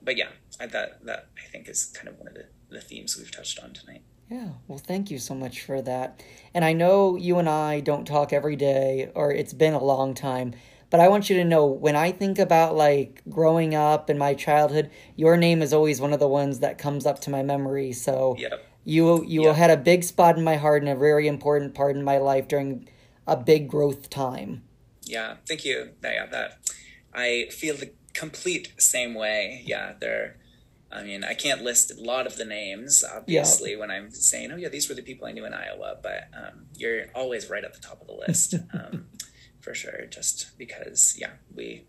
but 0.03 0.17
yeah, 0.17 0.29
I, 0.61 0.67
that 0.67 1.05
that 1.05 1.29
I 1.37 1.49
think 1.51 1.69
is 1.69 1.87
kind 1.87 2.09
of 2.09 2.19
one 2.19 2.29
of 2.29 2.35
the, 2.35 2.47
the 2.69 2.81
themes 2.81 3.17
we've 3.17 3.31
touched 3.31 3.59
on 3.61 3.73
tonight. 3.73 4.03
Yeah, 4.31 4.49
well, 4.67 4.79
thank 4.79 5.11
you 5.11 5.19
so 5.19 5.35
much 5.35 5.63
for 5.63 5.81
that. 5.83 6.23
And 6.53 6.63
I 6.65 6.75
know 6.75 7.17
you 7.17 7.39
and 7.39 7.49
I 7.49 7.81
don't 7.81 8.07
talk 8.07 8.33
every 8.33 8.57
day, 8.57 9.11
or 9.15 9.33
it's 9.33 9.55
been 9.55 9.73
a 9.73 9.83
long 9.83 10.13
time, 10.15 10.55
but 10.91 11.01
I 11.01 11.09
want 11.09 11.29
you 11.29 11.37
to 11.37 11.45
know 11.45 11.67
when 11.67 11.97
I 11.97 12.13
think 12.13 12.39
about 12.39 12.75
like 12.77 13.23
growing 13.29 13.75
up 13.75 14.09
in 14.11 14.19
my 14.19 14.35
childhood, 14.35 14.91
your 15.17 15.37
name 15.37 15.63
is 15.63 15.73
always 15.73 16.01
one 16.01 16.13
of 16.13 16.21
the 16.21 16.29
ones 16.29 16.61
that 16.61 16.79
comes 16.79 17.07
up 17.07 17.21
to 17.23 17.31
my 17.31 17.43
memory. 17.43 17.93
So 17.93 18.37
Yep. 18.39 18.65
you 18.85 19.25
you 19.25 19.43
Yep. 19.45 19.57
had 19.57 19.71
a 19.71 19.77
big 19.77 20.05
spot 20.05 20.37
in 20.39 20.45
my 20.45 20.57
heart 20.57 20.83
and 20.83 20.91
a 20.91 20.97
very 20.97 21.27
important 21.27 21.75
part 21.75 21.97
in 21.97 22.03
my 22.05 22.19
life 22.19 22.49
during 22.49 22.89
a 23.27 23.37
big 23.37 23.69
growth 23.69 24.09
time. 24.09 24.63
Yeah, 25.03 25.37
thank 25.47 25.65
you. 25.65 25.91
Yeah, 26.03 26.27
that 26.27 26.59
I 27.13 27.49
feel 27.51 27.77
the 27.77 27.93
complete 28.15 28.73
same 28.79 29.15
way. 29.15 29.63
Yeah, 29.65 29.95
there. 30.01 30.37
I 30.91 31.03
mean, 31.03 31.23
I 31.23 31.35
can't 31.35 31.63
list 31.63 31.91
a 31.93 32.01
lot 32.03 32.27
of 32.27 32.37
the 32.37 32.47
names, 32.47 33.05
obviously, 33.05 33.77
when 33.77 33.91
I'm 33.91 34.11
saying, 34.11 34.51
"Oh, 34.53 34.57
yeah, 34.57 34.71
these 34.71 34.89
were 34.89 34.95
the 34.95 35.03
people 35.03 35.27
I 35.29 35.33
knew 35.33 35.45
in 35.45 35.53
Iowa." 35.53 35.99
But 36.03 36.29
um, 36.35 36.67
you're 36.75 37.07
always 37.15 37.51
right 37.51 37.63
at 37.63 37.75
the 37.75 37.81
top 37.81 38.01
of 38.01 38.07
the 38.07 38.15
list, 38.15 38.55
um, 38.73 39.08
for 39.61 39.75
sure. 39.75 40.07
Just 40.11 40.57
because, 40.59 41.17
yeah, 41.19 41.31
we 41.55 41.85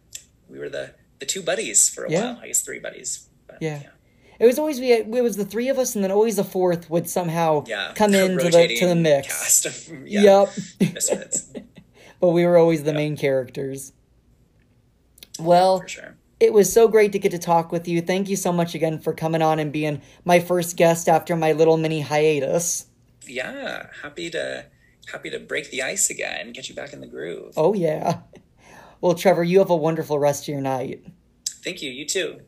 we 0.49 0.59
were 0.59 0.70
the 0.70 0.93
the 1.20 1.26
two 1.26 1.41
buddies 1.41 1.89
for 1.89 2.05
a 2.05 2.11
Yeah. 2.11 2.34
while. 2.34 2.39
I 2.43 2.47
guess 2.47 2.61
three 2.61 2.80
buddies. 2.80 3.28
But, 3.47 3.57
Yeah. 3.61 3.84
It 4.39 4.45
was 4.45 4.57
always 4.57 4.80
we 4.80 4.93
it 4.93 5.07
was 5.09 5.36
the 5.36 5.43
three 5.45 5.67
of 5.67 5.78
us 5.78 5.95
and 5.95 6.03
then 6.03 6.11
always 6.11 6.39
a 6.39 6.43
fourth 6.45 6.89
would 6.89 7.09
somehow 7.09 7.65
yeah. 7.67 7.91
come 7.95 8.13
into 8.13 8.45
the 8.49 8.76
to 8.80 8.88
the 8.88 8.95
mix. 8.95 9.28
Cast 9.28 9.65
of, 9.65 9.89
yeah, 10.07 10.45
Yep. 10.80 11.65
but 12.22 12.30
we 12.30 12.45
were 12.45 12.57
always 12.57 12.84
the 12.84 12.93
main 12.93 13.17
characters. 13.17 13.91
Well, 15.39 15.86
sure. 15.86 16.15
it 16.39 16.53
was 16.53 16.72
so 16.72 16.88
great 16.88 17.11
to 17.13 17.20
get 17.20 17.32
to 17.32 17.38
talk 17.39 17.72
with 17.72 17.88
you. 17.88 18.01
Thank 18.01 18.30
you 18.30 18.36
so 18.36 18.51
much 18.51 18.76
again 18.76 18.99
for 18.99 19.13
coming 19.13 19.41
on 19.41 19.59
and 19.59 19.72
being 19.72 20.01
my 20.26 20.39
first 20.39 20.76
guest 20.78 21.07
after 21.09 21.36
my 21.36 21.51
little 21.53 21.78
mini 21.78 22.01
hiatus. 22.01 22.86
Yeah, 23.26 23.88
happy 24.01 24.30
to 24.32 24.65
happy 25.12 25.30
to 25.30 25.39
break 25.39 25.72
the 25.72 25.82
ice 25.82 26.10
again, 26.10 26.51
get 26.51 26.70
you 26.70 26.76
back 26.76 26.93
in 26.93 27.01
the 27.01 27.07
groove. 27.07 27.53
Oh 27.57 27.74
yeah. 27.74 28.20
Well, 29.01 29.16
Trevor, 29.16 29.45
you 29.45 29.60
have 29.60 29.70
a 29.70 29.78
wonderful 29.78 30.20
rest 30.20 30.43
of 30.43 30.49
your 30.49 30.60
night. 30.60 31.05
Thank 31.64 31.82
you. 31.82 31.89
You 31.89 32.05
too. 32.05 32.41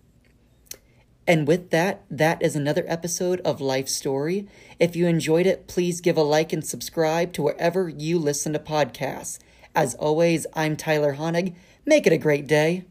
And 1.25 1.47
with 1.47 1.69
that, 1.69 2.03
that 2.09 2.41
is 2.41 2.57
another 2.57 2.83
episode 2.87 3.39
of 3.45 3.61
Life 3.61 3.87
Story. 3.87 4.49
If 4.77 4.95
you 4.95 5.07
enjoyed 5.07 5.45
it, 5.45 5.67
please 5.67 6.01
give 6.01 6.17
a 6.17 6.23
like 6.23 6.51
and 6.51 6.65
subscribe 6.65 7.31
to 7.33 7.41
wherever 7.41 7.87
you 7.87 8.19
listen 8.19 8.51
to 8.51 8.59
podcasts. 8.59 9.39
As 9.73 9.95
always, 9.95 10.45
I'm 10.53 10.75
Tyler 10.75 11.15
Honig. 11.15 11.55
Make 11.85 12.05
it 12.05 12.11
a 12.11 12.17
great 12.17 12.47
day. 12.47 12.83